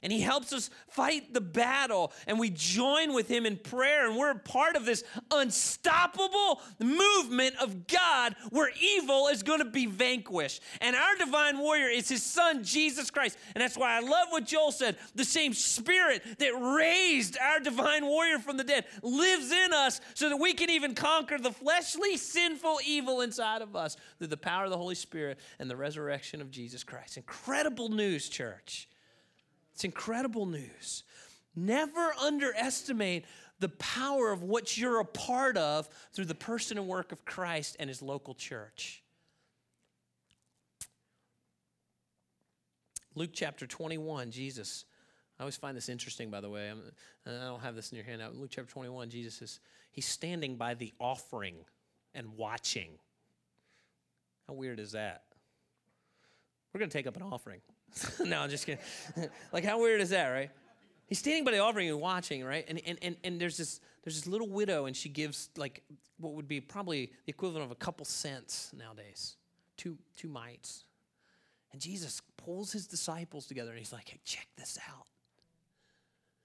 and 0.02 0.12
he 0.12 0.20
helps 0.20 0.52
us 0.52 0.68
fight 0.88 1.32
the 1.32 1.40
battle. 1.40 2.12
And 2.26 2.38
we 2.38 2.50
join 2.50 3.14
with 3.14 3.28
him 3.28 3.46
in 3.46 3.56
prayer. 3.56 4.08
And 4.08 4.18
we're 4.18 4.32
a 4.32 4.38
part 4.38 4.74
of 4.74 4.84
this 4.84 5.04
unstoppable 5.30 6.60
movement 6.80 7.54
of 7.60 7.86
God 7.86 8.34
where 8.50 8.70
evil 8.80 9.28
is 9.28 9.42
going 9.42 9.60
to 9.60 9.64
be 9.64 9.86
vanquished. 9.86 10.60
And 10.80 10.96
our 10.96 11.16
divine 11.16 11.58
warrior 11.58 11.88
is 11.88 12.08
his 12.08 12.22
son 12.22 12.64
Jesus 12.64 13.10
Christ. 13.10 13.38
And 13.54 13.62
that's 13.62 13.76
why 13.76 13.96
I 13.96 14.00
love 14.00 14.28
what 14.30 14.44
Joel 14.44 14.72
said. 14.72 14.96
The 15.14 15.24
same 15.24 15.52
spirit 15.52 16.22
that 16.38 16.52
raised 16.76 17.38
our 17.38 17.60
divine 17.60 18.04
warrior 18.04 18.40
from 18.40 18.56
the 18.56 18.64
dead 18.64 18.86
lives 19.02 19.52
in 19.52 19.72
us 19.72 20.00
so 20.14 20.28
that 20.28 20.36
we 20.36 20.52
can 20.52 20.70
even 20.70 20.94
conquer 20.94 21.38
the 21.38 21.52
fleshly 21.52 22.16
sinful 22.16 22.78
evil 22.84 23.20
inside 23.20 23.62
of 23.62 23.76
us 23.76 23.96
through 24.18 24.28
the 24.28 24.36
power 24.36 24.64
of 24.64 24.70
the 24.70 24.76
Holy 24.76 24.96
Spirit 24.96 25.38
and 25.60 25.70
the 25.70 25.76
resurrection 25.76 26.40
of 26.40 26.50
Jesus 26.50 26.82
Christ. 26.82 27.16
Incredible 27.16 27.88
news 27.88 28.28
church 28.28 28.88
it's 29.74 29.84
incredible 29.84 30.46
news. 30.46 31.04
Never 31.54 32.12
underestimate 32.20 33.24
the 33.58 33.68
power 33.68 34.32
of 34.32 34.42
what 34.42 34.76
you're 34.76 35.00
a 35.00 35.04
part 35.04 35.56
of 35.56 35.88
through 36.12 36.24
the 36.24 36.34
person 36.34 36.78
and 36.78 36.86
work 36.86 37.12
of 37.12 37.24
Christ 37.24 37.76
and 37.78 37.88
his 37.88 38.02
local 38.02 38.34
church. 38.34 39.02
Luke 43.14 43.30
chapter 43.32 43.66
21, 43.66 44.30
Jesus. 44.30 44.84
I 45.38 45.42
always 45.42 45.56
find 45.56 45.76
this 45.76 45.88
interesting, 45.88 46.30
by 46.30 46.40
the 46.40 46.48
way. 46.48 46.70
I 47.26 47.30
do 47.30 47.36
not 47.38 47.60
have 47.60 47.74
this 47.74 47.92
in 47.92 47.96
your 47.96 48.04
hand 48.04 48.20
now. 48.20 48.30
Luke 48.32 48.50
chapter 48.50 48.72
21, 48.72 49.10
Jesus 49.10 49.42
is 49.42 49.60
he's 49.90 50.06
standing 50.06 50.56
by 50.56 50.74
the 50.74 50.92
offering 50.98 51.56
and 52.14 52.36
watching. 52.36 52.90
How 54.48 54.54
weird 54.54 54.80
is 54.80 54.92
that? 54.92 55.24
We're 56.72 56.78
going 56.78 56.90
to 56.90 56.96
take 56.96 57.06
up 57.06 57.16
an 57.16 57.22
offering. 57.22 57.60
no, 58.24 58.40
I'm 58.40 58.50
just 58.50 58.66
kidding. 58.66 58.82
like, 59.52 59.64
how 59.64 59.80
weird 59.80 60.00
is 60.00 60.10
that, 60.10 60.28
right? 60.28 60.50
He's 61.06 61.18
standing 61.18 61.44
by 61.44 61.50
the 61.50 61.58
offering 61.58 61.88
and 61.90 62.00
watching, 62.00 62.44
right? 62.44 62.64
And, 62.68 62.80
and, 62.86 62.98
and, 63.02 63.16
and 63.22 63.40
there's, 63.40 63.56
this, 63.56 63.80
there's 64.02 64.16
this 64.16 64.26
little 64.26 64.48
widow, 64.48 64.86
and 64.86 64.96
she 64.96 65.08
gives, 65.08 65.50
like, 65.56 65.82
what 66.18 66.34
would 66.34 66.48
be 66.48 66.60
probably 66.60 67.12
the 67.26 67.30
equivalent 67.30 67.64
of 67.64 67.70
a 67.70 67.76
couple 67.76 68.04
cents 68.04 68.72
nowadays 68.76 69.36
two, 69.76 69.98
two 70.16 70.28
mites. 70.28 70.84
And 71.72 71.80
Jesus 71.80 72.20
pulls 72.36 72.72
his 72.72 72.86
disciples 72.86 73.46
together, 73.46 73.70
and 73.70 73.78
he's 73.78 73.92
like, 73.92 74.08
hey, 74.08 74.20
check 74.24 74.46
this 74.56 74.78
out. 74.88 75.06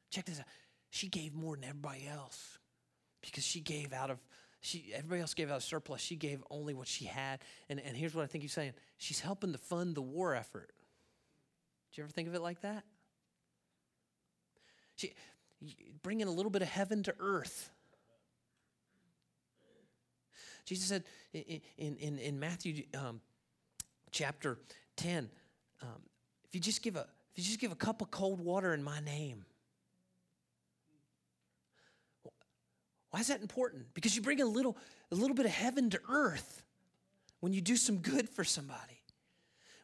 Check 0.09 0.25
this 0.25 0.39
out. 0.39 0.45
She 0.89 1.07
gave 1.07 1.33
more 1.33 1.55
than 1.55 1.65
everybody 1.65 2.07
else 2.07 2.57
because 3.21 3.43
she 3.43 3.59
gave 3.59 3.93
out 3.93 4.09
of 4.09 4.19
she 4.61 4.91
everybody 4.95 5.21
else 5.21 5.33
gave 5.33 5.51
out 5.51 5.59
a 5.59 5.61
surplus 5.61 6.01
she 6.01 6.15
gave 6.15 6.43
only 6.49 6.73
what 6.73 6.87
she 6.87 7.05
had 7.05 7.39
and, 7.69 7.79
and 7.79 7.95
here's 7.95 8.15
what 8.15 8.23
i 8.23 8.27
think 8.27 8.41
he's 8.41 8.53
saying 8.53 8.73
she's 8.97 9.19
helping 9.19 9.51
to 9.51 9.57
fund 9.57 9.95
the 9.95 10.01
war 10.01 10.33
effort 10.33 10.71
do 11.93 12.01
you 12.01 12.03
ever 12.03 12.11
think 12.11 12.27
of 12.27 12.35
it 12.35 12.41
like 12.41 12.61
that? 12.61 12.83
She, 14.95 15.13
bringing 16.03 16.27
a 16.27 16.31
little 16.31 16.49
bit 16.49 16.61
of 16.61 16.67
heaven 16.67 17.03
to 17.03 17.15
earth. 17.19 17.69
Jesus 20.65 20.87
said 20.87 21.03
in, 21.33 21.61
in, 21.77 22.19
in 22.19 22.39
Matthew 22.39 22.83
um, 22.97 23.21
chapter 24.11 24.59
10, 24.97 25.29
um, 25.81 25.87
if 26.45 26.53
you 26.53 26.59
just 26.59 26.81
give 26.81 26.95
a 26.95 27.07
if 27.31 27.43
you 27.43 27.43
just 27.43 27.59
give 27.59 27.71
a 27.71 27.75
cup 27.75 28.01
of 28.01 28.09
cold 28.09 28.41
water 28.41 28.73
in 28.73 28.83
my 28.83 28.99
name, 28.99 29.45
why 33.11 33.19
is 33.19 33.27
that 33.27 33.41
important? 33.41 33.93
Because 33.93 34.15
you 34.15 34.21
bring 34.21 34.41
a 34.41 34.45
little 34.45 34.77
a 35.11 35.15
little 35.15 35.35
bit 35.35 35.45
of 35.45 35.51
heaven 35.51 35.89
to 35.91 35.99
earth 36.09 36.63
when 37.39 37.53
you 37.53 37.61
do 37.61 37.77
some 37.77 37.97
good 37.97 38.27
for 38.27 38.43
somebody. 38.43 38.96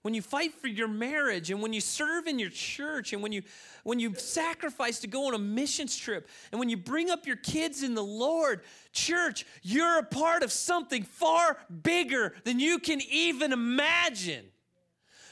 When 0.03 0.13
you 0.13 0.21
fight 0.21 0.53
for 0.53 0.67
your 0.67 0.87
marriage 0.87 1.49
and 1.49 1.61
when 1.61 1.73
you 1.73 1.81
serve 1.81 2.27
in 2.27 2.37
your 2.37 2.49
church 2.49 3.13
and 3.13 3.23
when 3.23 3.31
you 3.31 3.41
when 3.83 3.99
you 3.99 4.13
sacrifice 4.15 4.99
to 4.99 5.07
go 5.07 5.27
on 5.27 5.33
a 5.33 5.39
missions 5.39 5.97
trip 5.97 6.27
and 6.51 6.59
when 6.59 6.69
you 6.69 6.77
bring 6.77 7.09
up 7.09 7.25
your 7.25 7.37
kids 7.37 7.83
in 7.83 7.95
the 7.95 8.03
Lord, 8.03 8.61
church, 8.91 9.45
you're 9.61 9.97
a 9.97 10.03
part 10.03 10.43
of 10.43 10.51
something 10.51 11.03
far 11.03 11.57
bigger 11.81 12.35
than 12.43 12.59
you 12.59 12.79
can 12.79 13.01
even 13.09 13.51
imagine. 13.51 14.45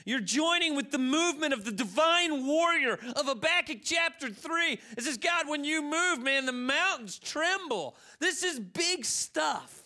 You're 0.05 0.19
joining 0.19 0.75
with 0.75 0.91
the 0.91 0.97
movement 0.97 1.53
of 1.53 1.63
the 1.63 1.71
divine 1.71 2.47
warrior 2.47 2.93
of 3.15 3.27
Habakkuk 3.27 3.79
chapter 3.83 4.29
3. 4.29 4.79
It 4.97 5.03
says, 5.03 5.17
God, 5.17 5.47
when 5.47 5.63
you 5.63 5.83
move, 5.83 6.23
man, 6.23 6.47
the 6.47 6.51
mountains 6.51 7.19
tremble. 7.19 7.95
This 8.19 8.43
is 8.43 8.59
big 8.59 9.05
stuff. 9.05 9.83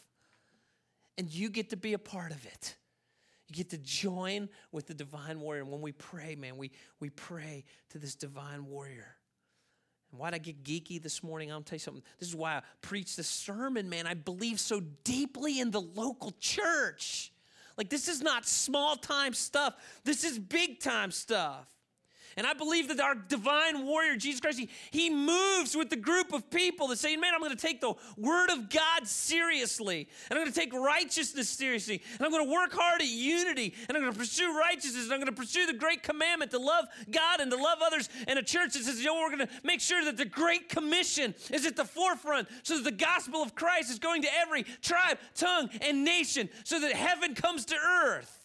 And 1.18 1.30
you 1.30 1.50
get 1.50 1.72
to 1.72 1.76
be 1.76 1.94
a 1.94 2.00
part 2.00 2.32
of 2.32 2.46
it. 2.46 2.76
You 3.48 3.56
get 3.56 3.70
to 3.72 3.78
join 3.78 4.50
with 4.72 4.88
the 4.88 4.94
divine 4.94 5.40
warrior. 5.40 5.62
And 5.62 5.72
when 5.72 5.82
we 5.82 5.92
pray, 5.92 6.36
man, 6.36 6.58
we, 6.58 6.72
we 7.00 7.10
pray 7.10 7.64
to 7.90 8.00
this 8.00 8.16
divine 8.16 8.66
warrior. 8.66 9.16
And 10.12 10.20
why'd 10.20 10.34
I 10.34 10.40
get 10.40 10.64
geeky 10.64 11.02
this 11.02 11.22
morning? 11.22 11.52
I'll 11.52 11.62
tell 11.62 11.76
you 11.76 11.80
something. 11.80 12.04
This 12.20 12.30
is 12.30 12.36
why 12.36 12.56
I 12.56 12.62
preach 12.82 13.16
the 13.16 13.24
sermon, 13.24 13.90
man. 13.90 14.08
I 14.08 14.14
believe 14.14 14.60
so 14.60 14.82
deeply 15.04 15.60
in 15.60 15.72
the 15.72 15.82
local 15.82 16.34
church. 16.40 17.32
Like, 17.78 17.90
this 17.90 18.08
is 18.08 18.22
not 18.22 18.48
small 18.48 18.96
time 18.96 19.34
stuff, 19.34 19.76
this 20.04 20.24
is 20.24 20.40
big 20.40 20.80
time 20.80 21.12
stuff. 21.12 21.68
And 22.38 22.46
I 22.46 22.54
believe 22.54 22.90
that 22.90 23.00
our 23.00 23.16
divine 23.16 23.86
warrior, 23.86 24.18
Jesus 24.18 24.42
Christ, 24.42 24.60
he, 24.60 24.70
he 24.92 25.10
moves 25.10 25.76
with 25.76 25.90
the 25.90 25.96
group 25.96 26.34
of 26.34 26.50
people 26.50 26.88
that 26.90 27.00
say, 27.00 27.16
man, 27.16 27.34
I'm 27.34 27.40
going 27.40 27.56
to 27.56 27.58
take 27.58 27.80
the 27.80 27.94
word 28.18 28.50
of 28.50 28.70
God 28.70 29.08
seriously. 29.08 30.10
And 30.30 30.38
I'm 30.38 30.44
going 30.44 30.54
to 30.54 30.60
take 30.60 30.74
righteousness 30.74 31.48
seriously. 31.48 32.02
And 32.18 32.26
I'm 32.26 32.32
going 32.32 32.46
to 32.46 32.52
work 32.52 32.74
hard 32.74 33.02
at 33.02 33.08
unity. 33.08 33.74
And 33.88 33.96
I'm 33.96 34.04
going 34.04 34.14
to 34.14 34.20
pursue 34.20 34.58
righteousness. 34.58 35.06
And 35.06 35.14
I'm 35.14 35.20
going 35.20 35.34
to 35.34 35.42
pursue 35.42 35.66
the 35.66 35.74
great 35.74 36.04
commandment 36.04 36.52
to 36.52 36.60
love 36.60 36.86
God 37.10 37.40
and 37.40 37.50
to 37.52 37.58
love 37.58 37.80
others. 37.82 38.10
And 38.28 38.38
a 38.38 38.44
church 38.44 38.74
that 38.74 38.84
says, 38.84 39.04
know, 39.16 39.22
we're 39.22 39.36
going 39.36 39.48
to 39.48 39.54
make 39.64 39.82
sure 39.82 40.04
that 40.04 40.18
the 40.18 40.26
Great 40.26 40.70
Commission 40.70 41.34
is 41.52 41.66
at 41.66 41.76
the 41.76 41.86
forefront 41.86 42.48
so 42.64 42.76
that 42.76 42.84
the 42.84 42.92
gospel 42.92 43.42
of 43.42 43.56
Christ 43.56 43.90
is 43.90 44.00
going 44.00 44.22
to 44.24 44.30
every 44.38 44.64
tribe, 44.82 45.18
tongue, 45.36 45.70
and 45.82 46.04
nation 46.04 46.50
so 46.64 46.80
that 46.80 46.94
heaven 46.94 47.36
comes 47.36 47.66
to 47.66 47.76
earth. 47.76 48.45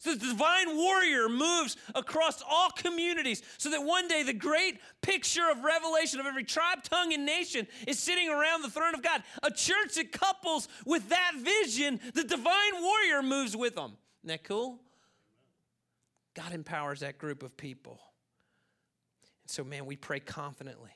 So 0.00 0.14
the 0.14 0.28
divine 0.28 0.76
warrior 0.76 1.28
moves 1.28 1.76
across 1.94 2.42
all 2.48 2.70
communities 2.70 3.42
so 3.58 3.70
that 3.70 3.84
one 3.84 4.08
day 4.08 4.22
the 4.22 4.32
great 4.32 4.78
picture 5.02 5.50
of 5.50 5.62
revelation 5.62 6.18
of 6.20 6.26
every 6.26 6.42
tribe, 6.42 6.82
tongue, 6.82 7.12
and 7.12 7.26
nation 7.26 7.66
is 7.86 7.98
sitting 7.98 8.30
around 8.30 8.62
the 8.62 8.70
throne 8.70 8.94
of 8.94 9.02
God. 9.02 9.22
A 9.42 9.50
church 9.50 9.96
that 9.96 10.10
couples 10.10 10.68
with 10.86 11.10
that 11.10 11.32
vision, 11.36 12.00
the 12.14 12.24
divine 12.24 12.80
warrior 12.80 13.22
moves 13.22 13.54
with 13.54 13.74
them. 13.74 13.92
Isn't 14.24 14.28
that 14.28 14.44
cool? 14.44 14.80
God 16.32 16.52
empowers 16.52 17.00
that 17.00 17.18
group 17.18 17.42
of 17.42 17.54
people. 17.58 18.00
And 19.42 19.50
so, 19.50 19.64
man, 19.64 19.84
we 19.84 19.96
pray 19.96 20.20
confidently. 20.20 20.92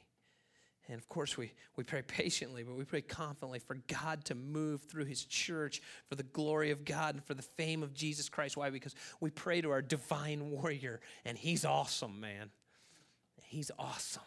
And 0.88 0.98
of 0.98 1.08
course, 1.08 1.36
we, 1.38 1.52
we 1.76 1.84
pray 1.84 2.02
patiently, 2.02 2.62
but 2.62 2.76
we 2.76 2.84
pray 2.84 3.00
confidently 3.00 3.58
for 3.58 3.78
God 3.86 4.24
to 4.26 4.34
move 4.34 4.82
through 4.82 5.06
His 5.06 5.24
church 5.24 5.80
for 6.08 6.14
the 6.14 6.22
glory 6.22 6.70
of 6.70 6.84
God 6.84 7.14
and 7.14 7.24
for 7.24 7.34
the 7.34 7.42
fame 7.42 7.82
of 7.82 7.94
Jesus 7.94 8.28
Christ. 8.28 8.56
Why? 8.56 8.68
Because 8.68 8.94
we 9.20 9.30
pray 9.30 9.62
to 9.62 9.70
our 9.70 9.80
divine 9.80 10.50
warrior, 10.50 11.00
and 11.24 11.38
He's 11.38 11.64
awesome, 11.64 12.20
man. 12.20 12.50
He's 13.44 13.70
awesome. 13.78 14.22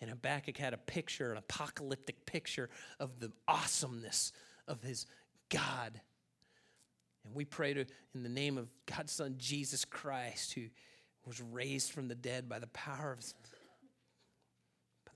And 0.00 0.10
Habakkuk 0.10 0.56
had 0.56 0.74
a 0.74 0.78
picture, 0.78 1.32
an 1.32 1.38
apocalyptic 1.38 2.26
picture 2.26 2.68
of 3.00 3.20
the 3.20 3.32
awesomeness 3.48 4.32
of 4.68 4.82
his 4.82 5.06
God. 5.48 6.00
And 7.24 7.34
we 7.34 7.44
pray 7.44 7.74
to, 7.74 7.86
in 8.14 8.22
the 8.22 8.28
name 8.28 8.58
of 8.58 8.68
God's 8.86 9.12
Son, 9.12 9.36
Jesus 9.38 9.84
Christ, 9.84 10.52
who 10.52 10.66
was 11.26 11.40
raised 11.40 11.90
from 11.90 12.08
the 12.08 12.14
dead 12.14 12.48
by 12.48 12.58
the 12.58 12.66
power 12.68 13.12
of 13.12 13.24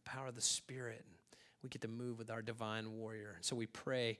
power 0.08 0.28
of 0.28 0.34
the 0.34 0.40
Spirit. 0.40 1.04
We 1.62 1.68
get 1.68 1.82
to 1.82 1.88
move 1.88 2.18
with 2.18 2.30
our 2.30 2.42
divine 2.42 2.92
warrior. 2.98 3.32
And 3.36 3.44
so 3.44 3.56
we 3.56 3.66
pray 3.66 4.18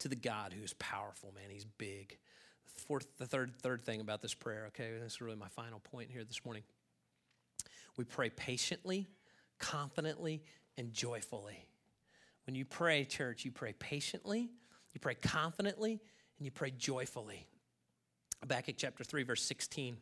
to 0.00 0.08
the 0.08 0.16
God 0.16 0.52
who 0.52 0.62
is 0.62 0.74
powerful, 0.74 1.32
man. 1.34 1.50
He's 1.50 1.64
big. 1.64 2.18
Fourth, 2.66 3.06
the 3.18 3.26
third, 3.26 3.54
third 3.60 3.84
thing 3.84 4.00
about 4.00 4.22
this 4.22 4.34
prayer, 4.34 4.66
okay, 4.68 4.90
this 5.02 5.14
is 5.14 5.20
really 5.20 5.36
my 5.36 5.48
final 5.48 5.80
point 5.80 6.10
here 6.10 6.24
this 6.24 6.44
morning. 6.44 6.62
We 7.96 8.04
pray 8.04 8.30
patiently, 8.30 9.08
confidently, 9.58 10.42
and 10.76 10.92
joyfully. 10.92 11.66
When 12.46 12.54
you 12.54 12.64
pray, 12.64 13.04
church, 13.04 13.44
you 13.44 13.50
pray 13.50 13.74
patiently, 13.78 14.50
you 14.92 15.00
pray 15.00 15.14
confidently, 15.14 16.00
and 16.38 16.44
you 16.44 16.52
pray 16.52 16.70
joyfully. 16.70 17.46
Habakkuk 18.40 18.76
chapter 18.78 19.02
3, 19.02 19.24
verse 19.24 19.42
16. 19.42 19.96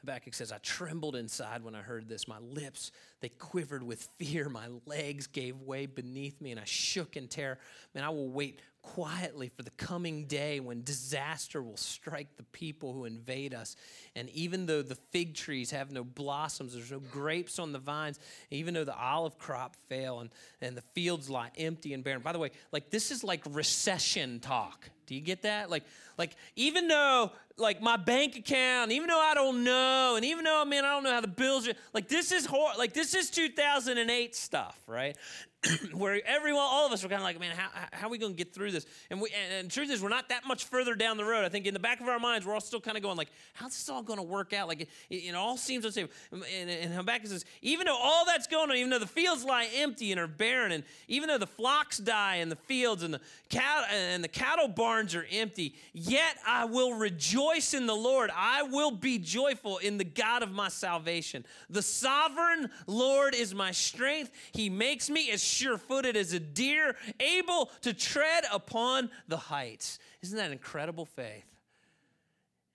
Habakkuk 0.00 0.34
says, 0.34 0.52
I 0.52 0.58
trembled 0.58 1.16
inside 1.16 1.62
when 1.62 1.74
I 1.74 1.82
heard 1.82 2.08
this. 2.08 2.26
My 2.26 2.38
lips, 2.38 2.90
they 3.20 3.28
quivered 3.28 3.82
with 3.82 4.08
fear. 4.18 4.48
My 4.48 4.68
legs 4.86 5.26
gave 5.26 5.60
way 5.60 5.86
beneath 5.86 6.40
me, 6.40 6.50
and 6.50 6.60
I 6.60 6.64
shook 6.64 7.16
in 7.16 7.28
terror. 7.28 7.58
Man, 7.94 8.04
I 8.04 8.08
will 8.10 8.28
wait 8.30 8.60
quietly 8.82 9.50
for 9.54 9.62
the 9.62 9.70
coming 9.72 10.24
day 10.24 10.60
when 10.60 10.82
disaster 10.82 11.62
will 11.62 11.76
strike 11.76 12.36
the 12.36 12.42
people 12.44 12.92
who 12.92 13.04
invade 13.04 13.54
us. 13.54 13.76
And 14.16 14.28
even 14.30 14.66
though 14.66 14.82
the 14.82 14.94
fig 14.94 15.34
trees 15.34 15.70
have 15.70 15.90
no 15.90 16.04
blossoms, 16.04 16.74
there's 16.74 16.90
no 16.90 17.00
grapes 17.00 17.58
on 17.58 17.72
the 17.72 17.78
vines, 17.78 18.18
even 18.50 18.74
though 18.74 18.84
the 18.84 18.96
olive 18.96 19.38
crop 19.38 19.76
fail 19.88 20.20
and, 20.20 20.30
and 20.60 20.76
the 20.76 20.82
fields 20.94 21.28
lie 21.28 21.50
empty 21.58 21.94
and 21.94 22.02
barren. 22.02 22.22
By 22.22 22.32
the 22.32 22.38
way, 22.38 22.50
like 22.72 22.90
this 22.90 23.10
is 23.10 23.22
like 23.22 23.42
recession 23.50 24.40
talk. 24.40 24.90
Do 25.06 25.16
you 25.16 25.20
get 25.20 25.42
that? 25.42 25.70
Like, 25.70 25.82
like 26.18 26.36
even 26.54 26.86
though 26.86 27.32
like 27.58 27.82
my 27.82 27.96
bank 27.96 28.36
account, 28.36 28.92
even 28.92 29.08
though 29.08 29.20
I 29.20 29.34
don't 29.34 29.64
know, 29.64 30.14
and 30.16 30.24
even 30.24 30.44
though 30.44 30.64
man, 30.64 30.84
I 30.84 30.92
don't 30.94 31.02
know 31.02 31.12
how 31.12 31.20
the 31.20 31.26
bills 31.26 31.66
are 31.66 31.74
like 31.92 32.08
this 32.08 32.30
is 32.30 32.46
hor- 32.46 32.74
like 32.78 32.92
this 32.92 33.14
is 33.14 33.28
2008 33.30 34.36
stuff, 34.36 34.78
right? 34.86 35.16
where 35.92 36.20
everyone, 36.26 36.62
all 36.62 36.86
of 36.86 36.92
us 36.92 37.02
were 37.02 37.08
kind 37.08 37.20
of 37.20 37.24
like, 37.24 37.38
man, 37.38 37.54
how, 37.54 37.68
how 37.92 38.06
are 38.06 38.10
we 38.10 38.16
going 38.16 38.32
to 38.32 38.36
get 38.36 38.54
through 38.54 38.70
this? 38.70 38.86
And, 39.10 39.20
we, 39.20 39.28
and, 39.30 39.52
and 39.52 39.70
truth 39.70 39.90
is, 39.90 40.02
we're 40.02 40.08
not 40.08 40.30
that 40.30 40.46
much 40.46 40.64
further 40.64 40.94
down 40.94 41.18
the 41.18 41.24
road. 41.24 41.44
I 41.44 41.50
think 41.50 41.66
in 41.66 41.74
the 41.74 41.80
back 41.80 42.00
of 42.00 42.08
our 42.08 42.18
minds, 42.18 42.46
we're 42.46 42.54
all 42.54 42.60
still 42.60 42.80
kind 42.80 42.96
of 42.96 43.02
going 43.02 43.16
like, 43.16 43.28
how's 43.52 43.72
this 43.72 43.88
all 43.90 44.02
going 44.02 44.18
to 44.18 44.22
work 44.22 44.54
out? 44.54 44.68
Like, 44.68 44.82
it, 44.82 44.88
it, 45.10 45.34
all 45.34 45.58
seems 45.58 45.92
same. 45.92 46.08
And, 46.32 46.70
and 46.70 46.94
Habakkuk 46.94 47.26
says, 47.28 47.44
even 47.60 47.86
though 47.86 47.96
all 47.96 48.24
that's 48.24 48.46
going 48.46 48.70
on, 48.70 48.76
even 48.76 48.88
though 48.88 48.98
the 48.98 49.06
fields 49.06 49.44
lie 49.44 49.68
empty 49.76 50.12
and 50.12 50.20
are 50.20 50.26
barren, 50.26 50.72
and 50.72 50.82
even 51.08 51.28
though 51.28 51.38
the 51.38 51.46
flocks 51.46 51.98
die 51.98 52.36
in 52.36 52.48
the 52.48 52.56
fields 52.56 53.02
and 53.02 53.12
the, 53.12 53.20
cow, 53.50 53.84
and 53.92 54.24
the 54.24 54.28
cattle 54.28 54.68
barns 54.68 55.14
are 55.14 55.26
empty, 55.30 55.74
yet 55.92 56.36
I 56.46 56.64
will 56.64 56.94
rejoice 56.94 57.74
in 57.74 57.86
the 57.86 57.94
Lord. 57.94 58.30
I 58.34 58.62
will 58.62 58.92
be 58.92 59.18
joyful 59.18 59.76
in 59.78 59.98
the 59.98 60.04
God 60.04 60.42
of 60.42 60.52
my 60.52 60.68
salvation. 60.68 61.44
The 61.68 61.82
sovereign 61.82 62.70
Lord 62.86 63.34
is 63.34 63.54
my 63.54 63.72
strength. 63.72 64.30
He 64.52 64.70
makes 64.70 65.10
me 65.10 65.30
as 65.30 65.49
sure 65.50 65.78
footed 65.78 66.16
as 66.16 66.32
a 66.32 66.40
deer, 66.40 66.96
able 67.18 67.70
to 67.82 67.92
tread 67.92 68.44
upon 68.52 69.10
the 69.28 69.36
heights. 69.36 69.98
Isn't 70.22 70.38
that 70.38 70.52
incredible 70.52 71.06
faith? 71.06 71.44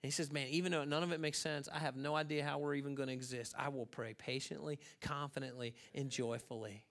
he 0.06 0.10
says, 0.12 0.32
Man, 0.32 0.46
even 0.48 0.72
though 0.72 0.84
none 0.84 1.02
of 1.02 1.12
it 1.12 1.20
makes 1.20 1.38
sense, 1.38 1.68
I 1.72 1.80
have 1.80 1.96
no 1.96 2.14
idea 2.14 2.44
how 2.44 2.58
we're 2.58 2.74
even 2.76 2.94
going 2.94 3.08
to 3.08 3.12
exist. 3.12 3.54
I 3.58 3.68
will 3.68 3.86
pray 3.86 4.14
patiently, 4.14 4.78
confidently, 5.00 5.74
and 5.94 6.10
joyfully. 6.10 6.84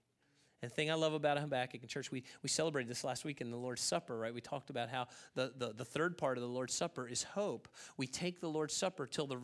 And 0.61 0.71
the 0.71 0.75
thing 0.75 0.89
I 0.89 0.95
love 0.95 1.13
about 1.13 1.37
Habakkuk 1.37 1.81
in 1.81 1.87
church, 1.87 2.11
we, 2.11 2.23
we 2.41 2.49
celebrated 2.49 2.89
this 2.89 3.03
last 3.03 3.25
week 3.25 3.41
in 3.41 3.51
the 3.51 3.57
Lord's 3.57 3.81
Supper, 3.81 4.17
right? 4.17 4.33
We 4.33 4.41
talked 4.41 4.69
about 4.69 4.89
how 4.89 5.07
the, 5.35 5.53
the, 5.57 5.73
the 5.73 5.85
third 5.85 6.17
part 6.17 6.37
of 6.37 6.41
the 6.41 6.49
Lord's 6.49 6.73
Supper 6.73 7.07
is 7.07 7.23
hope. 7.23 7.67
We 7.97 8.07
take 8.07 8.39
the 8.39 8.49
Lord's 8.49 8.73
Supper 8.73 9.05
till 9.05 9.27
the, 9.27 9.37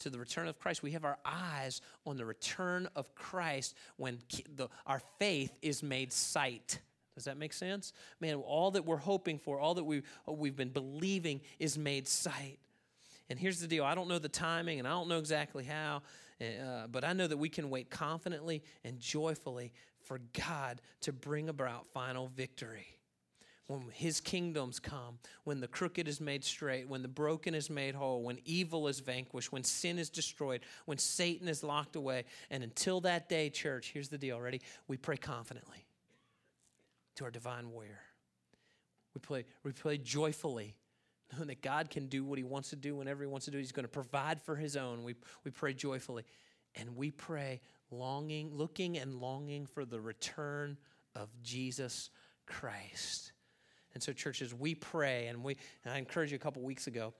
to 0.00 0.10
the 0.10 0.18
return 0.18 0.48
of 0.48 0.58
Christ. 0.58 0.82
We 0.82 0.92
have 0.92 1.04
our 1.04 1.18
eyes 1.24 1.80
on 2.06 2.16
the 2.16 2.24
return 2.24 2.88
of 2.96 3.14
Christ 3.14 3.76
when 3.96 4.18
the, 4.56 4.68
our 4.86 5.02
faith 5.18 5.56
is 5.60 5.82
made 5.82 6.12
sight. 6.12 6.80
Does 7.14 7.24
that 7.24 7.36
make 7.36 7.52
sense? 7.52 7.92
Man, 8.20 8.36
all 8.36 8.72
that 8.72 8.84
we're 8.84 8.96
hoping 8.96 9.38
for, 9.38 9.60
all 9.60 9.74
that 9.74 9.84
we, 9.84 10.02
we've 10.26 10.56
been 10.56 10.70
believing 10.70 11.40
is 11.58 11.78
made 11.78 12.08
sight. 12.08 12.58
And 13.30 13.38
here's 13.38 13.60
the 13.60 13.68
deal 13.68 13.84
I 13.84 13.94
don't 13.94 14.08
know 14.08 14.18
the 14.18 14.28
timing 14.28 14.78
and 14.78 14.88
I 14.88 14.92
don't 14.92 15.08
know 15.08 15.18
exactly 15.18 15.64
how, 15.64 16.02
uh, 16.40 16.86
but 16.88 17.04
I 17.04 17.12
know 17.12 17.26
that 17.26 17.36
we 17.36 17.48
can 17.48 17.70
wait 17.70 17.90
confidently 17.90 18.62
and 18.82 18.98
joyfully 18.98 19.72
for 20.04 20.20
God 20.32 20.80
to 21.02 21.12
bring 21.12 21.48
about 21.48 21.86
final 21.86 22.28
victory. 22.28 22.86
When 23.66 23.82
his 23.92 24.20
kingdoms 24.20 24.78
come, 24.78 25.18
when 25.44 25.60
the 25.60 25.68
crooked 25.68 26.06
is 26.06 26.20
made 26.20 26.44
straight, 26.44 26.86
when 26.86 27.00
the 27.00 27.08
broken 27.08 27.54
is 27.54 27.70
made 27.70 27.94
whole, 27.94 28.22
when 28.22 28.38
evil 28.44 28.88
is 28.88 29.00
vanquished, 29.00 29.52
when 29.52 29.64
sin 29.64 29.98
is 29.98 30.10
destroyed, 30.10 30.60
when 30.84 30.98
Satan 30.98 31.48
is 31.48 31.64
locked 31.64 31.96
away. 31.96 32.24
And 32.50 32.62
until 32.62 33.00
that 33.02 33.30
day, 33.30 33.48
church, 33.48 33.90
here's 33.94 34.10
the 34.10 34.18
deal, 34.18 34.38
ready? 34.38 34.60
We 34.86 34.98
pray 34.98 35.16
confidently 35.16 35.86
to 37.16 37.24
our 37.24 37.30
divine 37.30 37.70
warrior. 37.70 38.00
We 39.14 39.20
pray, 39.20 39.44
we 39.62 39.72
pray 39.72 39.96
joyfully, 39.96 40.74
knowing 41.32 41.48
that 41.48 41.62
God 41.62 41.88
can 41.88 42.08
do 42.08 42.22
what 42.22 42.36
he 42.36 42.44
wants 42.44 42.68
to 42.70 42.76
do 42.76 42.96
whenever 42.96 43.22
he 43.22 43.28
wants 43.28 43.46
to 43.46 43.50
do. 43.50 43.56
He's 43.56 43.72
going 43.72 43.84
to 43.84 43.88
provide 43.88 44.42
for 44.42 44.56
his 44.56 44.76
own. 44.76 45.04
We, 45.04 45.14
we 45.44 45.50
pray 45.50 45.72
joyfully. 45.72 46.24
And 46.76 46.96
we 46.96 47.10
pray 47.12 47.60
longing, 47.98 48.54
looking 48.54 48.98
and 48.98 49.14
longing 49.14 49.66
for 49.66 49.84
the 49.84 50.00
return 50.00 50.76
of 51.14 51.28
Jesus 51.42 52.10
Christ. 52.46 53.32
And 53.94 54.02
so, 54.02 54.12
churches, 54.12 54.52
we 54.52 54.74
pray, 54.74 55.28
and 55.28 55.44
we. 55.44 55.56
And 55.84 55.94
I 55.94 55.98
encouraged 55.98 56.32
you 56.32 56.36
a 56.36 56.40
couple 56.40 56.62
weeks 56.62 56.86
ago, 56.86 57.14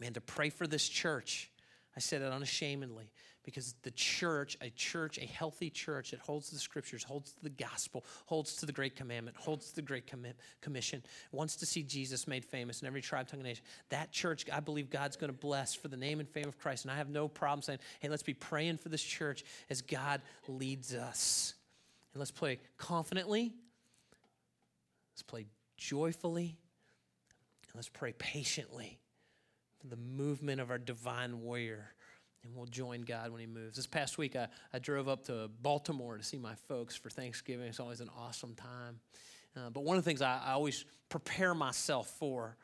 man, 0.00 0.14
to 0.14 0.20
pray 0.20 0.50
for 0.50 0.66
this 0.66 0.88
church. 0.88 1.50
I 1.96 2.00
said 2.00 2.22
it 2.22 2.32
unashamedly 2.32 3.10
because 3.48 3.74
the 3.80 3.90
church, 3.92 4.58
a 4.60 4.68
church, 4.68 5.16
a 5.16 5.24
healthy 5.24 5.70
church 5.70 6.10
that 6.10 6.20
holds 6.20 6.50
the 6.50 6.58
scriptures, 6.58 7.02
holds 7.02 7.34
the 7.42 7.48
gospel, 7.48 8.04
holds 8.26 8.56
to 8.56 8.66
the 8.66 8.72
great 8.72 8.94
commandment, 8.94 9.38
holds 9.38 9.70
to 9.70 9.76
the 9.76 9.80
great 9.80 10.06
commi- 10.06 10.34
commission, 10.60 11.02
wants 11.32 11.56
to 11.56 11.64
see 11.64 11.82
Jesus 11.82 12.28
made 12.28 12.44
famous 12.44 12.82
in 12.82 12.86
every 12.86 13.00
tribe, 13.00 13.26
tongue, 13.26 13.40
and 13.40 13.48
nation. 13.48 13.64
That 13.88 14.12
church, 14.12 14.44
I 14.52 14.60
believe 14.60 14.90
God's 14.90 15.16
going 15.16 15.32
to 15.32 15.38
bless 15.38 15.74
for 15.74 15.88
the 15.88 15.96
name 15.96 16.20
and 16.20 16.28
fame 16.28 16.44
of 16.44 16.58
Christ. 16.58 16.84
And 16.84 16.92
I 16.92 16.96
have 16.96 17.08
no 17.08 17.26
problem 17.26 17.62
saying, 17.62 17.78
hey, 18.00 18.10
let's 18.10 18.22
be 18.22 18.34
praying 18.34 18.76
for 18.76 18.90
this 18.90 19.02
church 19.02 19.46
as 19.70 19.80
God 19.80 20.20
leads 20.46 20.92
us. 20.92 21.54
And 22.12 22.20
let's 22.20 22.30
play 22.30 22.60
confidently, 22.76 23.54
let's 25.14 25.22
play 25.22 25.46
joyfully, 25.78 26.58
and 27.62 27.74
let's 27.76 27.88
pray 27.88 28.12
patiently 28.12 28.98
for 29.80 29.86
the 29.86 29.96
movement 29.96 30.60
of 30.60 30.70
our 30.70 30.76
divine 30.76 31.40
warrior. 31.40 31.94
And 32.44 32.54
we'll 32.54 32.66
join 32.66 33.02
God 33.02 33.30
when 33.30 33.40
He 33.40 33.46
moves. 33.46 33.76
This 33.76 33.86
past 33.86 34.18
week, 34.18 34.36
I, 34.36 34.48
I 34.72 34.78
drove 34.78 35.08
up 35.08 35.24
to 35.24 35.50
Baltimore 35.60 36.16
to 36.16 36.24
see 36.24 36.38
my 36.38 36.54
folks 36.68 36.96
for 36.96 37.10
Thanksgiving. 37.10 37.66
It's 37.66 37.80
always 37.80 38.00
an 38.00 38.10
awesome 38.16 38.54
time. 38.54 39.00
Uh, 39.56 39.70
but 39.70 39.82
one 39.82 39.96
of 39.96 40.04
the 40.04 40.08
things 40.08 40.22
I, 40.22 40.40
I 40.44 40.52
always 40.52 40.84
prepare 41.08 41.54
myself 41.54 42.08
for 42.18 42.56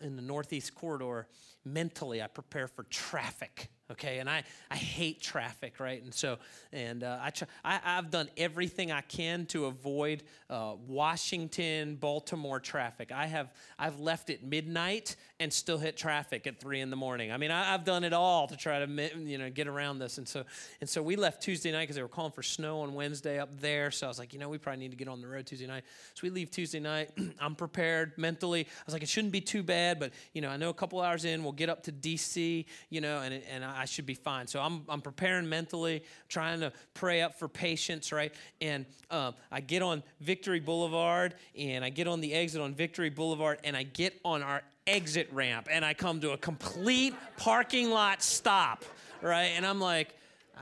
in 0.00 0.16
the 0.16 0.22
Northeast 0.22 0.74
Corridor, 0.74 1.28
mentally, 1.64 2.22
I 2.22 2.26
prepare 2.26 2.68
for 2.68 2.84
traffic 2.84 3.70
okay? 3.90 4.18
And 4.18 4.28
i 4.28 4.42
i 4.70 4.76
hate 4.76 5.20
traffic 5.20 5.80
right? 5.80 6.02
And 6.02 6.12
so 6.12 6.38
and 6.72 7.02
uh, 7.04 7.18
I, 7.64 7.80
i've 7.84 8.10
done 8.10 8.28
everything 8.36 8.92
i 8.92 9.00
can 9.00 9.46
to 9.46 9.66
avoid 9.66 10.22
uh, 10.50 10.74
washington 10.86 11.96
baltimore 11.96 12.60
traffic. 12.60 13.12
I 13.12 13.26
have 13.26 13.52
i've 13.78 14.00
left 14.00 14.30
at 14.30 14.42
midnight 14.42 15.16
and 15.38 15.52
still 15.52 15.78
hit 15.78 15.96
traffic 15.96 16.46
at 16.46 16.58
three 16.58 16.80
in 16.80 16.90
the 16.90 16.96
morning. 16.96 17.32
I 17.32 17.36
mean 17.36 17.50
I, 17.50 17.72
have 17.72 17.84
done 17.84 18.04
it 18.04 18.12
all 18.12 18.46
to 18.48 18.56
try 18.56 18.84
to 18.84 19.10
you 19.18 19.38
know 19.38 19.50
get 19.50 19.66
around 19.66 19.98
this. 19.98 20.18
And 20.18 20.28
so 20.28 20.44
and 20.80 20.88
so 20.88 21.02
we 21.02 21.16
left 21.16 21.42
tuesday 21.42 21.72
night 21.72 21.82
because 21.82 21.96
they 21.96 22.02
were 22.02 22.08
calling 22.08 22.32
for 22.32 22.42
snow 22.42 22.80
on 22.80 22.94
wednesday 22.94 23.38
up 23.38 23.60
there. 23.60 23.90
So 23.90 24.06
i 24.06 24.08
was 24.08 24.18
like 24.18 24.32
you 24.32 24.38
know 24.38 24.48
we 24.48 24.58
probably 24.58 24.80
need 24.80 24.90
to 24.90 24.96
get 24.96 25.08
on 25.08 25.20
the 25.20 25.28
road 25.28 25.46
tuesday 25.46 25.66
night. 25.66 25.84
So 26.14 26.20
we 26.22 26.30
leave 26.30 26.50
tuesday 26.50 26.80
night. 26.80 27.10
I'm 27.40 27.54
prepared 27.54 28.16
mentally. 28.16 28.62
I 28.62 28.82
was 28.84 28.92
like 28.92 29.02
it 29.02 29.08
shouldn't 29.08 29.32
be 29.32 29.40
too 29.40 29.62
bad 29.62 29.98
but 29.98 30.12
you 30.32 30.40
know 30.40 30.48
i 30.48 30.56
know 30.56 30.70
a 30.70 30.74
couple 30.74 31.00
hours 31.00 31.24
in 31.24 31.42
we'll 31.42 31.52
get 31.52 31.68
up 31.68 31.82
to 31.84 31.92
dc 31.92 32.64
you 32.90 33.00
know 33.00 33.20
and, 33.20 33.42
and 33.50 33.64
i 33.64 33.75
I 33.76 33.84
should 33.84 34.06
be 34.06 34.14
fine. 34.14 34.46
So 34.46 34.60
I'm, 34.60 34.82
I'm 34.88 35.00
preparing 35.00 35.48
mentally, 35.48 36.02
trying 36.28 36.60
to 36.60 36.72
pray 36.94 37.22
up 37.22 37.38
for 37.38 37.48
patience, 37.48 38.12
right? 38.12 38.34
And 38.60 38.86
um, 39.10 39.34
I 39.52 39.60
get 39.60 39.82
on 39.82 40.02
Victory 40.20 40.60
Boulevard 40.60 41.34
and 41.56 41.84
I 41.84 41.90
get 41.90 42.08
on 42.08 42.20
the 42.20 42.32
exit 42.32 42.60
on 42.60 42.74
Victory 42.74 43.10
Boulevard 43.10 43.58
and 43.64 43.76
I 43.76 43.82
get 43.82 44.18
on 44.24 44.42
our 44.42 44.62
exit 44.86 45.28
ramp 45.32 45.68
and 45.70 45.84
I 45.84 45.94
come 45.94 46.20
to 46.20 46.30
a 46.30 46.38
complete 46.38 47.14
parking 47.36 47.90
lot 47.90 48.22
stop, 48.22 48.84
right? 49.20 49.52
And 49.56 49.66
I'm 49.66 49.80
like, 49.80 50.14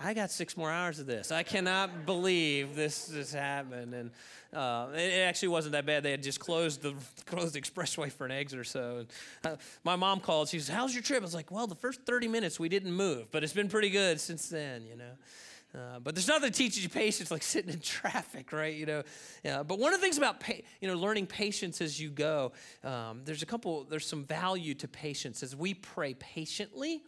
I 0.03 0.13
got 0.13 0.31
six 0.31 0.57
more 0.57 0.71
hours 0.71 0.99
of 0.99 1.07
this. 1.07 1.31
I 1.31 1.45
cannot 1.45 2.05
believe 2.05 2.75
this 2.75 3.13
has 3.13 3.33
happened. 3.33 3.95
And 3.95 4.11
uh, 4.55 4.89
it 4.95 5.27
actually 5.27 5.49
wasn't 5.49 5.73
that 5.73 5.87
bad. 5.87 6.03
They 6.03 6.11
had 6.13 6.23
just 6.23 6.41
closed 6.41 6.83
the 6.83 6.95
closed 7.27 7.57
expressway 7.57 8.11
for 8.11 8.25
an 8.25 8.33
exit 8.33 8.59
or 8.59 8.65
so. 8.65 8.99
And, 8.99 9.09
uh, 9.45 9.57
my 9.83 9.97
mom 9.97 10.21
called. 10.21 10.49
She 10.49 10.59
says, 10.59 10.69
"How's 10.69 10.95
your 10.95 11.03
trip?" 11.03 11.21
I 11.21 11.25
was 11.25 11.35
like, 11.35 11.51
"Well, 11.51 11.67
the 11.67 11.75
first 11.75 12.03
30 12.07 12.29
minutes 12.29 12.61
we 12.61 12.69
didn't 12.69 12.93
move, 12.93 13.31
but 13.31 13.43
it's 13.43 13.53
been 13.53 13.69
pretty 13.69 13.91
good 13.91 14.21
since 14.21 14.49
then." 14.49 14.87
You 14.87 14.97
know. 14.97 15.13
Uh, 15.75 15.99
but 15.99 16.15
there's 16.15 16.29
nothing 16.29 16.45
that 16.45 16.55
teaches 16.55 16.85
you 16.85 16.89
patience 16.89 17.33
like 17.33 17.43
sitting 17.55 17.73
in 17.73 17.81
traffic, 17.81 18.53
right? 18.53 18.75
You 18.75 18.87
know, 18.87 19.03
yeah. 19.43 19.63
But 19.65 19.79
one 19.81 19.93
of 19.93 20.01
the 20.01 20.05
things 20.05 20.19
about 20.19 20.41
pa- 20.41 20.63
you 20.81 20.89
know 20.89 20.95
learning 20.95 21.27
patience 21.27 21.81
as 21.81 22.01
you 22.01 22.11
go, 22.11 22.53
um, 22.85 23.23
there's 23.25 23.43
a 23.43 23.47
couple. 23.47 23.85
There's 23.85 24.07
some 24.07 24.25
value 24.25 24.75
to 24.75 24.89
patience 24.89 25.43
as 25.43 25.57
we 25.57 25.75
pray 25.75 26.15
patiently 26.15 27.03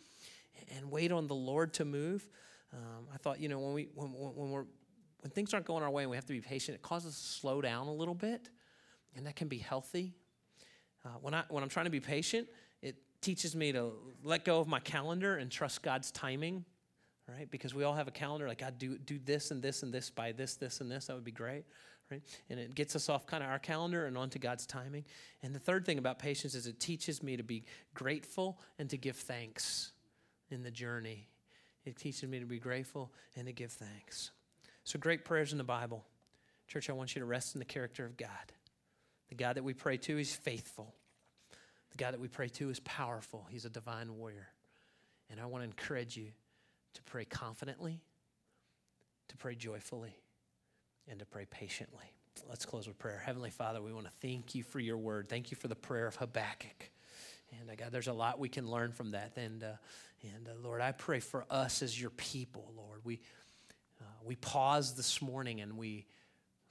and 0.76 0.90
wait 0.90 1.12
on 1.12 1.26
the 1.26 1.34
Lord 1.34 1.74
to 1.74 1.84
move. 1.84 2.28
Um, 2.72 3.06
I 3.14 3.18
thought, 3.18 3.40
you 3.40 3.48
know, 3.48 3.60
when 3.60 3.72
we 3.72 3.88
when, 3.94 4.08
when 4.08 4.50
we're 4.50 4.66
when 5.26 5.32
things 5.32 5.52
aren't 5.52 5.66
going 5.66 5.82
our 5.82 5.90
way 5.90 6.04
and 6.04 6.10
we 6.10 6.16
have 6.16 6.24
to 6.26 6.32
be 6.32 6.40
patient, 6.40 6.76
it 6.76 6.82
causes 6.82 7.14
us 7.14 7.20
to 7.20 7.26
slow 7.40 7.60
down 7.60 7.88
a 7.88 7.92
little 7.92 8.14
bit, 8.14 8.48
and 9.16 9.26
that 9.26 9.34
can 9.34 9.48
be 9.48 9.58
healthy. 9.58 10.14
Uh, 11.04 11.08
when, 11.20 11.34
I, 11.34 11.42
when 11.48 11.64
I'm 11.64 11.68
trying 11.68 11.86
to 11.86 11.90
be 11.90 11.98
patient, 11.98 12.46
it 12.80 12.94
teaches 13.20 13.56
me 13.56 13.72
to 13.72 13.90
let 14.22 14.44
go 14.44 14.60
of 14.60 14.68
my 14.68 14.78
calendar 14.78 15.38
and 15.38 15.50
trust 15.50 15.82
God's 15.82 16.12
timing, 16.12 16.64
right? 17.28 17.50
Because 17.50 17.74
we 17.74 17.82
all 17.82 17.94
have 17.94 18.06
a 18.06 18.12
calendar, 18.12 18.46
like, 18.46 18.58
God, 18.58 18.78
do, 18.78 18.98
do 18.98 19.18
this 19.18 19.50
and 19.50 19.60
this 19.60 19.82
and 19.82 19.92
this 19.92 20.10
by 20.10 20.30
this, 20.30 20.54
this, 20.54 20.80
and 20.80 20.88
this. 20.88 21.06
That 21.06 21.14
would 21.14 21.24
be 21.24 21.32
great, 21.32 21.64
right? 22.08 22.22
And 22.48 22.60
it 22.60 22.76
gets 22.76 22.94
us 22.94 23.08
off 23.08 23.26
kind 23.26 23.42
of 23.42 23.50
our 23.50 23.58
calendar 23.58 24.06
and 24.06 24.16
onto 24.16 24.38
God's 24.38 24.64
timing. 24.64 25.04
And 25.42 25.52
the 25.52 25.58
third 25.58 25.84
thing 25.84 25.98
about 25.98 26.20
patience 26.20 26.54
is 26.54 26.68
it 26.68 26.78
teaches 26.78 27.20
me 27.20 27.36
to 27.36 27.42
be 27.42 27.64
grateful 27.94 28.60
and 28.78 28.88
to 28.90 28.96
give 28.96 29.16
thanks 29.16 29.90
in 30.50 30.62
the 30.62 30.70
journey. 30.70 31.26
It 31.84 31.96
teaches 31.96 32.30
me 32.30 32.38
to 32.38 32.46
be 32.46 32.60
grateful 32.60 33.12
and 33.34 33.48
to 33.48 33.52
give 33.52 33.72
thanks. 33.72 34.30
So, 34.86 35.00
great 35.00 35.24
prayers 35.24 35.50
in 35.50 35.58
the 35.58 35.64
Bible. 35.64 36.04
Church, 36.68 36.88
I 36.88 36.92
want 36.92 37.16
you 37.16 37.20
to 37.20 37.26
rest 37.26 37.56
in 37.56 37.58
the 37.58 37.64
character 37.64 38.06
of 38.06 38.16
God. 38.16 38.28
The 39.28 39.34
God 39.34 39.56
that 39.56 39.64
we 39.64 39.74
pray 39.74 39.96
to 39.96 40.16
is 40.16 40.32
faithful. 40.32 40.94
The 41.90 41.96
God 41.96 42.14
that 42.14 42.20
we 42.20 42.28
pray 42.28 42.48
to 42.50 42.70
is 42.70 42.78
powerful. 42.80 43.48
He's 43.50 43.64
a 43.64 43.68
divine 43.68 44.16
warrior. 44.16 44.46
And 45.28 45.40
I 45.40 45.46
want 45.46 45.62
to 45.62 45.64
encourage 45.64 46.16
you 46.16 46.28
to 46.94 47.02
pray 47.02 47.24
confidently, 47.24 48.00
to 49.28 49.36
pray 49.36 49.56
joyfully, 49.56 50.16
and 51.10 51.18
to 51.18 51.26
pray 51.26 51.46
patiently. 51.50 52.06
Let's 52.48 52.64
close 52.64 52.86
with 52.86 52.96
prayer. 52.96 53.20
Heavenly 53.26 53.50
Father, 53.50 53.82
we 53.82 53.92
want 53.92 54.06
to 54.06 54.12
thank 54.22 54.54
you 54.54 54.62
for 54.62 54.78
your 54.78 54.98
word. 54.98 55.28
Thank 55.28 55.50
you 55.50 55.56
for 55.56 55.66
the 55.66 55.74
prayer 55.74 56.06
of 56.06 56.14
Habakkuk. 56.14 56.90
And 57.58 57.68
uh, 57.68 57.74
God, 57.74 57.90
there's 57.90 58.06
a 58.06 58.12
lot 58.12 58.38
we 58.38 58.48
can 58.48 58.70
learn 58.70 58.92
from 58.92 59.10
that. 59.12 59.32
And, 59.36 59.64
uh, 59.64 59.72
and 60.22 60.46
uh, 60.46 60.52
Lord, 60.62 60.80
I 60.80 60.92
pray 60.92 61.18
for 61.18 61.44
us 61.50 61.82
as 61.82 62.00
your 62.00 62.10
people, 62.10 62.72
Lord. 62.76 63.00
We, 63.02 63.20
uh, 64.00 64.04
we 64.24 64.36
pause 64.36 64.94
this 64.94 65.20
morning 65.22 65.60
and 65.60 65.76
we 65.76 66.06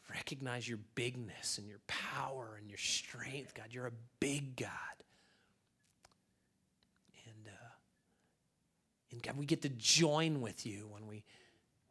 recognize 0.10 0.68
your 0.68 0.80
bigness 0.96 1.58
and 1.58 1.68
your 1.68 1.80
power 1.88 2.58
and 2.60 2.70
your 2.70 2.78
strength, 2.78 3.54
God. 3.54 3.68
You're 3.72 3.88
a 3.88 3.94
big 4.20 4.56
God. 4.56 4.70
And, 7.26 7.48
uh, 7.48 7.74
and 9.12 9.24
God, 9.24 9.38
we 9.38 9.46
get 9.46 9.62
to 9.64 9.70
join 9.70 10.42
with 10.42 10.66
you 10.66 10.88
when 10.92 11.08
we, 11.08 11.24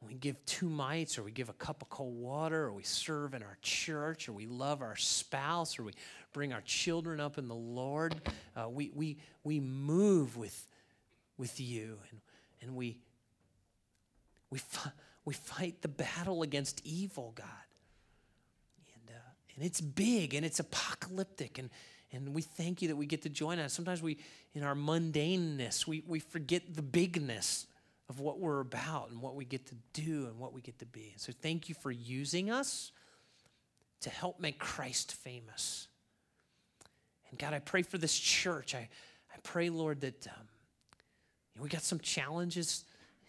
when 0.01 0.12
we 0.12 0.14
give 0.14 0.44
two 0.47 0.68
mites 0.68 1.18
or 1.18 1.23
we 1.23 1.33
give 1.33 1.49
a 1.49 1.55
cup 1.55 1.83
of 1.83 1.88
cold 1.88 2.16
water 2.16 2.64
or 2.64 2.73
we 2.73 2.85
serve 2.85 3.35
in 3.35 3.42
our 3.42 3.59
church 3.62 4.29
or 4.29 4.33
we 4.33 4.47
love 4.47 4.81
our 4.81 4.97
spouse 4.97 5.79
or 5.79 5.85
we 5.85 5.92
bring 6.33 6.53
our 6.53 6.62
children 6.62 7.20
up 7.20 7.37
in 7.37 7.49
the 7.49 7.55
Lord. 7.55 8.14
Uh, 8.57 8.68
we, 8.68 8.90
we, 8.94 9.18
we 9.42 9.61
move 9.61 10.37
with, 10.37 10.68
with 11.37 11.59
you 11.59 11.99
and, 12.11 12.20
and 12.62 12.77
we, 12.77 12.99
we, 14.51 14.61
we 15.25 15.35
fight 15.35 15.83
the 15.83 15.89
battle 15.89 16.43
against 16.43 16.81
evil, 16.85 17.33
God. 17.35 17.47
And, 18.95 19.17
uh, 19.17 19.31
and 19.57 19.65
it's 19.65 19.81
big 19.81 20.35
and 20.35 20.45
it's 20.45 20.61
apocalyptic. 20.61 21.59
And, 21.59 21.71
and 22.13 22.35
we 22.35 22.43
thank 22.43 22.83
you 22.83 22.89
that 22.89 22.97
we 22.97 23.07
get 23.07 23.23
to 23.23 23.29
join 23.29 23.59
us. 23.59 23.73
Sometimes 23.73 24.03
we, 24.03 24.19
in 24.55 24.63
our 24.63 24.75
mundaneness, 24.75 25.87
we, 25.87 26.03
we 26.07 26.21
forget 26.21 26.75
the 26.75 26.83
bigness 26.83 27.67
of 28.09 28.21
what 28.21 28.39
we're 28.39 28.61
about 28.61 29.11
and 29.11 29.23
what 29.23 29.35
we 29.35 29.45
get 29.45 29.67
to 29.67 29.75
do 29.95 30.27
and 30.27 30.39
what 30.39 30.53
we 30.53 30.61
get 30.61 30.79
to 30.79 30.87
be. 30.87 31.11
And 31.13 31.21
so 31.21 31.33
thank 31.41 31.69
you 31.69 31.75
for 31.75 31.91
using 31.91 32.51
us 32.51 32.93
to 34.03 34.11
help 34.11 34.39
make 34.39 34.59
Christ 34.59 35.13
famous. 35.13 35.89
And 37.31 37.39
God, 37.39 37.55
I 37.55 37.59
pray 37.61 37.83
for 37.83 37.97
this 37.97 38.17
church. 38.17 38.75
I, 38.75 38.89
I 39.33 39.37
pray, 39.43 39.71
Lord, 39.71 40.03
that 40.03 40.27
um, 40.27 40.47
we 41.59 41.71
got 41.71 41.83
some 41.83 41.99
challenges 41.99 42.85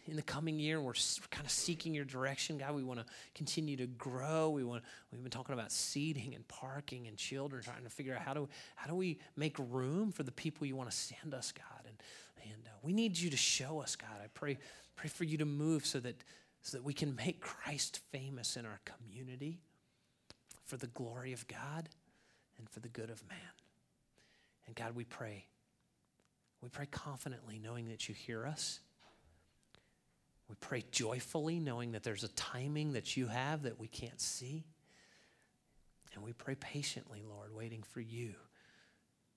in 0.08 0.16
the 0.16 0.22
coming 0.22 0.60
year. 0.60 0.80
We're 0.80 0.94
kind 1.32 1.46
of 1.46 1.52
seeking 1.52 1.94
your 1.94 2.06
direction, 2.06 2.58
God. 2.58 2.76
We 2.76 2.84
want 2.84 3.00
to 3.00 3.06
continue 3.34 3.76
to 3.78 3.88
grow. 3.88 4.50
We 4.50 4.64
want. 4.64 4.84
We've 5.12 5.22
been 5.22 5.32
talking 5.32 5.54
about 5.54 5.72
seating 5.72 6.36
and 6.36 6.48
parking 6.48 7.08
and 7.08 7.18
children, 7.18 7.64
trying 7.64 7.84
to 7.84 7.90
figure 7.90 8.16
out 8.16 8.22
how 8.22 8.34
do 8.34 8.48
how 8.76 8.88
do 8.88 8.96
we 8.96 9.20
make 9.36 9.58
room 9.58 10.12
for 10.12 10.24
the 10.24 10.32
people 10.32 10.68
you 10.68 10.76
want 10.76 10.90
to 10.90 10.96
send 10.96 11.34
us, 11.34 11.52
God. 11.52 11.86
And 11.88 11.98
and 12.44 12.68
uh, 12.68 12.78
we 12.84 12.94
need 12.94 13.18
you 13.18 13.30
to 13.30 13.38
show 13.38 13.80
us, 13.80 13.96
God. 13.96 14.22
I 14.24 14.28
pray 14.34 14.58
pray 14.96 15.10
for 15.10 15.24
you 15.24 15.38
to 15.40 15.46
move 15.46 15.86
so 15.86 16.00
that 16.00 16.24
so 16.62 16.78
that 16.78 16.84
we 16.84 16.94
can 16.94 17.16
make 17.16 17.42
Christ 17.42 18.00
famous 18.12 18.58
in 18.58 18.66
our 18.66 18.80
community, 18.86 19.60
for 20.66 20.78
the 20.78 20.88
glory 20.88 21.32
of 21.34 21.48
God, 21.48 21.90
and 22.58 22.70
for 22.70 22.80
the 22.80 22.90
good 22.90 23.10
of 23.10 23.28
man. 23.28 23.38
And 24.68 24.76
God, 24.76 24.96
we 24.96 25.04
pray. 25.04 25.46
We 26.62 26.70
pray 26.70 26.88
confidently, 26.88 27.60
knowing 27.64 27.90
that 27.90 28.10
you 28.10 28.16
hear 28.16 28.48
us 28.48 28.80
we 30.50 30.56
pray 30.60 30.84
joyfully, 30.92 31.60
knowing 31.60 31.94
that 31.94 32.04
there's 32.04 32.24
a 32.24 32.30
timing 32.30 32.94
that 32.94 33.18
you 33.18 33.28
have 33.28 33.64
that 33.64 33.80
we 33.80 33.88
can't 33.88 34.22
see. 34.22 34.66
And 36.14 36.24
we 36.24 36.34
pray 36.34 36.56
patiently, 36.56 37.24
Lord, 37.28 37.54
waiting 37.54 37.84
for 37.84 38.00
you 38.00 38.34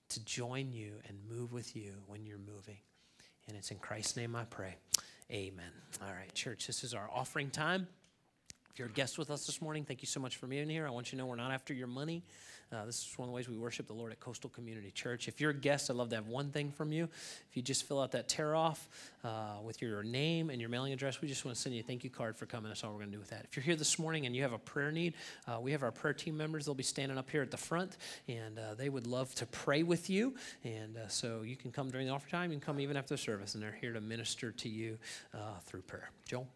to 0.09 0.23
join 0.25 0.71
you 0.71 0.93
and 1.07 1.17
move 1.29 1.51
with 1.51 1.75
you 1.75 1.93
when 2.07 2.25
you're 2.25 2.37
moving. 2.37 2.77
And 3.47 3.57
it's 3.57 3.71
in 3.71 3.77
Christ's 3.77 4.17
name 4.17 4.35
I 4.35 4.45
pray. 4.45 4.75
Amen. 5.31 5.71
All 6.01 6.13
right, 6.13 6.33
church, 6.33 6.67
this 6.67 6.83
is 6.83 6.93
our 6.93 7.09
offering 7.13 7.49
time. 7.49 7.87
If 8.71 8.79
you're 8.79 8.87
a 8.87 8.91
guest 8.91 9.17
with 9.17 9.29
us 9.29 9.45
this 9.45 9.61
morning, 9.61 9.83
thank 9.83 10.01
you 10.01 10.07
so 10.07 10.19
much 10.19 10.37
for 10.37 10.47
being 10.47 10.69
here. 10.69 10.87
I 10.87 10.89
want 10.89 11.11
you 11.11 11.17
to 11.17 11.23
know 11.23 11.25
we're 11.27 11.35
not 11.35 11.51
after 11.51 11.73
your 11.73 11.87
money. 11.87 12.23
Uh, 12.71 12.85
this 12.85 12.99
is 12.99 13.17
one 13.17 13.27
of 13.27 13.31
the 13.31 13.35
ways 13.35 13.49
we 13.49 13.57
worship 13.57 13.87
the 13.87 13.93
Lord 13.93 14.11
at 14.11 14.19
Coastal 14.19 14.49
Community 14.49 14.91
Church. 14.91 15.27
If 15.27 15.41
you're 15.41 15.49
a 15.49 15.55
guest, 15.55 15.89
I'd 15.89 15.95
love 15.95 16.09
to 16.09 16.15
have 16.15 16.27
one 16.27 16.51
thing 16.51 16.71
from 16.71 16.91
you. 16.91 17.05
If 17.49 17.57
you 17.57 17.63
just 17.63 17.87
fill 17.87 17.99
out 17.99 18.11
that 18.11 18.29
tear 18.29 18.53
off 18.53 18.87
uh, 19.23 19.57
with 19.63 19.81
your 19.81 20.03
name 20.03 20.51
and 20.51 20.61
your 20.61 20.69
mailing 20.69 20.93
address, 20.93 21.19
we 21.19 21.27
just 21.27 21.45
want 21.45 21.55
to 21.55 21.61
send 21.61 21.73
you 21.73 21.81
a 21.81 21.83
thank 21.83 22.03
you 22.03 22.11
card 22.11 22.37
for 22.37 22.45
coming. 22.45 22.69
That's 22.69 22.83
all 22.83 22.91
we're 22.91 22.99
going 22.99 23.09
to 23.09 23.15
do 23.15 23.19
with 23.19 23.31
that. 23.31 23.45
If 23.45 23.55
you're 23.55 23.63
here 23.63 23.75
this 23.75 23.97
morning 23.97 24.27
and 24.27 24.35
you 24.35 24.43
have 24.43 24.53
a 24.53 24.59
prayer 24.59 24.91
need, 24.91 25.15
uh, 25.47 25.59
we 25.59 25.71
have 25.71 25.81
our 25.81 25.91
prayer 25.91 26.13
team 26.13 26.37
members. 26.37 26.65
They'll 26.65 26.75
be 26.75 26.83
standing 26.83 27.17
up 27.17 27.29
here 27.29 27.41
at 27.41 27.49
the 27.49 27.57
front, 27.57 27.97
and 28.27 28.59
uh, 28.59 28.75
they 28.75 28.89
would 28.89 29.07
love 29.07 29.33
to 29.35 29.47
pray 29.47 29.81
with 29.81 30.09
you. 30.09 30.35
And 30.63 30.95
uh, 30.97 31.07
so 31.07 31.41
you 31.41 31.55
can 31.55 31.71
come 31.71 31.89
during 31.89 32.05
the 32.05 32.13
offer 32.13 32.29
time. 32.29 32.51
You 32.51 32.59
can 32.59 32.65
come 32.65 32.79
even 32.79 32.97
after 32.97 33.15
the 33.15 33.17
service, 33.17 33.55
and 33.55 33.63
they're 33.63 33.77
here 33.81 33.93
to 33.93 34.01
minister 34.01 34.51
to 34.51 34.69
you 34.69 34.99
uh, 35.33 35.57
through 35.65 35.81
prayer. 35.81 36.11
Joel? 36.27 36.47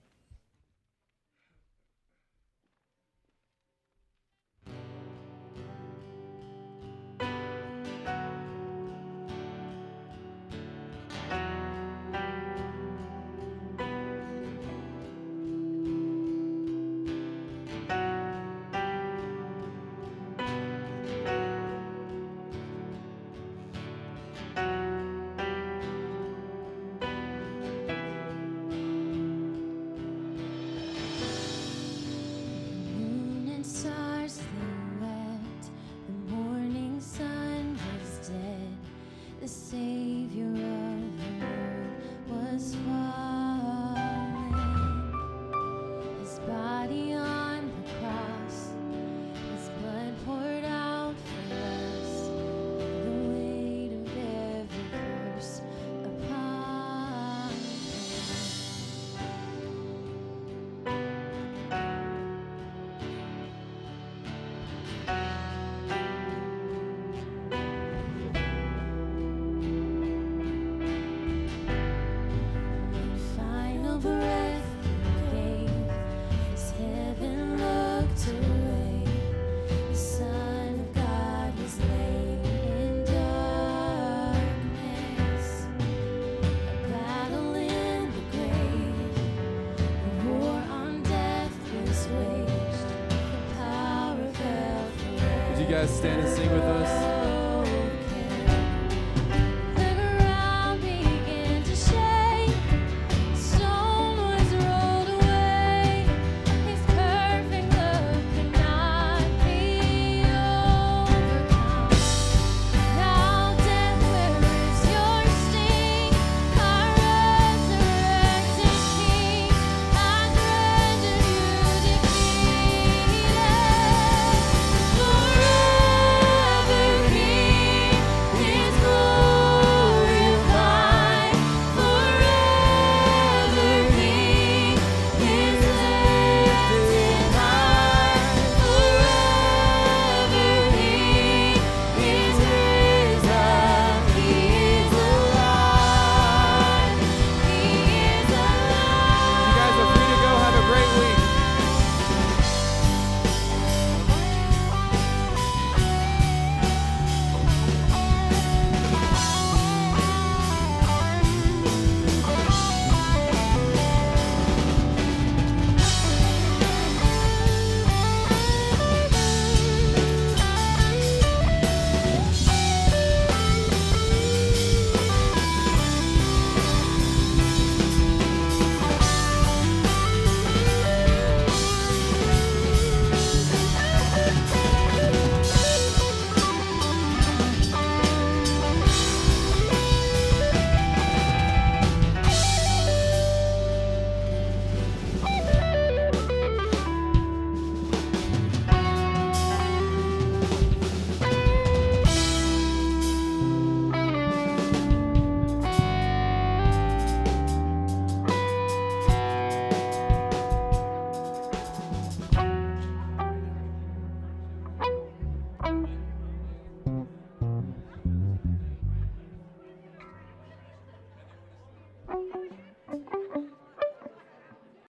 Guys 95.85 95.97
stand 95.97 96.21
and 96.21 96.29
sing 96.29 96.49
with 96.53 96.63
us? 96.63 96.82